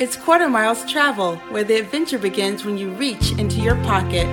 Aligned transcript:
It's 0.00 0.16
Quarter 0.16 0.48
Miles 0.48 0.88
Travel, 0.88 1.34
where 1.50 1.64
the 1.64 1.74
adventure 1.74 2.20
begins 2.20 2.64
when 2.64 2.78
you 2.78 2.90
reach 2.90 3.32
into 3.32 3.60
your 3.60 3.74
pocket. 3.82 4.26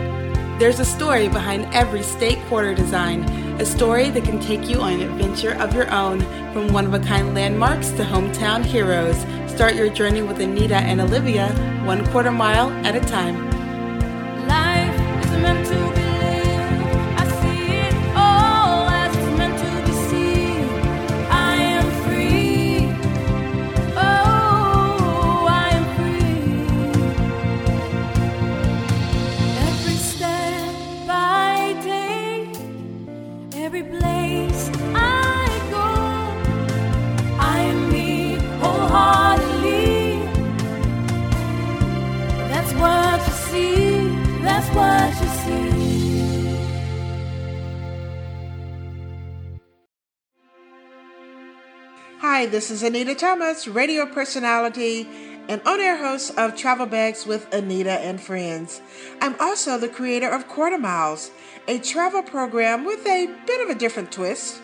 There's 0.60 0.80
a 0.80 0.86
story 0.86 1.28
behind 1.28 1.74
every 1.74 2.04
state 2.04 2.38
quarter 2.46 2.76
design, 2.76 3.24
a 3.60 3.66
story 3.66 4.12
that 4.12 4.24
can 4.24 4.40
take 4.40 4.70
you 4.70 4.80
on 4.82 4.94
an 4.94 5.02
adventure 5.02 5.56
of 5.56 5.74
your 5.74 5.92
own, 5.92 6.20
from 6.54 6.72
one 6.72 6.86
of 6.86 6.94
a 6.94 7.00
kind 7.00 7.34
landmarks 7.34 7.90
to 7.94 8.04
hometown 8.04 8.64
heroes. 8.64 9.18
Start 9.52 9.74
your 9.74 9.90
journey 9.90 10.22
with 10.22 10.40
Anita 10.40 10.76
and 10.76 11.02
Olivia, 11.02 11.50
one 11.84 12.06
quarter 12.12 12.32
mile 12.32 12.70
at 12.86 12.96
a 12.96 13.00
time. 13.00 13.50
Life 14.48 15.26
is 15.26 15.32
meant 15.32 15.66
to 15.66 15.85
Hi, 52.36 52.46
this 52.46 52.70
is 52.70 52.84
Anita 52.84 53.16
Thomas, 53.16 53.66
radio 53.66 54.06
personality 54.06 55.08
and 55.48 55.62
on 55.66 55.80
air 55.80 55.96
host 55.96 56.38
of 56.38 56.54
Travel 56.54 56.86
Bags 56.86 57.26
with 57.26 57.48
Anita 57.54 57.94
and 57.94 58.20
Friends. 58.20 58.82
I'm 59.22 59.40
also 59.40 59.78
the 59.78 59.88
creator 59.88 60.28
of 60.28 60.50
Quarter 60.50 60.78
Miles, 60.78 61.32
a 61.70 61.80
travel 61.80 62.22
program 62.22 62.84
with 62.84 63.08
a 63.08 63.34
bit 63.48 63.62
of 63.62 63.74
a 63.74 63.80
different 63.80 64.12
twist. 64.12 64.62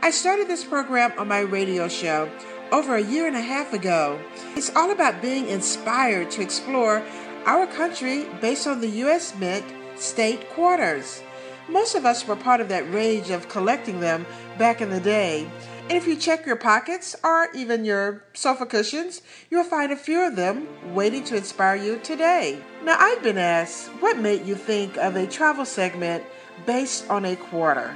I 0.00 0.12
started 0.12 0.48
this 0.48 0.64
program 0.64 1.12
on 1.18 1.28
my 1.28 1.40
radio 1.40 1.88
show 1.88 2.30
over 2.72 2.96
a 2.96 3.04
year 3.04 3.26
and 3.26 3.36
a 3.36 3.42
half 3.42 3.74
ago. 3.74 4.18
It's 4.56 4.74
all 4.74 4.90
about 4.90 5.20
being 5.20 5.46
inspired 5.46 6.30
to 6.30 6.40
explore 6.40 7.02
our 7.44 7.66
country 7.66 8.24
based 8.40 8.66
on 8.66 8.80
the 8.80 8.88
U.S. 9.04 9.38
Mint 9.38 9.66
state 9.94 10.48
quarters. 10.48 11.22
Most 11.68 11.94
of 11.94 12.06
us 12.06 12.26
were 12.26 12.34
part 12.34 12.62
of 12.62 12.70
that 12.70 12.90
rage 12.90 13.28
of 13.28 13.50
collecting 13.50 14.00
them 14.00 14.24
back 14.56 14.80
in 14.80 14.88
the 14.88 15.00
day. 15.00 15.50
And 15.90 15.96
if 15.96 16.06
you 16.06 16.14
check 16.14 16.46
your 16.46 16.54
pockets 16.54 17.16
or 17.24 17.48
even 17.52 17.84
your 17.84 18.22
sofa 18.32 18.64
cushions, 18.64 19.22
you'll 19.50 19.64
find 19.64 19.90
a 19.90 19.96
few 19.96 20.24
of 20.24 20.36
them 20.36 20.68
waiting 20.94 21.24
to 21.24 21.36
inspire 21.36 21.74
you 21.74 21.98
today. 21.98 22.62
Now, 22.84 22.94
I've 22.96 23.24
been 23.24 23.38
asked, 23.38 23.88
what 23.98 24.16
made 24.16 24.46
you 24.46 24.54
think 24.54 24.96
of 24.98 25.16
a 25.16 25.26
travel 25.26 25.64
segment 25.64 26.22
based 26.64 27.10
on 27.10 27.24
a 27.24 27.34
quarter? 27.34 27.92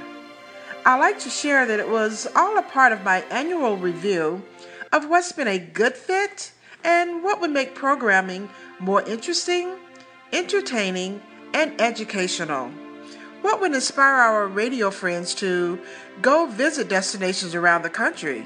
I 0.85 0.97
like 0.97 1.19
to 1.19 1.29
share 1.29 1.65
that 1.65 1.79
it 1.79 1.89
was 1.89 2.27
all 2.35 2.57
a 2.57 2.63
part 2.63 2.91
of 2.91 3.05
my 3.05 3.19
annual 3.31 3.77
review 3.77 4.43
of 4.91 5.07
what's 5.07 5.31
been 5.31 5.47
a 5.47 5.57
good 5.57 5.93
fit 5.93 6.51
and 6.83 7.23
what 7.23 7.39
would 7.39 7.51
make 7.51 7.75
programming 7.75 8.49
more 8.77 9.03
interesting, 9.03 9.73
entertaining, 10.33 11.21
and 11.53 11.79
educational. 11.79 12.73
What 13.45 13.61
would 13.61 13.75
inspire 13.75 14.15
our 14.15 14.47
radio 14.47 14.89
friends 14.89 15.35
to 15.35 15.79
go 16.19 16.47
visit 16.47 16.89
destinations 16.89 17.53
around 17.53 17.83
the 17.83 17.91
country? 17.91 18.43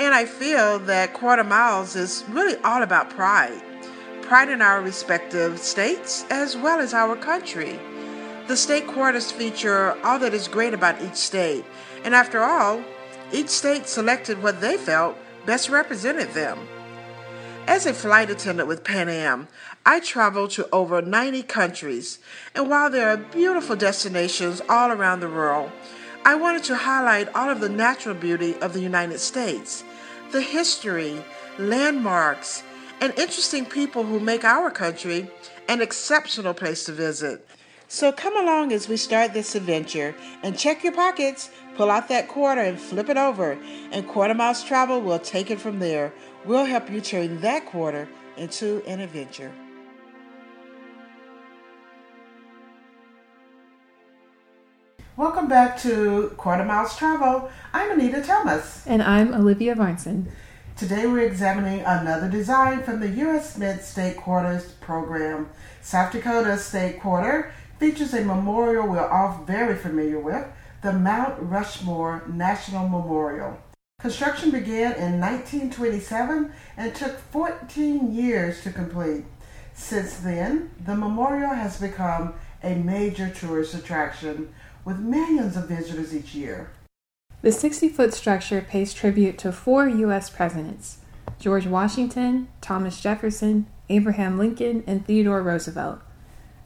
And 0.00 0.12
I 0.16 0.24
feel 0.24 0.80
that 0.80 1.14
Quarter 1.14 1.44
Miles 1.44 1.94
is 1.94 2.24
really 2.30 2.56
all 2.64 2.82
about 2.82 3.08
pride 3.10 3.62
pride 4.22 4.48
in 4.48 4.60
our 4.60 4.82
respective 4.82 5.60
states 5.60 6.24
as 6.28 6.56
well 6.56 6.80
as 6.80 6.92
our 6.92 7.14
country. 7.14 7.78
The 8.48 8.56
state 8.56 8.88
quarters 8.88 9.30
feature 9.30 9.96
all 10.04 10.18
that 10.18 10.34
is 10.34 10.48
great 10.48 10.74
about 10.74 11.00
each 11.00 11.14
state, 11.14 11.64
and 12.02 12.12
after 12.12 12.42
all, 12.42 12.82
each 13.32 13.48
state 13.48 13.86
selected 13.86 14.42
what 14.42 14.60
they 14.60 14.76
felt 14.76 15.16
best 15.46 15.68
represented 15.68 16.30
them. 16.30 16.58
As 17.68 17.86
a 17.86 17.94
flight 17.94 18.28
attendant 18.28 18.68
with 18.68 18.82
Pan 18.82 19.08
Am, 19.08 19.46
I 19.88 20.00
travel 20.00 20.48
to 20.48 20.68
over 20.72 21.00
90 21.00 21.44
countries, 21.44 22.18
and 22.56 22.68
while 22.68 22.90
there 22.90 23.08
are 23.08 23.16
beautiful 23.16 23.76
destinations 23.76 24.60
all 24.68 24.90
around 24.90 25.20
the 25.20 25.28
world, 25.28 25.70
I 26.24 26.34
wanted 26.34 26.64
to 26.64 26.74
highlight 26.74 27.32
all 27.36 27.48
of 27.48 27.60
the 27.60 27.68
natural 27.68 28.16
beauty 28.16 28.56
of 28.56 28.72
the 28.72 28.80
United 28.80 29.20
States, 29.20 29.84
the 30.32 30.40
history, 30.40 31.24
landmarks, 31.56 32.64
and 33.00 33.16
interesting 33.16 33.64
people 33.64 34.02
who 34.02 34.18
make 34.18 34.42
our 34.42 34.72
country 34.72 35.30
an 35.68 35.80
exceptional 35.80 36.52
place 36.52 36.84
to 36.86 36.92
visit. 36.92 37.46
So 37.86 38.10
come 38.10 38.36
along 38.36 38.72
as 38.72 38.88
we 38.88 38.96
start 38.96 39.34
this 39.34 39.54
adventure 39.54 40.16
and 40.42 40.58
check 40.58 40.82
your 40.82 40.94
pockets, 40.94 41.48
pull 41.76 41.92
out 41.92 42.08
that 42.08 42.26
quarter 42.26 42.62
and 42.62 42.80
flip 42.80 43.08
it 43.08 43.16
over, 43.16 43.56
and 43.92 44.08
Quarter 44.08 44.34
Miles 44.34 44.64
Travel 44.64 45.00
will 45.00 45.20
take 45.20 45.52
it 45.52 45.60
from 45.60 45.78
there. 45.78 46.12
We'll 46.44 46.64
help 46.64 46.90
you 46.90 47.00
turn 47.00 47.40
that 47.42 47.66
quarter 47.66 48.08
into 48.36 48.82
an 48.88 48.98
adventure. 48.98 49.52
Welcome 55.16 55.48
back 55.48 55.78
to 55.80 56.34
Quarter 56.36 56.66
Miles 56.66 56.94
Travel. 56.94 57.50
I'm 57.72 57.90
Anita 57.90 58.20
Thomas. 58.20 58.86
And 58.86 59.02
I'm 59.02 59.32
Olivia 59.32 59.74
Varnson. 59.74 60.26
Today 60.76 61.06
we're 61.06 61.26
examining 61.26 61.80
another 61.80 62.28
design 62.28 62.82
from 62.82 63.00
the 63.00 63.08
U.S. 63.08 63.56
Mint 63.56 63.80
State 63.80 64.18
Quarters 64.18 64.72
program. 64.72 65.48
South 65.80 66.12
Dakota 66.12 66.58
State 66.58 67.00
Quarter 67.00 67.50
features 67.78 68.12
a 68.12 68.26
memorial 68.26 68.86
we're 68.86 69.08
all 69.08 69.42
very 69.46 69.74
familiar 69.74 70.20
with, 70.20 70.46
the 70.82 70.92
Mount 70.92 71.36
Rushmore 71.40 72.22
National 72.28 72.86
Memorial. 72.86 73.56
Construction 73.98 74.50
began 74.50 74.92
in 74.96 75.18
1927 75.18 76.52
and 76.76 76.94
took 76.94 77.16
14 77.16 78.14
years 78.14 78.62
to 78.64 78.70
complete. 78.70 79.24
Since 79.72 80.18
then, 80.18 80.72
the 80.84 80.94
memorial 80.94 81.54
has 81.54 81.80
become 81.80 82.34
a 82.62 82.74
major 82.74 83.30
tourist 83.30 83.72
attraction 83.74 84.52
with 84.86 85.00
millions 85.00 85.56
of 85.56 85.68
visitors 85.68 86.14
each 86.14 86.34
year. 86.34 86.70
The 87.42 87.52
60 87.52 87.88
foot 87.90 88.14
structure 88.14 88.62
pays 88.62 88.94
tribute 88.94 89.36
to 89.38 89.52
four 89.52 89.88
U.S. 89.88 90.30
presidents 90.30 90.98
George 91.38 91.66
Washington, 91.66 92.48
Thomas 92.62 93.00
Jefferson, 93.00 93.66
Abraham 93.90 94.38
Lincoln, 94.38 94.84
and 94.86 95.04
Theodore 95.04 95.42
Roosevelt. 95.42 96.00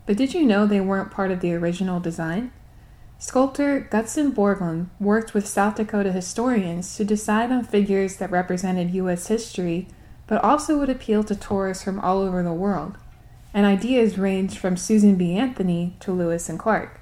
But 0.07 0.17
did 0.17 0.35
you 0.35 0.45
know 0.45 0.67
they 0.67 0.81
weren't 0.81 1.11
part 1.11 1.31
of 1.31 1.41
the 1.41 1.55
original 1.55 1.99
design? 1.99 2.53
Sculptor 3.19 3.89
Gutzon 3.91 4.33
Borglum 4.33 4.89
worked 5.01 5.35
with 5.35 5.47
South 5.47 5.77
Dakota 5.77 6.13
historians 6.13 6.97
to 6.97 7.05
decide 7.05 7.51
on 7.51 7.65
figures 7.65 8.17
that 8.17 8.31
represented 8.31 8.95
U.S. 8.95 9.27
history, 9.27 9.89
but 10.27 10.43
also 10.45 10.79
would 10.79 10.91
appeal 10.91 11.25
to 11.25 11.35
tourists 11.35 11.83
from 11.83 11.99
all 12.01 12.21
over 12.21 12.43
the 12.43 12.53
world. 12.53 12.97
And 13.53 13.67
ideas 13.67 14.19
ranged 14.19 14.59
from 14.59 14.77
Susan 14.77 15.17
B. 15.17 15.37
Anthony 15.37 15.97
to 16.01 16.13
Lewis 16.13 16.49
and 16.49 16.59
Clark. 16.59 17.00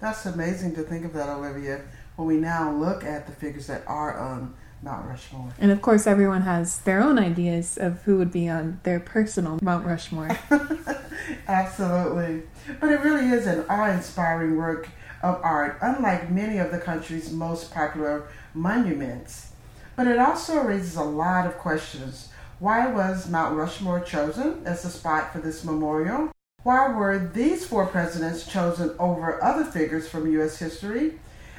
That's 0.00 0.26
amazing 0.26 0.74
to 0.74 0.82
think 0.82 1.04
of 1.04 1.12
that, 1.14 1.28
Olivia, 1.28 1.80
when 2.16 2.28
we 2.28 2.36
now 2.36 2.70
look 2.70 3.02
at 3.04 3.26
the 3.26 3.32
figures 3.32 3.66
that 3.68 3.82
are 3.86 4.16
on 4.16 4.54
Mount 4.82 5.06
Rushmore. 5.06 5.52
And 5.58 5.70
of 5.70 5.80
course, 5.80 6.06
everyone 6.06 6.42
has 6.42 6.80
their 6.80 7.02
own 7.02 7.18
ideas 7.18 7.78
of 7.78 8.02
who 8.02 8.18
would 8.18 8.30
be 8.30 8.48
on 8.48 8.80
their 8.82 9.00
personal 9.00 9.58
Mount 9.62 9.86
Rushmore. 9.86 10.38
Absolutely. 11.48 12.42
But 12.78 12.92
it 12.92 13.00
really 13.00 13.30
is 13.30 13.46
an 13.46 13.64
awe 13.68 13.90
inspiring 13.90 14.56
work 14.56 14.88
of 15.22 15.40
art, 15.42 15.78
unlike 15.80 16.30
many 16.30 16.58
of 16.58 16.70
the 16.70 16.78
country's 16.78 17.32
most 17.32 17.72
popular 17.72 18.28
monuments. 18.54 19.52
But 19.96 20.06
it 20.06 20.18
also 20.18 20.60
raises 20.62 20.96
a 20.96 21.04
lot 21.04 21.46
of 21.46 21.56
questions. 21.56 22.28
Why 22.58 22.86
was 22.86 23.28
Mount 23.28 23.56
Rushmore 23.56 24.00
chosen 24.00 24.62
as 24.66 24.82
the 24.82 24.90
spot 24.90 25.32
for 25.32 25.38
this 25.38 25.64
memorial? 25.64 26.30
Why 26.66 26.88
were 26.88 27.16
these 27.16 27.64
four 27.64 27.86
presidents 27.86 28.44
chosen 28.44 28.92
over 28.98 29.40
other 29.40 29.62
figures 29.64 30.08
from 30.08 30.28
U.S. 30.32 30.58
history? 30.58 31.12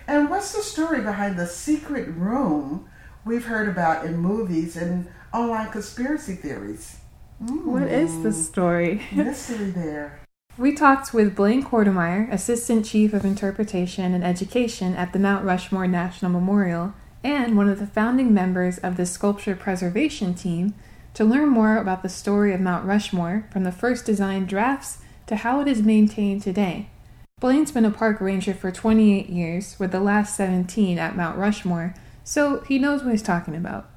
And 0.06 0.30
what's 0.30 0.52
the 0.52 0.62
story 0.62 1.00
behind 1.00 1.40
the 1.40 1.48
secret 1.48 2.10
room 2.10 2.90
we've 3.24 3.46
heard 3.46 3.70
about 3.70 4.06
in 4.06 4.18
movies 4.18 4.76
and 4.76 5.08
online 5.34 5.72
conspiracy 5.72 6.36
theories? 6.36 6.98
What 7.40 7.84
is 7.84 8.22
the 8.22 8.32
hmm. 8.32 8.42
story? 8.42 9.02
Mystery 9.14 9.70
there. 9.70 10.20
We 10.58 10.74
talked 10.74 11.14
with 11.14 11.38
Blaine 11.38 11.64
Kortemeyer, 11.64 12.30
Assistant 12.30 12.86
Chief 12.86 13.14
of 13.14 13.24
Interpretation 13.24 14.14
and 14.14 14.26
Education 14.26 14.94
at 14.98 15.14
the 15.14 15.20
Mount 15.20 15.46
Rushmore 15.46 15.88
National 15.88 16.32
Memorial, 16.32 16.94
and 17.24 17.56
one 17.56 17.70
of 17.70 17.80
the 17.80 17.88
founding 17.88 18.34
members 18.34 18.78
of 18.80 18.98
the 18.98 19.06
Sculpture 19.06 19.56
Preservation 19.56 20.34
Team, 20.34 20.74
to 21.18 21.26
learn 21.26 21.50
more 21.50 21.78
about 21.78 22.04
the 22.04 22.10
story 22.10 22.54
of 22.54 22.62
Mount 22.62 22.86
Rushmore 22.86 23.48
from 23.52 23.64
the 23.64 23.72
first 23.72 24.06
design 24.06 24.46
drafts 24.46 25.00
to 25.26 25.38
how 25.38 25.60
it 25.60 25.68
is 25.68 25.82
maintained 25.82 26.44
today. 26.44 26.92
Blaine's 27.40 27.72
been 27.72 27.86
a 27.86 27.90
park 27.90 28.22
ranger 28.22 28.54
for 28.54 28.72
28 28.72 29.28
years, 29.28 29.76
with 29.80 29.92
the 29.92 30.00
last 30.00 30.36
17 30.36 31.00
at 31.00 31.18
Mount 31.18 31.36
Rushmore, 31.36 31.96
so 32.24 32.60
he 32.68 32.78
knows 32.78 33.02
what 33.02 33.10
he's 33.10 33.24
talking 33.24 33.56
about. 33.56 33.90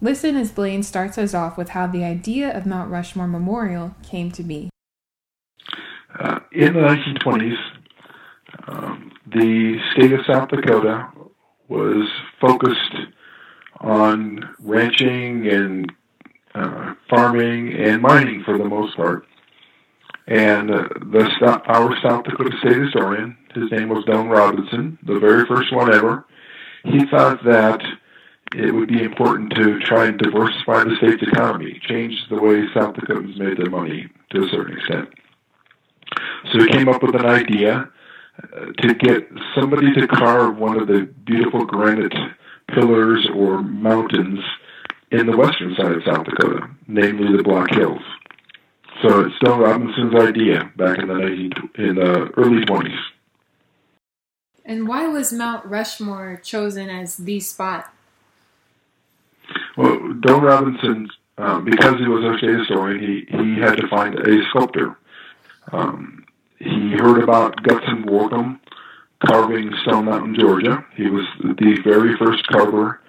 Listen 0.00 0.34
as 0.34 0.50
Blaine 0.50 0.82
starts 0.82 1.16
us 1.16 1.32
off 1.32 1.56
with 1.56 1.68
how 1.68 1.86
the 1.86 2.02
idea 2.02 2.52
of 2.52 2.66
Mount 2.66 2.90
Rushmore 2.90 3.28
Memorial 3.28 3.94
came 4.02 4.32
to 4.32 4.42
be. 4.42 4.68
Uh, 6.18 6.40
in 6.50 6.72
the 6.72 6.80
1920s, 6.80 7.56
um, 8.66 9.12
the 9.28 9.78
state 9.92 10.12
of 10.12 10.26
South 10.26 10.48
Dakota 10.48 11.08
was 11.68 12.10
focused 12.40 12.96
on 13.80 14.56
ranching 14.58 15.46
and 15.46 15.92
uh, 16.54 16.94
farming 17.10 17.74
and 17.74 18.00
mining 18.00 18.42
for 18.44 18.56
the 18.58 18.64
most 18.64 18.96
part. 18.96 19.26
And 20.26 20.70
uh, 20.70 20.88
the 21.00 21.60
our 21.66 21.96
South 22.02 22.24
Dakota 22.24 22.56
State 22.60 22.80
historian, 22.80 23.36
his 23.54 23.70
name 23.70 23.90
was 23.90 24.04
Doane 24.04 24.30
Robinson, 24.30 24.98
the 25.04 25.18
very 25.18 25.44
first 25.46 25.72
one 25.74 25.92
ever. 25.92 26.24
He 26.84 27.04
thought 27.06 27.44
that 27.44 27.82
it 28.54 28.72
would 28.72 28.88
be 28.88 29.02
important 29.02 29.52
to 29.54 29.80
try 29.80 30.06
and 30.06 30.18
diversify 30.18 30.84
the 30.84 30.96
state's 30.98 31.22
economy, 31.22 31.80
change 31.88 32.14
the 32.30 32.40
way 32.40 32.64
South 32.72 32.94
Dakotans 32.94 33.36
made 33.36 33.58
their 33.58 33.70
money 33.70 34.08
to 34.30 34.44
a 34.44 34.48
certain 34.48 34.78
extent. 34.78 35.08
So 36.52 36.60
he 36.60 36.68
came 36.68 36.88
up 36.88 37.02
with 37.02 37.14
an 37.16 37.26
idea 37.26 37.88
uh, 38.42 38.66
to 38.78 38.94
get 38.94 39.28
somebody 39.54 39.92
to 39.94 40.06
carve 40.06 40.56
one 40.56 40.80
of 40.80 40.86
the 40.86 41.08
beautiful 41.24 41.64
granite 41.64 42.14
pillars 42.68 43.28
or 43.34 43.62
mountains 43.62 44.40
in 45.14 45.26
the 45.26 45.36
western 45.36 45.74
side 45.76 45.92
of 45.92 46.02
South 46.04 46.24
Dakota, 46.24 46.68
namely 46.88 47.36
the 47.36 47.42
Black 47.42 47.72
Hills. 47.72 48.02
So 49.02 49.20
it's 49.20 49.34
Doane 49.42 49.60
Robinson's 49.60 50.14
idea 50.14 50.70
back 50.76 50.98
in 50.98 51.08
the 51.08 51.14
19, 51.14 51.52
in 51.76 51.94
the 51.96 52.30
early 52.36 52.64
20s. 52.64 52.98
And 54.64 54.88
why 54.88 55.06
was 55.06 55.32
Mount 55.32 55.64
Rushmore 55.66 56.40
chosen 56.42 56.88
as 56.88 57.16
the 57.16 57.38
spot? 57.40 57.92
Well, 59.76 59.98
Doane 59.98 60.42
Robinson, 60.42 61.08
um, 61.38 61.64
because 61.64 61.98
he 61.98 62.08
was 62.08 62.24
a 62.24 62.38
state 62.38 62.58
historian, 62.58 63.00
he, 63.00 63.26
he 63.30 63.60
had 63.60 63.76
to 63.76 63.86
find 63.88 64.18
a 64.18 64.44
sculptor. 64.50 64.96
Um, 65.70 66.24
he 66.58 66.92
heard 66.98 67.22
about 67.22 67.62
Gutzon 67.62 68.04
Borglum 68.04 68.58
carving 69.24 69.72
Stone 69.82 70.06
Mountain, 70.06 70.36
Georgia. 70.38 70.84
He 70.96 71.08
was 71.08 71.24
the 71.40 71.78
very 71.84 72.16
first 72.16 72.46
carver, 72.48 73.00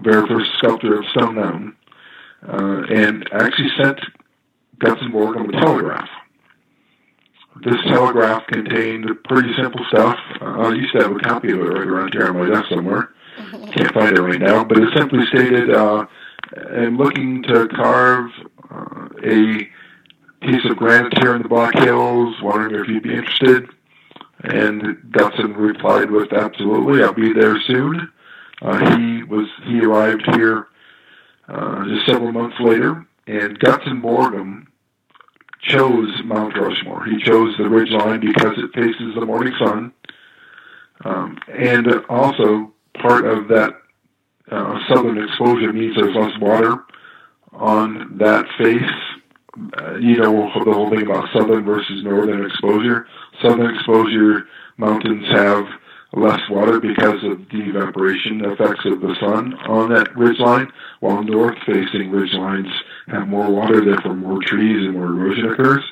very 0.00 0.26
first 0.26 0.50
sculptor 0.58 0.98
of 0.98 1.04
Stone 1.06 1.34
Mountain, 1.34 1.76
uh, 2.46 2.82
and 2.90 3.28
actually 3.32 3.70
sent 3.76 4.00
Gutzon 4.78 5.10
Borglum 5.12 5.48
a 5.48 5.60
telegraph. 5.60 6.08
This 7.64 7.76
telegraph 7.86 8.46
contained 8.46 9.06
pretty 9.24 9.52
simple 9.60 9.84
stuff. 9.88 10.16
Uh, 10.40 10.44
I 10.44 10.74
used 10.74 10.92
to 10.92 11.02
have 11.02 11.16
a 11.16 11.18
copy 11.18 11.50
of 11.50 11.58
it 11.58 11.62
right 11.62 11.88
around 11.88 12.12
here 12.12 12.28
on 12.28 12.38
my 12.38 12.48
desk 12.48 12.68
somewhere. 12.68 13.12
Can't 13.72 13.92
find 13.92 14.16
it 14.16 14.20
right 14.20 14.40
now, 14.40 14.62
but 14.64 14.78
it 14.78 14.88
simply 14.96 15.26
stated, 15.26 15.74
uh, 15.74 16.06
"I'm 16.70 16.96
looking 16.96 17.42
to 17.44 17.66
carve 17.68 18.30
uh, 18.70 19.08
a 19.24 19.68
piece 20.40 20.64
of 20.70 20.76
granite 20.76 21.18
here 21.18 21.34
in 21.34 21.42
the 21.42 21.48
Black 21.48 21.76
Hills. 21.78 22.36
Wondering 22.42 22.80
if 22.80 22.88
you'd 22.88 23.02
be 23.02 23.14
interested." 23.14 23.68
And 24.44 24.82
Gutzon 25.10 25.56
replied 25.56 26.12
with, 26.12 26.32
"Absolutely, 26.32 27.02
I'll 27.02 27.12
be 27.12 27.32
there 27.32 27.60
soon." 27.62 28.08
Uh, 28.60 28.96
he 28.96 29.22
was 29.24 29.46
he 29.66 29.80
arrived 29.80 30.22
here 30.34 30.66
uh, 31.48 31.84
just 31.84 32.06
several 32.06 32.32
months 32.32 32.56
later, 32.60 33.06
and 33.26 33.58
Gutzon 33.60 34.02
Borglum 34.02 34.66
chose 35.60 36.08
Mount 36.24 36.56
Rushmore. 36.56 37.04
He 37.04 37.22
chose 37.22 37.56
the 37.56 37.68
ridge 37.68 37.90
line 37.90 38.20
because 38.20 38.58
it 38.58 38.72
faces 38.74 39.14
the 39.14 39.26
morning 39.26 39.54
sun, 39.58 39.92
um, 41.04 41.38
and 41.48 41.86
also 42.08 42.72
part 43.00 43.26
of 43.26 43.48
that 43.48 43.74
uh, 44.50 44.78
southern 44.88 45.22
exposure 45.22 45.72
means 45.72 45.94
there's 45.96 46.16
less 46.16 46.36
water 46.40 46.84
on 47.52 48.18
that 48.18 48.46
face. 48.58 48.82
Uh, 49.76 49.96
you 49.96 50.16
know 50.16 50.50
the 50.64 50.72
whole 50.72 50.88
thing 50.90 51.02
about 51.02 51.28
southern 51.32 51.64
versus 51.64 52.02
northern 52.04 52.44
exposure. 52.44 53.06
Southern 53.42 53.74
exposure 53.74 54.46
mountains 54.76 55.26
have 55.30 55.64
less 56.12 56.40
water 56.48 56.80
because 56.80 57.22
of 57.24 57.48
the 57.50 57.68
evaporation 57.68 58.44
effects 58.44 58.84
of 58.86 59.00
the 59.00 59.14
sun 59.20 59.54
on 59.68 59.90
that 59.92 60.16
ridge 60.16 60.38
line, 60.38 60.70
while 61.00 61.22
north-facing 61.22 62.10
ridge 62.10 62.32
lines 62.32 62.66
have 63.08 63.28
more 63.28 63.50
water, 63.50 63.84
therefore 63.84 64.14
more 64.14 64.40
trees 64.42 64.86
and 64.86 64.94
more 64.94 65.06
erosion 65.06 65.50
occurs. 65.50 65.84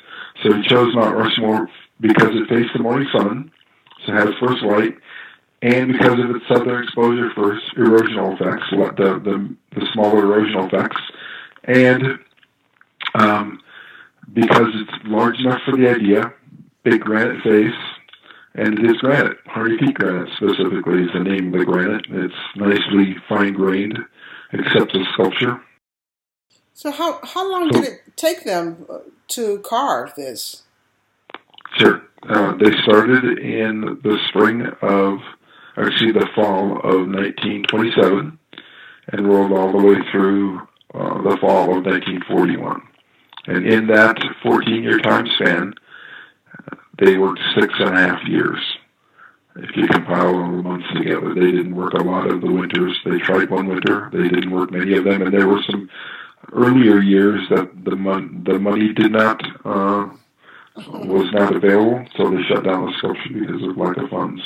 So 0.43 0.53
he 0.53 0.63
chose 0.63 0.95
Mount 0.95 1.15
Rushmore 1.15 1.69
because 1.99 2.29
it 2.31 2.49
faced 2.49 2.73
the 2.73 2.83
morning 2.83 3.07
sun, 3.11 3.51
so 4.05 4.13
it 4.13 4.15
has 4.15 4.33
first 4.39 4.63
light, 4.63 4.95
and 5.61 5.91
because 5.91 6.19
of 6.19 6.35
its 6.35 6.47
southern 6.47 6.83
exposure 6.83 7.31
for 7.33 7.59
erosional 7.75 8.35
effects, 8.35 8.65
the, 8.71 9.19
the, 9.23 9.55
the 9.79 9.87
smaller 9.93 10.23
erosional 10.23 10.67
effects, 10.67 11.01
and 11.63 12.19
um, 13.15 13.59
because 14.33 14.67
it's 14.73 15.05
large 15.05 15.39
enough 15.39 15.61
for 15.65 15.75
the 15.75 15.89
idea, 15.89 16.33
big 16.83 17.01
granite 17.01 17.41
face, 17.43 17.73
and 18.57 18.79
it 18.79 18.85
is 18.85 18.97
granite. 18.97 19.37
Harney 19.45 19.77
Peak 19.77 19.95
granite 19.95 20.29
specifically 20.35 21.03
is 21.03 21.09
the 21.13 21.19
name 21.19 21.53
of 21.53 21.59
the 21.59 21.65
granite. 21.65 22.05
It's 22.09 22.33
nicely 22.55 23.15
fine 23.29 23.53
grained, 23.53 23.97
except 24.51 24.95
as 24.95 25.07
sculpture. 25.13 25.61
So 26.73 26.91
how 26.91 27.19
how 27.23 27.49
long 27.49 27.69
did 27.69 27.83
it 27.85 28.01
take 28.15 28.43
them 28.43 28.85
uh, 28.89 28.99
to 29.29 29.59
carve 29.59 30.13
this? 30.15 30.63
Sure. 31.77 32.01
Uh, 32.27 32.55
they 32.57 32.71
started 32.81 33.39
in 33.39 33.99
the 34.03 34.17
spring 34.27 34.65
of, 34.81 35.19
actually 35.77 36.11
the 36.11 36.27
fall 36.35 36.77
of 36.77 37.07
1927, 37.07 38.39
and 39.09 39.27
rolled 39.27 39.51
all 39.51 39.71
the 39.71 39.87
way 39.87 39.95
through 40.11 40.59
uh, 40.93 41.21
the 41.21 41.37
fall 41.39 41.77
of 41.77 41.85
1941. 41.85 42.81
And 43.45 43.65
in 43.65 43.87
that 43.87 44.17
14-year 44.43 44.99
time 44.99 45.27
span, 45.35 45.73
they 46.99 47.17
worked 47.17 47.39
six 47.59 47.73
and 47.79 47.95
a 47.95 47.99
half 47.99 48.27
years. 48.27 48.59
If 49.55 49.75
you 49.75 49.87
compile 49.87 50.35
all 50.35 50.51
the 50.51 50.61
months 50.61 50.87
together, 50.93 51.33
they 51.33 51.51
didn't 51.51 51.75
work 51.75 51.93
a 51.93 52.03
lot 52.03 52.29
of 52.29 52.41
the 52.41 52.51
winters. 52.51 52.95
They 53.05 53.17
tried 53.17 53.49
one 53.49 53.67
winter. 53.67 54.09
They 54.13 54.29
didn't 54.29 54.51
work 54.51 54.71
many 54.71 54.95
of 54.97 55.03
them, 55.03 55.21
and 55.23 55.33
there 55.33 55.47
were 55.47 55.61
some 55.69 55.89
earlier 56.53 56.99
years 56.99 57.41
that 57.49 57.83
the 57.83 57.95
mon- 57.95 58.43
the 58.43 58.59
money 58.59 58.93
did 58.93 59.11
not 59.11 59.41
uh, 59.65 60.09
was 60.75 61.31
not 61.33 61.55
available, 61.55 62.05
so 62.15 62.29
they 62.29 62.43
shut 62.43 62.63
down 62.63 62.85
the 62.85 62.93
sculpture 62.97 63.33
because 63.33 63.63
of 63.63 63.77
lack 63.77 63.97
of 63.97 64.09
funds. 64.09 64.41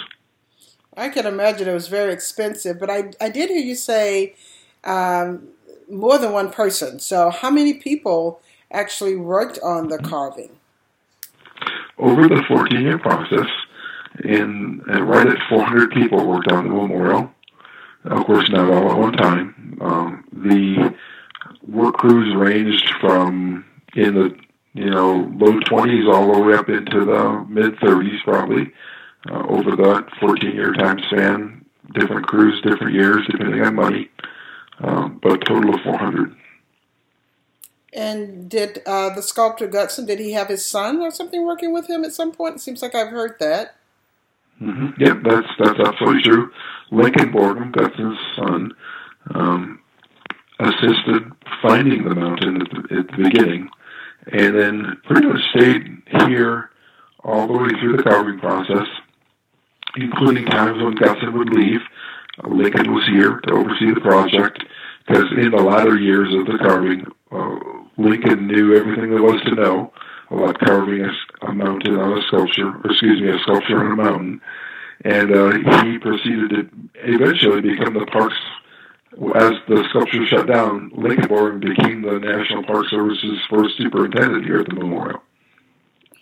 I 0.95 1.09
can 1.09 1.25
imagine 1.25 1.68
it 1.68 1.74
was 1.74 1.88
very 1.89 2.13
expensive, 2.13 2.80
but 2.80 2.89
I 2.89 3.12
I 3.19 3.30
did 3.30 3.50
hear 3.50 3.59
you 3.59 3.75
say 3.75 4.36
um, 4.86 5.50
more 5.89 6.18
than 6.18 6.31
one 6.31 6.51
person. 6.51 7.00
So 7.00 7.30
how 7.30 7.50
many 7.50 7.74
people 7.74 8.41
actually 8.72 9.15
worked 9.15 9.60
on 9.62 9.89
the 9.89 9.98
carving? 9.98 10.51
Over 11.98 12.27
the 12.27 12.44
14-year 12.50 13.00
process, 13.00 13.48
in 14.24 14.82
uh, 14.89 15.01
right 15.03 15.27
at 15.27 15.38
400 15.50 15.91
people 15.91 16.27
worked 16.27 16.51
on 16.51 16.68
the 16.68 16.74
memorial. 16.74 17.32
Of 18.03 18.25
course, 18.25 18.50
not 18.50 18.70
all 18.70 18.91
at 18.91 18.98
one 18.98 19.13
time. 19.13 19.77
Um, 19.80 20.24
the 20.34 20.96
work 21.68 21.96
crews 21.96 22.36
ranged 22.36 22.94
from 23.00 23.65
in 23.96 24.15
the 24.15 24.36
you 24.74 24.89
know 24.89 25.30
low 25.36 25.60
20s 25.60 26.12
all 26.12 26.34
the 26.34 26.39
way 26.39 26.56
up 26.56 26.70
into 26.70 27.06
the 27.06 27.46
mid 27.48 27.75
30s, 27.77 28.24
probably 28.24 28.72
uh, 29.30 29.44
over 29.48 29.75
that 29.75 30.08
14-year 30.22 30.74
time 30.74 31.00
span. 31.10 31.65
Different 31.94 32.25
crews, 32.25 32.62
different 32.62 32.94
years, 32.94 33.27
depending 33.30 33.62
on 33.62 33.75
money, 33.75 34.10
um, 34.80 35.20
but 35.22 35.46
total 35.46 35.75
of 35.75 35.82
400. 35.82 36.36
And 37.93 38.50
did 38.50 38.81
uh, 38.86 39.13
the 39.13 39.21
sculptor 39.21 39.67
Gutzon, 39.67 40.07
did 40.07 40.19
he 40.19 40.31
have 40.31 40.48
his 40.48 40.65
son 40.65 41.01
or 41.01 41.12
something 41.12 41.45
working 41.45 41.74
with 41.74 41.89
him 41.89 42.05
at 42.05 42.13
some 42.13 42.31
point? 42.31 42.55
It 42.55 42.60
seems 42.60 42.81
like 42.81 42.95
I've 42.95 43.10
heard 43.10 43.36
that. 43.39 43.75
Mm-hmm. 44.62 45.01
Yep, 45.01 45.17
that's 45.24 45.48
that's 45.60 45.79
absolutely 45.79 46.21
true. 46.21 46.51
Lincoln 46.91 47.33
Borglum, 47.33 47.71
Gutzon's 47.71 48.19
son, 48.36 48.71
um, 49.33 49.79
assisted 50.60 51.31
finding 51.62 52.03
the 52.03 52.13
mountain 52.15 52.62
at 52.62 52.69
the, 52.69 52.98
at 53.00 53.07
the 53.07 53.24
beginning, 53.24 53.69
and 54.31 54.55
then 54.55 54.98
pretty 55.05 55.27
much 55.27 55.41
stayed 55.55 56.03
here 56.27 56.69
all 57.24 57.48
the 57.48 57.53
way 57.53 57.69
through 57.79 57.98
the 57.98 58.03
carving 58.03 58.39
process, 58.39 58.88
including 59.95 60.45
times 60.45 60.81
when 60.81 60.95
Gutzon 60.95 61.33
would 61.33 61.50
leave. 61.50 61.81
Lincoln 62.48 62.93
was 62.93 63.05
here 63.07 63.39
to 63.48 63.53
oversee 63.53 63.93
the 63.93 64.01
project 64.01 64.63
because 65.07 65.25
in 65.38 65.51
the 65.51 65.62
latter 65.62 65.98
years 65.98 66.33
of 66.33 66.45
the 66.45 66.57
carving, 66.60 67.05
uh, 67.31 67.81
Lincoln 68.01 68.48
knew 68.48 68.75
everything 68.75 69.10
there 69.10 69.22
was 69.22 69.41
to 69.43 69.55
know 69.55 69.93
about 70.29 70.60
carving 70.60 71.03
a, 71.03 71.46
a 71.48 71.53
mountain 71.53 71.96
on 71.96 72.17
a 72.17 72.22
sculpture, 72.27 72.70
or 72.70 72.91
excuse 72.91 73.22
me, 73.22 73.29
a 73.29 73.39
sculpture 73.39 73.79
on 73.79 73.91
a 73.91 73.96
mountain. 73.96 74.41
And 75.03 75.31
uh, 75.36 75.84
he 75.84 75.98
proceeded 75.98 76.50
to 76.51 76.70
eventually 76.96 77.62
become 77.62 77.93
the 77.93 78.05
parks, 78.05 78.36
as 79.36 79.53
the 79.67 79.84
sculpture 79.89 80.25
shut 80.25 80.48
down, 80.48 80.91
Lincoln 80.96 81.27
Borglum 81.27 81.60
became 81.60 82.01
the 82.01 82.20
National 82.20 82.63
Park 82.63 82.86
Service's 82.89 83.39
first 83.50 83.77
superintendent 83.77 84.46
here 84.46 84.60
at 84.60 84.67
the 84.67 84.75
memorial. 84.75 85.22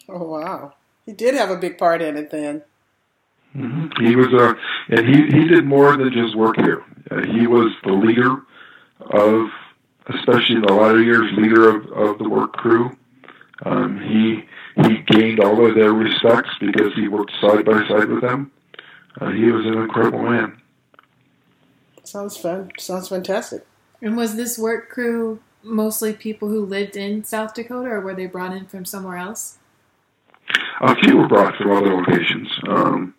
Oh 0.07 0.23
wow, 0.23 0.73
he 1.05 1.13
did 1.13 1.35
have 1.35 1.51
a 1.51 1.57
big 1.57 1.77
part 1.77 2.01
in 2.01 2.17
it 2.17 2.31
then. 2.31 2.63
Mm-hmm. 3.55 4.05
He 4.05 4.15
was 4.15 4.27
a, 4.33 4.49
uh, 4.49 4.53
and 4.89 5.07
he 5.07 5.37
he 5.37 5.47
did 5.47 5.65
more 5.65 5.95
than 5.97 6.11
just 6.11 6.35
work 6.35 6.55
here. 6.57 6.83
Uh, 7.11 7.21
he 7.21 7.45
was 7.45 7.71
the 7.83 7.91
leader 7.91 8.37
of 9.01 9.49
especially 10.09 10.55
in 10.55 10.61
the 10.61 10.73
latter 10.73 11.01
years, 11.01 11.31
leader 11.37 11.69
of, 11.69 11.85
of 11.91 12.17
the 12.17 12.29
work 12.29 12.53
crew. 12.53 12.95
Um, 13.65 13.99
he 13.99 14.45
he 14.83 14.97
gained 15.07 15.39
all 15.39 15.65
of 15.65 15.75
their 15.75 15.91
respects 15.91 16.51
because 16.59 16.93
he 16.95 17.07
worked 17.07 17.33
side 17.41 17.65
by 17.65 17.85
side 17.87 18.07
with 18.09 18.21
them. 18.21 18.51
Uh, 19.19 19.31
he 19.31 19.51
was 19.51 19.65
an 19.65 19.73
incredible 19.73 20.21
man. 20.21 20.61
Sounds 22.03 22.37
fun. 22.37 22.71
Sounds 22.77 23.09
fantastic. 23.09 23.65
And 24.01 24.15
was 24.15 24.35
this 24.35 24.57
work 24.57 24.89
crew 24.89 25.39
mostly 25.61 26.13
people 26.13 26.47
who 26.47 26.65
lived 26.65 26.95
in 26.95 27.23
South 27.23 27.53
Dakota, 27.53 27.89
or 27.89 28.01
were 28.01 28.15
they 28.15 28.25
brought 28.25 28.53
in 28.53 28.65
from 28.65 28.85
somewhere 28.85 29.17
else? 29.17 29.57
A 30.81 30.95
few 30.95 31.17
were 31.17 31.27
brought 31.27 31.55
from 31.57 31.71
other 31.71 31.93
locations. 31.93 32.47
Um, 32.67 33.13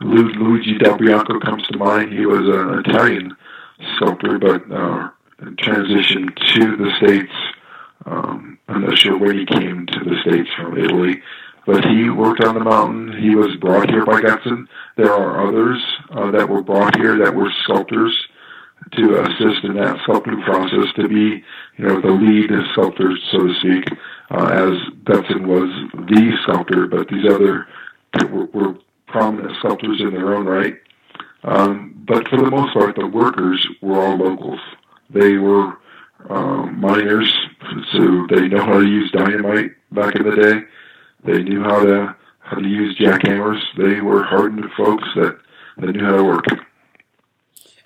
Lu- 0.00 0.32
Luigi 0.32 0.78
Del 0.78 0.96
Bianco 0.96 1.38
comes 1.40 1.62
to 1.68 1.78
mind. 1.78 2.12
He 2.12 2.26
was 2.26 2.40
an 2.40 2.82
Italian 2.86 3.36
sculptor, 3.96 4.38
but 4.38 4.70
uh, 4.72 5.10
transitioned 5.42 6.34
to 6.54 6.76
the 6.76 6.90
States. 6.98 7.32
Um, 8.06 8.58
I'm 8.68 8.82
not 8.82 8.98
sure 8.98 9.16
when 9.16 9.38
he 9.38 9.46
came 9.46 9.86
to 9.86 10.00
the 10.04 10.16
States 10.22 10.48
from 10.56 10.78
Italy, 10.78 11.22
but 11.66 11.84
he 11.84 12.10
worked 12.10 12.42
on 12.44 12.54
the 12.54 12.64
mountain. 12.64 13.20
He 13.20 13.34
was 13.34 13.54
brought 13.56 13.90
here 13.90 14.04
by 14.04 14.20
Gutzon. 14.20 14.66
There 14.96 15.12
are 15.12 15.46
others 15.46 15.82
uh, 16.10 16.30
that 16.32 16.48
were 16.48 16.62
brought 16.62 16.96
here 16.96 17.18
that 17.18 17.34
were 17.34 17.50
sculptors 17.64 18.16
to 18.92 19.22
assist 19.22 19.64
in 19.64 19.74
that 19.74 19.96
sculpting 20.06 20.44
process, 20.44 20.92
to 20.96 21.08
be, 21.08 21.44
you 21.76 21.86
know, 21.86 22.00
the 22.00 22.10
lead 22.10 22.50
sculptor, 22.72 23.16
so 23.30 23.46
to 23.46 23.54
speak, 23.60 23.84
uh, 24.30 24.46
as 24.46 24.72
Gutzon 25.04 25.46
was 25.46 25.70
the 26.08 26.36
sculptor, 26.42 26.88
but 26.88 27.08
these 27.08 27.30
other 27.30 27.66
were, 28.30 28.46
were 28.46 28.74
prominent 29.06 29.56
sculptors 29.58 30.00
in 30.00 30.10
their 30.10 30.34
own 30.34 30.46
right. 30.46 30.74
Um, 31.44 32.02
but 32.06 32.26
for 32.28 32.38
the 32.38 32.50
most 32.50 32.74
part, 32.74 32.96
the 32.96 33.06
workers 33.06 33.66
were 33.80 34.00
all 34.00 34.16
locals. 34.16 34.60
They 35.12 35.36
were 35.36 35.78
um, 36.28 36.80
miners, 36.80 37.32
so 37.92 38.26
they 38.30 38.48
know 38.48 38.64
how 38.64 38.80
to 38.80 38.86
use 38.86 39.10
dynamite 39.10 39.72
back 39.90 40.14
in 40.14 40.22
the 40.22 40.36
day. 40.36 40.60
They 41.24 41.42
knew 41.42 41.62
how 41.62 41.84
to 41.84 42.16
how 42.40 42.56
to 42.56 42.68
use 42.68 42.98
jackhammers. 42.98 43.60
They 43.76 44.00
were 44.00 44.24
hardened 44.24 44.64
folks 44.76 45.08
that, 45.14 45.38
that 45.78 45.92
knew 45.92 46.04
how 46.04 46.16
to 46.16 46.24
work. 46.24 46.44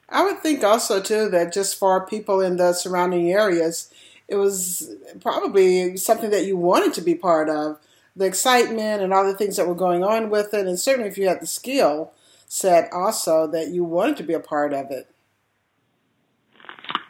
I 0.08 0.24
would 0.24 0.40
think 0.40 0.64
also 0.64 1.00
too 1.00 1.28
that 1.30 1.52
just 1.52 1.78
for 1.78 2.06
people 2.06 2.40
in 2.40 2.56
the 2.56 2.72
surrounding 2.72 3.30
areas, 3.30 3.92
it 4.28 4.36
was 4.36 4.94
probably 5.20 5.96
something 5.96 6.30
that 6.30 6.46
you 6.46 6.56
wanted 6.56 6.94
to 6.94 7.00
be 7.00 7.14
part 7.14 7.48
of. 7.48 7.78
The 8.14 8.24
excitement 8.24 9.02
and 9.02 9.12
all 9.12 9.26
the 9.26 9.36
things 9.36 9.56
that 9.56 9.68
were 9.68 9.74
going 9.74 10.02
on 10.02 10.30
with 10.30 10.54
it, 10.54 10.66
and 10.66 10.80
certainly 10.80 11.08
if 11.08 11.18
you 11.18 11.28
had 11.28 11.40
the 11.40 11.46
skill 11.46 12.12
set 12.48 12.90
also 12.92 13.46
that 13.48 13.68
you 13.68 13.84
wanted 13.84 14.16
to 14.16 14.22
be 14.22 14.32
a 14.32 14.40
part 14.40 14.72
of 14.72 14.90
it. 14.90 15.08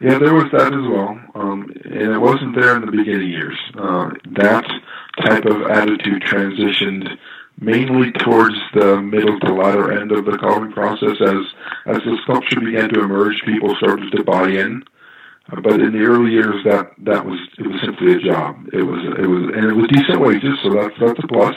Yeah, 0.00 0.18
there 0.18 0.34
was 0.34 0.50
that 0.52 0.74
as 0.74 0.88
well, 0.88 1.18
um, 1.34 1.72
and 1.84 2.12
it 2.12 2.18
wasn't 2.18 2.54
there 2.54 2.76
in 2.76 2.84
the 2.84 2.92
beginning 2.92 3.30
years. 3.30 3.58
Uh, 3.78 4.10
that 4.36 4.66
type 5.24 5.46
of 5.46 5.62
attitude 5.62 6.22
transitioned 6.22 7.16
mainly 7.58 8.12
towards 8.12 8.54
the 8.74 9.00
middle 9.00 9.40
to 9.40 9.54
latter 9.54 9.98
end 9.98 10.12
of 10.12 10.26
the 10.26 10.36
carving 10.38 10.72
process 10.72 11.16
as 11.20 11.40
as 11.86 11.96
the 12.04 12.18
sculpture 12.24 12.60
began 12.60 12.88
to 12.90 13.00
emerge 13.00 13.40
people 13.44 13.74
started 13.76 14.12
to 14.12 14.24
buy 14.24 14.48
in. 14.48 14.84
Uh, 15.50 15.60
but 15.60 15.80
in 15.80 15.92
the 15.92 16.04
early 16.04 16.32
years 16.32 16.62
that 16.64 16.90
that 16.98 17.24
was 17.24 17.38
it 17.58 17.66
was 17.66 17.80
simply 17.82 18.14
a 18.14 18.20
job. 18.20 18.56
It 18.72 18.82
was 18.82 19.00
it 19.18 19.26
was 19.26 19.50
and 19.56 19.64
it 19.64 19.74
was 19.74 19.88
decent 19.88 20.20
wages 20.20 20.58
so 20.62 20.74
that's 20.74 20.94
that's 21.00 21.24
a 21.24 21.28
plus 21.28 21.56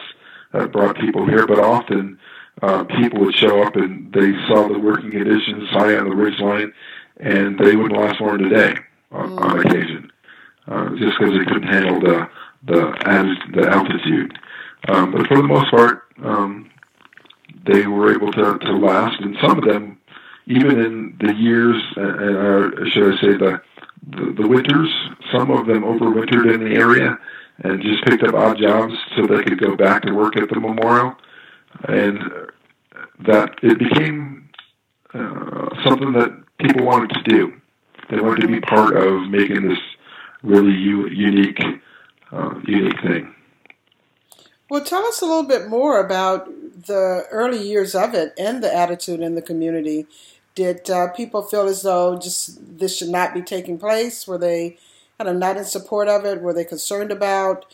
that 0.54 0.72
brought 0.72 0.98
people 0.98 1.26
here. 1.28 1.46
But 1.46 1.60
often 1.60 2.18
uh, 2.62 2.84
people 2.86 3.20
would 3.22 3.36
show 3.36 3.64
up 3.64 3.76
and 3.76 4.12
they 4.14 4.32
saw 4.48 4.68
the 4.68 4.80
working 4.80 5.12
conditions 5.12 5.70
high 5.70 5.98
on 5.98 6.10
the 6.10 6.16
ridge 6.16 6.40
line 6.40 6.74
and 7.20 7.58
they 7.60 7.76
wouldn't 7.76 8.00
last 8.00 8.20
more 8.20 8.38
than 8.38 8.46
a 8.46 8.56
day 8.56 8.76
on, 9.12 9.38
on 9.40 9.60
occasion 9.60 10.12
uh, 10.68 10.90
just 10.96 11.18
because 11.20 11.34
they 11.38 11.46
couldn't 11.46 11.64
handle 11.64 12.00
the 12.00 12.30
the, 12.64 12.94
the 13.54 13.70
altitude. 13.70 14.38
Um, 14.90 15.12
but 15.12 15.28
for 15.28 15.38
the 15.38 15.44
most 15.44 15.72
part, 15.72 16.04
um, 16.24 16.70
they 17.66 17.88
were 17.88 18.14
able 18.14 18.32
to, 18.34 18.58
to 18.58 18.72
last, 18.74 19.20
and 19.22 19.38
some 19.42 19.58
of 19.58 19.66
them, 19.66 19.98
even 20.46 20.80
in 20.80 21.18
the 21.22 21.34
years, 21.36 21.82
and 21.96 22.38
uh, 22.38 22.90
should 22.90 23.14
I 23.14 23.22
say 23.22 23.38
the, 23.38 23.62
the 24.10 24.42
the 24.42 24.48
winters, 24.48 24.90
some 25.32 25.52
of 25.52 25.68
them 25.68 25.84
overwintered 25.84 26.54
in 26.54 26.64
the 26.64 26.76
area 26.76 27.18
and 27.64 27.82
just 27.82 28.04
picked 28.06 28.24
up 28.24 28.36
odd 28.36 28.58
jobs 28.58 28.94
so 29.16 29.26
they 29.26 29.44
could 29.44 29.60
go 29.60 29.76
back 29.76 30.04
to 30.04 30.14
work 30.14 30.38
at 30.38 30.50
the 30.50 30.60
memorial, 30.60 31.16
and 31.88 32.20
that 33.26 33.52
it 33.62 33.78
became 33.80 34.50
uh, 35.14 35.70
something 35.84 36.14
that 36.14 36.44
people 36.60 36.86
wanted 36.86 37.12
to 37.12 37.24
do. 37.24 37.54
They 38.10 38.20
wanted 38.20 38.42
to 38.42 38.48
be 38.48 38.60
part 38.60 38.96
of 38.98 39.30
making 39.30 39.68
this 39.68 39.80
really 40.44 40.74
u- 40.74 41.10
unique, 41.10 41.62
uh, 42.32 42.56
unique 42.66 43.02
thing. 43.02 43.36
Well, 44.70 44.84
tell 44.84 45.06
us 45.06 45.22
a 45.22 45.26
little 45.26 45.44
bit 45.44 45.68
more 45.68 46.00
about 46.00 46.48
the 46.86 47.26
early 47.32 47.62
years 47.62 47.96
of 47.96 48.14
it 48.14 48.34
and 48.38 48.64
the 48.64 48.74
attitude 48.74 49.20
in 49.20 49.36
the 49.36 49.42
community. 49.42 50.08
Did 50.56 50.90
uh, 50.90 51.08
people 51.10 51.42
feel 51.42 51.68
as 51.68 51.82
though 51.82 52.18
just 52.18 52.78
this 52.78 52.98
should 52.98 53.10
not 53.10 53.34
be 53.34 53.42
taking 53.42 53.78
place? 53.78 54.28
Were 54.28 54.38
they 54.38 54.78
kind 55.18 55.30
of 55.30 55.38
not 55.38 55.58
in 55.58 55.66
support 55.66 56.08
of 56.08 56.26
it? 56.26 56.42
Were 56.42 56.54
they 56.54 56.66
concerned 56.66 57.12
about 57.12 57.66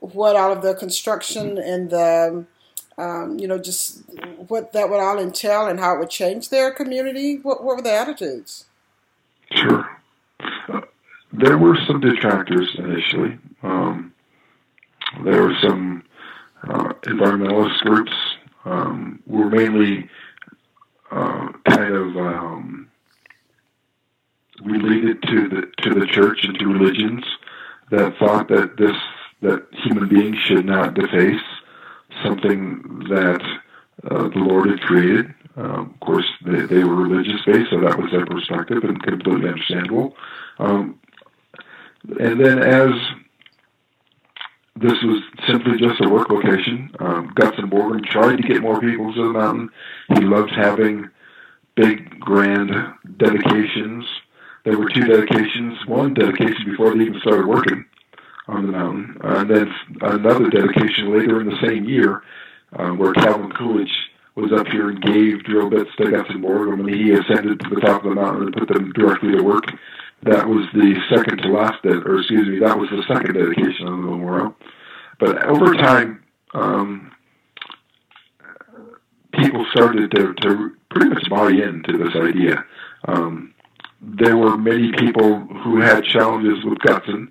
what 0.00 0.36
all 0.36 0.52
of 0.52 0.62
the 0.62 0.74
construction 0.74 1.58
and 1.58 1.90
the 1.90 2.44
um, 2.98 3.38
you 3.38 3.48
know 3.48 3.58
just 3.58 4.02
what 4.48 4.72
that 4.72 4.88
would 4.88 5.00
all 5.00 5.18
entail 5.18 5.66
and 5.66 5.80
how 5.80 5.94
it 5.94 5.98
would 5.98 6.10
change 6.10 6.48
their 6.48 6.72
community? 6.72 7.36
What, 7.36 7.62
what 7.62 7.76
were 7.76 7.82
the 7.82 7.92
attitudes? 7.92 8.66
Sure. 9.52 9.88
There 11.32 11.58
were 11.58 11.76
some 11.86 12.00
detractors 12.00 12.70
initially. 12.78 13.38
Um, 13.62 14.12
there 15.24 15.42
were 15.42 15.54
some 15.62 16.04
uh, 16.68 16.92
environmentalist 17.02 17.78
groups 17.80 18.12
um, 18.64 19.22
were 19.26 19.50
mainly 19.50 20.08
uh, 21.10 21.48
kind 21.68 21.94
of 21.94 22.16
um, 22.16 22.88
related 24.62 25.22
to 25.22 25.48
the 25.48 25.72
to 25.82 26.00
the 26.00 26.06
church 26.06 26.44
and 26.44 26.58
to 26.58 26.66
religions 26.66 27.24
that 27.90 28.16
thought 28.18 28.48
that 28.48 28.76
this 28.76 28.96
that 29.42 29.66
human 29.84 30.08
beings 30.08 30.38
should 30.38 30.64
not 30.64 30.94
deface 30.94 31.42
something 32.22 33.06
that 33.08 33.42
uh, 34.10 34.28
the 34.28 34.38
Lord 34.38 34.70
had 34.70 34.80
created. 34.80 35.34
Um, 35.56 35.94
of 35.94 36.00
course, 36.00 36.26
they, 36.44 36.62
they 36.62 36.84
were 36.84 36.96
religious 36.96 37.40
based, 37.46 37.70
so 37.70 37.80
that 37.80 37.98
was 37.98 38.10
their 38.10 38.26
perspective 38.26 38.82
and 38.82 39.02
completely 39.02 39.48
understandable. 39.48 40.16
Um, 40.58 40.98
and 42.18 42.40
then 42.40 42.58
as 42.58 42.92
this 44.76 45.00
was 45.04 45.22
simply 45.46 45.78
just 45.78 46.04
a 46.04 46.08
work 46.08 46.30
location. 46.30 46.90
Um, 46.98 47.32
Gutzon 47.34 47.70
Borglum 47.70 48.04
tried 48.04 48.36
to 48.36 48.42
get 48.42 48.60
more 48.60 48.80
people 48.80 49.14
to 49.14 49.22
the 49.22 49.38
mountain. 49.38 49.70
He 50.08 50.20
loved 50.20 50.50
having 50.50 51.08
big, 51.76 52.18
grand 52.18 52.70
dedications. 53.16 54.04
There 54.64 54.76
were 54.76 54.88
two 54.88 55.04
dedications. 55.04 55.86
One 55.86 56.14
dedication 56.14 56.64
before 56.66 56.94
they 56.94 57.04
even 57.04 57.20
started 57.20 57.46
working 57.46 57.84
on 58.46 58.66
the 58.66 58.72
mountain, 58.72 59.16
uh, 59.24 59.38
and 59.38 59.50
then 59.50 59.74
another 60.02 60.50
dedication 60.50 61.16
later 61.16 61.40
in 61.40 61.48
the 61.48 61.66
same 61.66 61.84
year, 61.84 62.22
uh, 62.78 62.90
where 62.90 63.12
Calvin 63.14 63.52
Coolidge 63.52 63.92
was 64.34 64.52
up 64.52 64.66
here 64.66 64.90
and 64.90 65.00
gave 65.00 65.44
drill 65.44 65.70
bits 65.70 65.90
to 65.96 66.04
Gutzon 66.04 66.42
Borglum 66.42 66.84
when 66.84 66.92
he 66.92 67.12
ascended 67.12 67.60
to 67.60 67.70
the 67.70 67.80
top 67.80 68.04
of 68.04 68.10
the 68.10 68.20
mountain 68.20 68.44
and 68.44 68.56
put 68.56 68.68
them 68.68 68.92
directly 68.92 69.32
to 69.32 69.42
work. 69.42 69.64
That 70.24 70.48
was 70.48 70.66
the 70.74 70.94
second 71.14 71.38
to 71.42 71.48
last, 71.48 71.84
or 71.84 72.18
excuse 72.18 72.48
me, 72.48 72.58
that 72.60 72.78
was 72.78 72.88
the 72.90 73.04
second 73.06 73.34
dedication 73.34 73.86
on 73.86 74.02
the 74.02 74.10
memorial. 74.10 74.54
But 75.20 75.44
over 75.46 75.74
time, 75.74 76.24
um, 76.54 77.12
people 79.32 79.64
started 79.70 80.10
to, 80.12 80.34
to 80.34 80.70
pretty 80.90 81.10
much 81.10 81.28
buy 81.30 81.50
into 81.50 81.98
this 81.98 82.14
idea. 82.16 82.64
Um, 83.06 83.54
there 84.00 84.36
were 84.36 84.56
many 84.56 84.92
people 84.92 85.40
who 85.40 85.80
had 85.80 86.04
challenges 86.04 86.64
with 86.64 86.78
Gutzon 86.78 87.30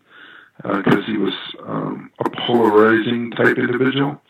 because 0.57 1.03
uh, 1.03 1.07
he 1.07 1.17
was 1.17 1.33
um, 1.65 2.11
a 2.19 2.29
polarizing 2.29 3.31
type 3.31 3.57
individual. 3.57 4.21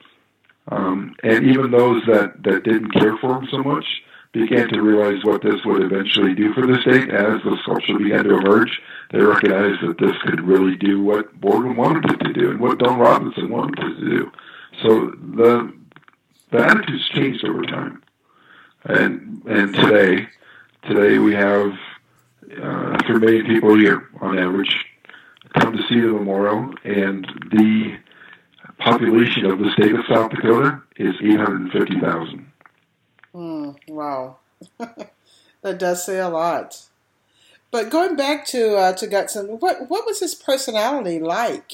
Um, 0.69 1.15
and 1.23 1.45
even 1.45 1.71
those 1.71 2.03
that, 2.05 2.41
that 2.43 2.63
didn't 2.63 2.91
care 2.91 3.17
for 3.17 3.37
him 3.37 3.47
so 3.51 3.57
much 3.57 3.85
began 4.31 4.67
to 4.69 4.81
realize 4.81 5.23
what 5.23 5.43
this 5.43 5.63
would 5.63 5.83
eventually 5.83 6.33
do 6.33 6.53
for 6.53 6.65
the 6.65 6.81
state 6.81 7.09
as 7.09 7.41
the 7.43 7.57
sculpture 7.61 7.97
began 7.99 8.23
to 8.23 8.37
emerge. 8.37 8.81
They 9.11 9.19
recognized 9.19 9.81
that 9.87 9.99
this 9.99 10.17
could 10.23 10.41
really 10.41 10.75
do 10.75 11.03
what 11.03 11.39
Borglum 11.39 11.75
wanted 11.75 12.11
it 12.11 12.19
to 12.23 12.33
do 12.33 12.49
and 12.49 12.59
what 12.59 12.79
Doane 12.79 12.99
Robinson 12.99 13.49
wanted 13.49 13.79
it 13.79 13.99
to 13.99 14.09
do. 14.09 14.31
So 14.81 15.11
the 15.35 15.73
the 16.51 16.65
attitudes 16.65 17.09
changed 17.09 17.45
over 17.45 17.61
time, 17.63 18.03
and 18.85 19.43
and 19.45 19.73
today 19.75 20.27
today 20.87 21.19
we 21.19 21.35
have 21.35 21.73
uh, 22.61 22.97
three 23.05 23.19
million 23.19 23.45
people 23.45 23.75
a 23.75 23.79
year 23.79 24.09
on 24.19 24.39
average 24.39 24.83
come 25.59 25.73
to 25.73 25.83
see 25.87 25.99
the 25.99 26.07
memorial, 26.07 26.73
and 26.83 27.25
the 27.51 27.97
population 28.79 29.45
of 29.45 29.59
the 29.59 29.71
state 29.77 29.93
of 29.93 30.01
South 30.09 30.31
Dakota 30.31 30.81
is 30.97 31.13
eight 31.23 31.39
hundred 31.39 31.71
fifty 31.71 31.99
thousand. 31.99 32.51
Mm, 33.33 33.75
wow. 33.87 34.37
that 34.77 35.79
does 35.79 36.05
say 36.05 36.19
a 36.19 36.29
lot. 36.29 36.83
But 37.71 37.89
going 37.89 38.15
back 38.15 38.45
to 38.47 38.75
uh, 38.75 38.93
to 38.93 39.07
Gutzon, 39.07 39.59
what 39.59 39.89
what 39.89 40.05
was 40.05 40.19
his 40.19 40.35
personality 40.35 41.19
like, 41.19 41.73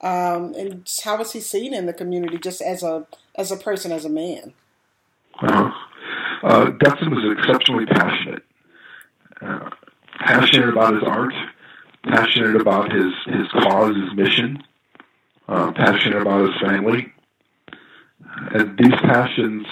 um, 0.00 0.54
and 0.54 0.88
how 1.04 1.18
was 1.18 1.32
he 1.32 1.40
seen 1.40 1.74
in 1.74 1.86
the 1.86 1.92
community, 1.92 2.38
just 2.38 2.60
as 2.60 2.82
a 2.82 3.06
as 3.34 3.50
a 3.50 3.56
person, 3.56 3.90
as 3.90 4.04
a 4.04 4.08
man? 4.08 4.52
Uh, 5.40 5.72
uh, 6.44 6.66
Gutzon 6.66 7.10
was 7.10 7.36
exceptionally 7.38 7.86
passionate, 7.86 8.44
uh, 9.40 9.70
passionate 10.20 10.68
about 10.68 10.94
his 10.94 11.02
art, 11.04 11.34
passionate 12.04 12.60
about 12.60 12.92
his 12.92 13.12
his 13.26 13.48
cause, 13.62 13.94
his 13.96 14.14
mission, 14.14 14.62
uh, 15.48 15.72
passionate 15.72 16.22
about 16.22 16.48
his 16.50 16.60
family, 16.60 17.12
and 18.52 18.78
these 18.78 19.00
passions 19.02 19.66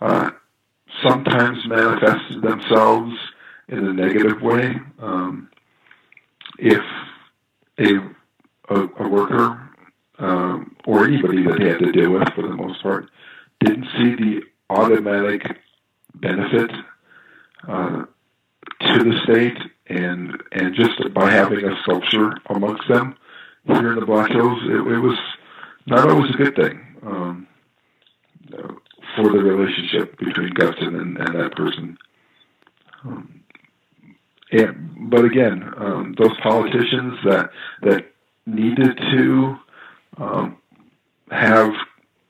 uh, 0.00 0.30
sometimes 1.02 1.58
manifested 1.66 2.42
themselves 2.42 3.14
in 3.68 3.86
a 3.86 3.92
negative 3.92 4.42
way. 4.42 4.76
Um, 5.00 5.48
if 6.58 6.82
a, 7.78 7.94
a, 8.68 8.88
a 8.98 9.08
worker 9.08 9.70
um, 10.18 10.76
or 10.84 11.04
anybody 11.06 11.42
that 11.44 11.60
he 11.60 11.66
had 11.66 11.78
to 11.78 11.92
deal 11.92 12.10
with, 12.10 12.28
for 12.34 12.42
the 12.42 12.54
most 12.54 12.82
part, 12.82 13.08
didn't 13.60 13.86
see 13.96 14.14
the 14.16 14.42
automatic 14.68 15.42
benefit 16.14 16.70
uh, 17.66 18.04
to 18.80 18.98
the 18.98 19.20
state, 19.24 19.58
and 19.90 20.42
and 20.52 20.74
just 20.74 20.92
by 21.12 21.30
having 21.30 21.64
a 21.64 21.76
sculpture 21.82 22.32
amongst 22.48 22.88
them 22.88 23.16
here 23.66 23.92
in 23.92 24.00
the 24.00 24.06
Black 24.06 24.30
Hills, 24.30 24.58
it, 24.64 24.76
it 24.76 25.00
was 25.00 25.18
not 25.86 26.08
always 26.08 26.30
a 26.30 26.38
good 26.38 26.54
thing 26.56 26.80
um, 27.02 27.46
for 29.16 29.24
the 29.24 29.38
relationship 29.38 30.16
between 30.18 30.54
Gutzon 30.54 31.00
and, 31.00 31.18
and 31.18 31.34
that 31.34 31.56
person. 31.56 31.98
Um, 33.04 33.42
and, 34.52 35.10
but 35.10 35.24
again, 35.24 35.62
um, 35.76 36.14
those 36.18 36.36
politicians 36.42 37.18
that 37.24 37.50
that 37.82 38.12
needed 38.46 38.96
to 38.96 39.56
um, 40.18 40.56
have 41.30 41.72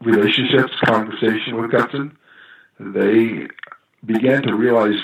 relationships, 0.00 0.73
conversation 0.85 1.61
with 1.61 1.71
Gutzon, 1.71 2.12
they 2.79 3.47
began 4.07 4.43
to 4.43 4.55
realize 4.55 4.99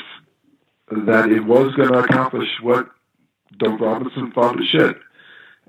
that 0.91 1.31
it 1.31 1.45
was 1.45 1.75
going 1.75 1.93
to 1.93 1.99
accomplish 1.99 2.49
what 2.63 2.89
Doane 3.59 3.81
Robinson 3.81 4.33
thought 4.33 4.61
it 4.61 4.67
should. 4.71 5.01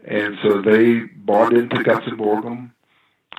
And 0.06 0.38
so 0.44 0.62
they 0.62 1.02
bought 1.16 1.54
into 1.54 1.78
Gutzon 1.78 2.18
Borglum, 2.18 2.72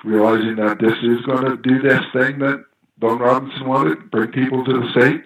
realizing 0.03 0.57
that 0.57 0.79
this 0.79 0.93
is 1.03 1.25
going 1.25 1.45
to 1.45 1.57
do 1.57 1.81
this 1.81 2.01
thing 2.13 2.39
that 2.39 2.63
Doane 3.01 3.19
Robinson 3.19 3.67
wanted, 3.67 4.11
bring 4.11 4.31
people 4.31 4.63
to 4.65 4.73
the 4.73 4.91
state. 4.91 5.21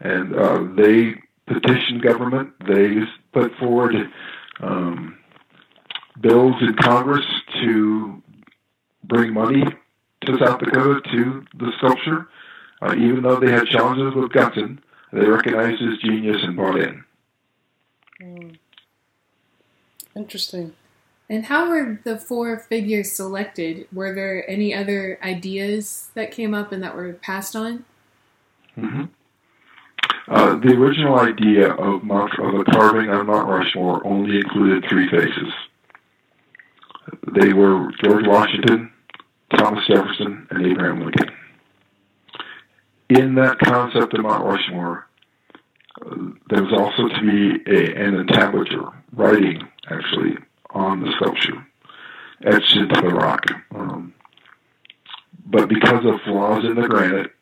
And 0.00 0.34
uh, 0.34 0.64
they 0.76 1.14
petitioned 1.46 2.02
government. 2.02 2.52
They 2.66 3.00
put 3.32 3.52
forward 3.56 3.94
um, 4.60 5.18
bills 6.20 6.54
in 6.60 6.74
Congress 6.76 7.24
to 7.62 8.22
bring 9.04 9.32
money 9.32 9.64
to 10.26 10.38
South 10.38 10.60
Dakota 10.60 11.00
to 11.12 11.44
the 11.58 11.72
sculpture. 11.78 12.28
Uh, 12.80 12.94
even 12.94 13.22
though 13.22 13.40
they 13.40 13.50
had 13.50 13.66
challenges 13.66 14.14
with 14.14 14.30
Gutzon, 14.30 14.78
they 15.12 15.26
recognized 15.26 15.80
his 15.80 15.98
genius 15.98 16.42
and 16.42 16.56
bought 16.56 16.78
in. 16.78 17.04
Hmm. 18.20 18.50
Interesting. 20.14 20.74
And 21.30 21.44
how 21.44 21.68
were 21.68 22.00
the 22.04 22.18
four 22.18 22.58
figures 22.58 23.12
selected? 23.12 23.86
Were 23.92 24.14
there 24.14 24.48
any 24.50 24.74
other 24.74 25.18
ideas 25.22 26.10
that 26.14 26.30
came 26.30 26.54
up 26.54 26.72
and 26.72 26.82
that 26.82 26.96
were 26.96 27.12
passed 27.12 27.54
on? 27.54 27.84
Mm-hmm. 28.76 29.04
Uh, 30.28 30.56
the 30.56 30.74
original 30.74 31.18
idea 31.18 31.70
of 31.72 32.02
Mount, 32.02 32.32
of 32.38 32.54
a 32.54 32.64
carving 32.64 33.10
on 33.10 33.26
Mount 33.26 33.48
Rushmore 33.48 34.06
only 34.06 34.36
included 34.38 34.84
three 34.88 35.08
faces. 35.10 35.52
They 37.34 37.52
were 37.52 37.90
George 38.02 38.26
Washington, 38.26 38.92
Thomas 39.56 39.86
Jefferson, 39.86 40.46
and 40.50 40.66
Abraham 40.66 41.00
Lincoln. 41.00 41.30
In 43.08 43.34
that 43.36 43.58
concept 43.58 44.14
of 44.14 44.22
Mount 44.22 44.44
Rushmore, 44.44 45.07
there 46.50 46.62
was 46.62 46.72
also 46.72 47.08
to 47.08 47.20
be 47.20 47.70
a, 47.70 47.94
an 47.94 48.14
entablature, 48.14 48.92
writing 49.12 49.62
actually, 49.90 50.36
on 50.70 51.00
the 51.00 51.12
sculpture, 51.16 51.66
etched 52.44 52.76
into 52.76 53.00
the 53.00 53.08
rock. 53.08 53.44
Um, 53.74 54.14
but 55.46 55.68
because 55.68 56.04
of 56.04 56.20
flaws 56.24 56.64
in 56.64 56.74
the 56.74 56.88
granite, 56.88 57.32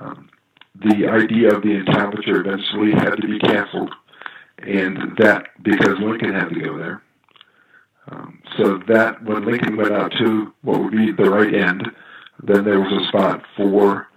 um, 0.00 0.28
the 0.74 1.08
idea 1.08 1.54
of 1.54 1.62
the 1.62 1.76
entablature 1.76 2.40
eventually 2.40 2.92
had 2.92 3.16
to 3.16 3.26
be 3.26 3.38
canceled, 3.38 3.94
and 4.58 5.16
that 5.18 5.48
because 5.62 5.98
Lincoln 6.00 6.34
had 6.34 6.48
to 6.48 6.60
go 6.60 6.78
there. 6.78 7.02
Um, 8.10 8.42
so 8.56 8.78
that 8.88 9.22
when 9.22 9.44
Lincoln 9.44 9.76
went 9.76 9.92
out 9.92 10.12
to 10.18 10.52
what 10.62 10.80
would 10.80 10.92
be 10.92 11.12
the 11.12 11.30
right 11.30 11.54
end, 11.54 11.88
then 12.42 12.64
there 12.64 12.80
was 12.80 12.92
a 12.92 13.08
spot 13.08 13.42
for 13.56 14.08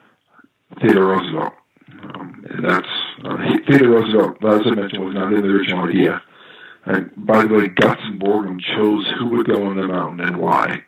Theodore 0.79 1.07
Roosevelt. 1.07 1.53
Um, 2.03 2.45
and 2.49 2.65
that's 2.65 2.87
uh, 3.23 3.37
he, 3.37 3.57
Theodore 3.67 4.01
Roosevelt, 4.01 4.43
as 4.43 4.61
I 4.65 4.75
mentioned, 4.75 5.05
was 5.05 5.15
not 5.15 5.33
in 5.33 5.41
the 5.41 5.47
original 5.47 5.87
idea. 5.87 6.21
And 6.85 7.11
by 7.15 7.45
the 7.45 7.53
way, 7.53 7.67
Gutzon 7.67 8.19
Borglum 8.19 8.59
chose 8.59 9.05
who 9.19 9.27
would 9.29 9.47
go 9.47 9.67
on 9.67 9.77
the 9.77 9.87
mountain 9.87 10.21
and 10.27 10.37
why. 10.37 10.83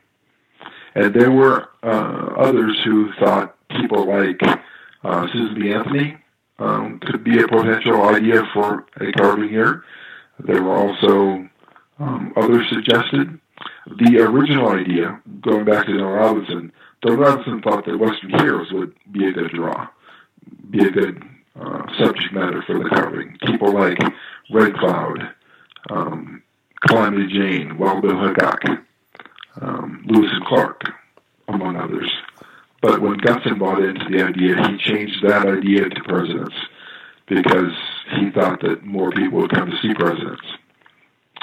And 0.95 1.13
there 1.13 1.31
were 1.31 1.69
uh, 1.83 2.33
others 2.37 2.79
who 2.83 3.11
thought 3.19 3.55
people 3.69 4.07
like 4.07 4.41
uh, 5.03 5.27
Susan 5.31 5.59
B. 5.59 5.71
Anthony 5.71 6.17
um, 6.59 6.99
could 6.99 7.23
be 7.23 7.41
a 7.41 7.47
potential 7.47 8.01
idea 8.09 8.43
for 8.53 8.85
a 8.99 9.11
carving 9.13 9.49
here. 9.49 9.83
There 10.39 10.61
were 10.63 10.75
also 10.75 11.47
um, 11.99 12.33
others 12.35 12.65
suggested. 12.71 13.39
The 13.99 14.19
original 14.19 14.69
idea, 14.69 15.21
going 15.41 15.65
back 15.65 15.85
to 15.85 15.91
Doane 15.91 16.15
Robinson, 16.15 16.71
Doane 17.03 17.19
Robinson 17.19 17.61
thought 17.61 17.85
that 17.85 17.99
Western 17.99 18.31
Heroes 18.31 18.71
would 18.71 18.93
be 19.11 19.27
a 19.27 19.31
good 19.31 19.51
draw, 19.51 19.87
be 20.69 20.85
a 20.85 20.91
good 20.91 21.23
uh, 21.59 21.83
subject 21.99 22.33
matter 22.33 22.63
for 22.65 22.77
the 22.79 22.89
carving. 22.89 23.37
People 23.45 23.73
like 23.73 23.97
Red 24.51 24.73
Cloud, 24.75 25.19
um, 25.89 26.43
Calamity 26.87 27.27
Jane, 27.27 27.77
Wild 27.77 28.01
Bill 28.01 28.27
Hickok, 28.27 28.61
um, 29.61 30.03
Lewis 30.07 30.31
and 30.33 30.45
Clark, 30.45 30.81
among 31.47 31.75
others. 31.75 32.11
But 32.81 33.01
when 33.01 33.19
Gutzon 33.19 33.59
bought 33.59 33.81
into 33.81 34.05
the 34.09 34.23
idea, 34.23 34.55
he 34.67 34.77
changed 34.77 35.23
that 35.23 35.47
idea 35.47 35.87
to 35.87 36.03
presidents 36.03 36.55
because 37.27 37.71
he 38.17 38.29
thought 38.31 38.61
that 38.61 38.83
more 38.83 39.11
people 39.11 39.39
would 39.39 39.53
come 39.53 39.71
to 39.71 39.77
see 39.81 39.93
presidents. 39.93 40.43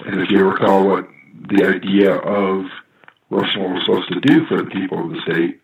And 0.05 0.21
if 0.21 0.31
you 0.31 0.47
recall 0.47 0.87
what 0.87 1.09
the 1.49 1.65
idea 1.65 2.15
of 2.15 2.65
Rushmore 3.31 3.75
was 3.75 3.83
supposed 3.87 4.13
to 4.13 4.21
do 4.21 4.47
for 4.47 4.59
the 4.59 4.71
people 4.71 5.05
of 5.05 5.11
the 5.11 5.21
state, 5.23 5.61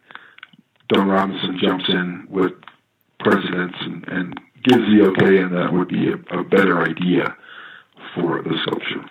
Doane 0.92 1.10
Robinson 1.10 1.58
jumps 1.60 1.84
in 1.88 2.26
with 2.30 2.52
presidents 3.26 3.76
and, 3.80 4.08
and 4.08 4.40
gives 4.62 4.84
the 4.86 5.06
okay, 5.08 5.38
and 5.42 5.52
that 5.52 5.72
would 5.72 5.88
be 5.88 6.08
a, 6.08 6.38
a 6.38 6.44
better 6.44 6.82
idea 6.82 7.36
for 8.14 8.42
the 8.42 8.56
sculpture. 8.62 9.04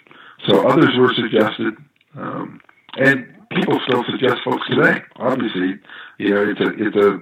So 0.48 0.68
others 0.68 0.92
were 0.98 1.14
suggested, 1.14 1.74
um, 2.18 2.62
and 2.98 3.28
people 3.52 3.80
still 3.88 4.04
suggest 4.10 4.38
folks 4.44 4.68
today. 4.70 5.02
Obviously, 5.18 5.80
you 6.18 6.30
know, 6.30 6.50
it's 6.50 6.60
a 6.60 6.70
it's 6.78 6.96
a 6.96 7.20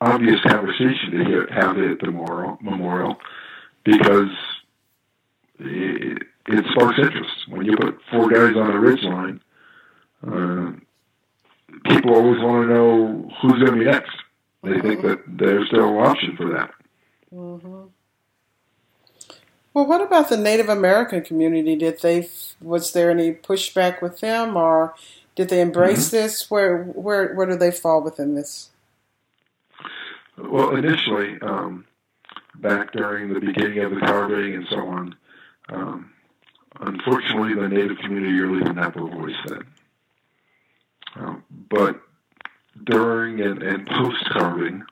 obvious 0.00 0.40
conversation 0.42 1.10
to 1.12 1.46
have 1.50 1.78
at 1.78 2.00
the 2.00 2.06
memorial, 2.06 2.58
memorial 2.60 3.16
because 3.84 4.30
it, 5.58 6.22
it 6.48 6.64
sparks 6.72 6.98
interest. 6.98 7.48
When 7.48 7.66
you 7.66 7.76
put 7.76 7.98
four 8.10 8.28
guys 8.28 8.56
on 8.56 8.70
a 8.70 8.80
ridge 8.80 9.02
line, 9.02 9.40
uh, 10.26 10.72
people 11.84 12.14
always 12.14 12.40
want 12.42 12.68
to 12.68 12.74
know 12.74 13.30
who's 13.40 13.62
going 13.62 13.78
to 13.78 13.78
be 13.78 13.84
next. 13.84 14.16
They 14.64 14.80
think 14.80 15.02
that 15.02 15.22
there's 15.26 15.68
still 15.68 15.98
option 15.98 16.36
for 16.36 16.50
that. 16.50 16.70
Mm-hmm. 17.32 17.84
Well, 19.74 19.86
what 19.86 20.00
about 20.00 20.28
the 20.28 20.36
Native 20.36 20.68
American 20.68 21.22
community? 21.22 21.74
Did 21.74 22.00
they 22.00 22.28
was 22.60 22.92
there 22.92 23.10
any 23.10 23.32
pushback 23.32 24.00
with 24.00 24.20
them, 24.20 24.56
or 24.56 24.94
did 25.34 25.48
they 25.48 25.60
embrace 25.60 26.08
mm-hmm. 26.08 26.16
this? 26.16 26.50
Where 26.50 26.84
where 26.84 27.34
where 27.34 27.46
do 27.46 27.56
they 27.56 27.72
fall 27.72 28.02
within 28.02 28.36
this? 28.36 28.70
Well, 30.38 30.76
initially, 30.76 31.40
um, 31.42 31.84
back 32.56 32.92
during 32.92 33.32
the 33.32 33.40
beginning 33.40 33.80
of 33.80 33.90
the 33.90 34.00
carving 34.00 34.54
and 34.54 34.66
so 34.70 34.78
on, 34.78 35.14
um, 35.68 36.10
unfortunately, 36.80 37.54
the 37.54 37.68
Native 37.68 37.98
community 37.98 38.38
really 38.40 38.60
didn't 38.60 38.78
have 38.78 38.96
a 38.96 39.00
voice 39.00 39.34
then. 39.46 39.64
Um, 41.16 41.42
but 41.68 42.00
during 42.82 43.40
and, 43.40 43.62
and 43.62 43.86
post 43.86 44.24
carving, 44.30 44.84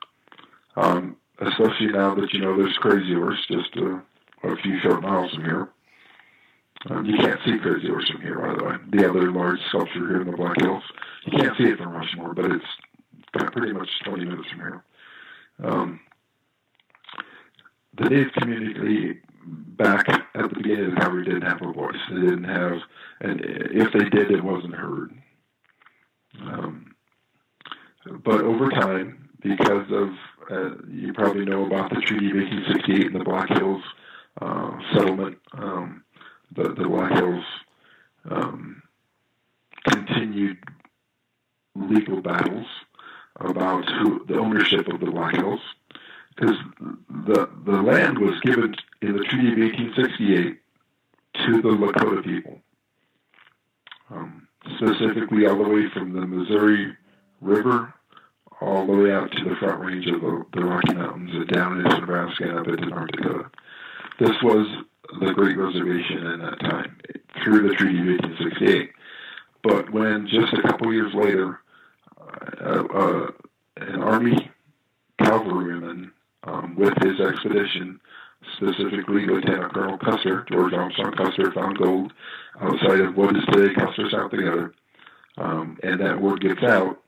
um, 0.75 1.17
especially 1.39 1.87
now 1.87 2.15
that 2.15 2.33
you 2.33 2.39
know 2.39 2.55
there's 2.55 2.77
Crazy 2.77 3.13
Horse 3.13 3.39
just 3.49 3.75
a, 3.75 4.01
a 4.43 4.55
few 4.57 4.79
short 4.79 5.01
miles 5.01 5.33
from 5.33 5.43
here. 5.43 5.69
Um, 6.89 7.05
you 7.05 7.17
can't 7.17 7.39
see 7.45 7.57
Crazy 7.59 7.87
Horse 7.87 8.09
from 8.09 8.21
here, 8.21 8.39
by 8.39 8.55
the 8.55 8.63
way. 8.63 8.75
The 8.91 9.09
other 9.09 9.31
large 9.31 9.59
sculpture 9.69 10.07
here 10.07 10.21
in 10.21 10.31
the 10.31 10.37
Black 10.37 10.59
Hills. 10.61 10.83
You 11.25 11.37
can't 11.37 11.57
see 11.57 11.65
it 11.65 11.77
from 11.77 11.93
Rushmore, 11.93 12.33
but 12.33 12.51
it's 12.51 12.65
pretty 13.53 13.73
much 13.73 13.89
20 14.05 14.25
minutes 14.25 14.49
from 14.49 14.59
here. 14.59 14.83
Um, 15.63 15.99
the 17.95 18.09
Native 18.09 18.33
community 18.33 19.19
back 19.45 20.09
at 20.09 20.49
the 20.49 20.55
beginning 20.55 20.91
of 20.91 20.97
Calvary 20.97 21.25
didn't 21.25 21.43
have 21.43 21.61
a 21.61 21.71
voice. 21.71 21.95
They 22.09 22.21
didn't 22.21 22.45
have, 22.45 22.79
and 23.21 23.41
if 23.43 23.93
they 23.93 24.09
did, 24.09 24.31
it 24.31 24.43
wasn't 24.43 24.75
heard. 24.75 25.11
Um, 26.41 26.92
but 28.23 28.41
over 28.41 28.69
time, 28.69 29.29
because 29.41 29.89
of 29.91 30.09
uh, 30.51 30.75
you 30.89 31.13
probably 31.13 31.45
know 31.45 31.65
about 31.65 31.89
the 31.89 32.01
Treaty 32.01 32.29
of 32.29 32.35
1868 32.35 33.07
and 33.07 33.15
the 33.15 33.23
Black 33.23 33.49
Hills 33.49 33.81
uh, 34.41 34.71
settlement, 34.93 35.37
um, 35.53 36.03
the 36.55 36.69
the 36.69 36.87
Black 36.87 37.13
Hills 37.13 37.45
um, 38.29 38.81
continued 39.89 40.57
legal 41.75 42.21
battles 42.21 42.67
about 43.39 43.89
who 43.89 44.25
the 44.25 44.37
ownership 44.37 44.87
of 44.87 44.99
the 44.99 45.11
Black 45.11 45.35
Hills. 45.35 45.61
Because 46.35 46.57
the 47.25 47.49
the 47.65 47.81
land 47.81 48.17
was 48.17 48.39
given 48.41 48.75
in 49.01 49.15
the 49.15 49.23
Treaty 49.23 49.53
of 49.53 49.59
1868 49.59 50.59
to 51.45 51.61
the 51.61 51.69
Lakota 51.69 52.23
people, 52.23 52.59
um, 54.09 54.47
specifically 54.77 55.45
all 55.45 55.63
the 55.63 55.69
way 55.69 55.89
from 55.93 56.13
the 56.13 56.25
Missouri 56.25 56.97
River 57.43 57.93
all 58.61 58.87
the 58.87 58.93
way 58.93 59.11
out 59.11 59.31
to 59.31 59.43
the 59.43 59.55
front 59.57 59.83
range 59.83 60.07
of 60.07 60.21
the, 60.21 60.63
Rocky 60.63 60.93
Mountains 60.93 61.31
and 61.33 61.47
down 61.47 61.79
into 61.79 61.99
Nebraska 61.99 62.43
and 62.49 62.59
up 62.59 62.67
into 62.67 62.85
North 62.85 63.11
Dakota. 63.11 63.49
This 64.19 64.35
was 64.41 64.67
the 65.19 65.33
Great 65.33 65.57
Reservation 65.57 66.25
in 66.25 66.39
that 66.39 66.59
time 66.61 66.97
through 67.43 67.67
the 67.67 67.75
Treaty 67.75 67.99
of 67.99 68.07
1868. 68.07 68.91
But 69.63 69.91
when 69.91 70.27
just 70.27 70.53
a 70.53 70.61
couple 70.61 70.93
years 70.93 71.13
later, 71.13 71.59
uh, 72.61 72.83
uh, 72.93 73.31
an 73.77 74.01
Army 74.01 74.49
cavalryman 75.19 76.11
um, 76.43 76.75
with 76.75 76.93
his 77.01 77.19
expedition, 77.19 77.99
specifically 78.57 79.25
Lieutenant 79.25 79.73
Colonel 79.73 79.97
Custer, 79.97 80.45
George 80.51 80.73
Armstrong 80.73 81.13
Custer, 81.13 81.51
found 81.51 81.77
gold 81.77 82.13
outside 82.61 82.99
of 83.01 83.15
what 83.15 83.35
is 83.35 83.43
today 83.51 83.73
Custer, 83.73 84.09
South 84.09 84.31
Dakota. 84.31 84.71
Um, 85.37 85.79
and 85.81 85.99
that 85.99 86.21
word 86.21 86.41
gets 86.41 86.63
out, 86.63 87.02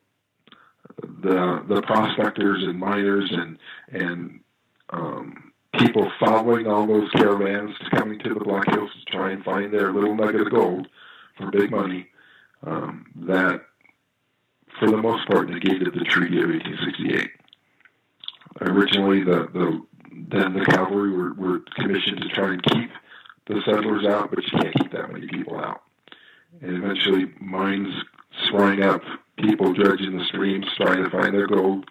the 1.02 1.64
the 1.68 1.82
prospectors 1.82 2.64
and 2.64 2.80
miners 2.80 3.32
and 3.32 3.58
and 3.90 4.40
um, 4.90 5.52
people 5.80 6.12
following 6.20 6.68
all 6.68 6.88
those 6.88 7.10
caravans 7.12 7.76
coming 7.92 8.20
to 8.20 8.34
the 8.34 8.40
Black 8.40 8.70
Hills 8.70 8.92
to 8.92 9.12
try 9.12 9.32
and 9.32 9.44
find 9.44 9.74
their 9.74 9.92
little 9.92 10.16
nugget 10.16 10.42
of 10.42 10.52
gold 10.52 10.88
for 11.38 11.52
big 11.52 11.72
money. 11.72 12.08
Um, 12.66 13.06
that, 13.28 13.62
for 14.80 14.90
the 14.90 14.98
most 14.98 15.28
part, 15.28 15.50
negated 15.50 15.94
the 15.94 16.06
Treaty 16.06 16.42
of 16.42 16.50
1868. 16.50 17.30
Originally, 18.62 19.24
the, 19.24 19.48
the 19.54 19.86
then 20.30 20.54
the 20.54 20.66
cavalry 20.66 21.12
were, 21.12 21.34
were 21.34 21.60
commissioned 21.76 22.22
to 22.22 22.30
try 22.30 22.54
and 22.54 22.64
keep 22.64 22.90
the 23.48 23.62
settlers 23.66 24.06
out, 24.06 24.30
but 24.30 24.44
you 24.44 24.60
can't 24.60 24.76
keep 24.76 24.92
that 24.92 25.12
many 25.12 25.28
people 25.28 25.60
out. 25.60 25.82
And 26.62 26.78
eventually, 26.78 27.26
mines 27.40 27.94
sprang 28.48 28.82
up, 28.82 29.02
people 29.38 29.74
dredging 29.74 30.18
the 30.18 30.26
streams, 30.26 30.66
trying 30.78 31.04
to 31.04 31.10
find 31.10 31.34
their 31.34 31.48
gold 31.48 31.90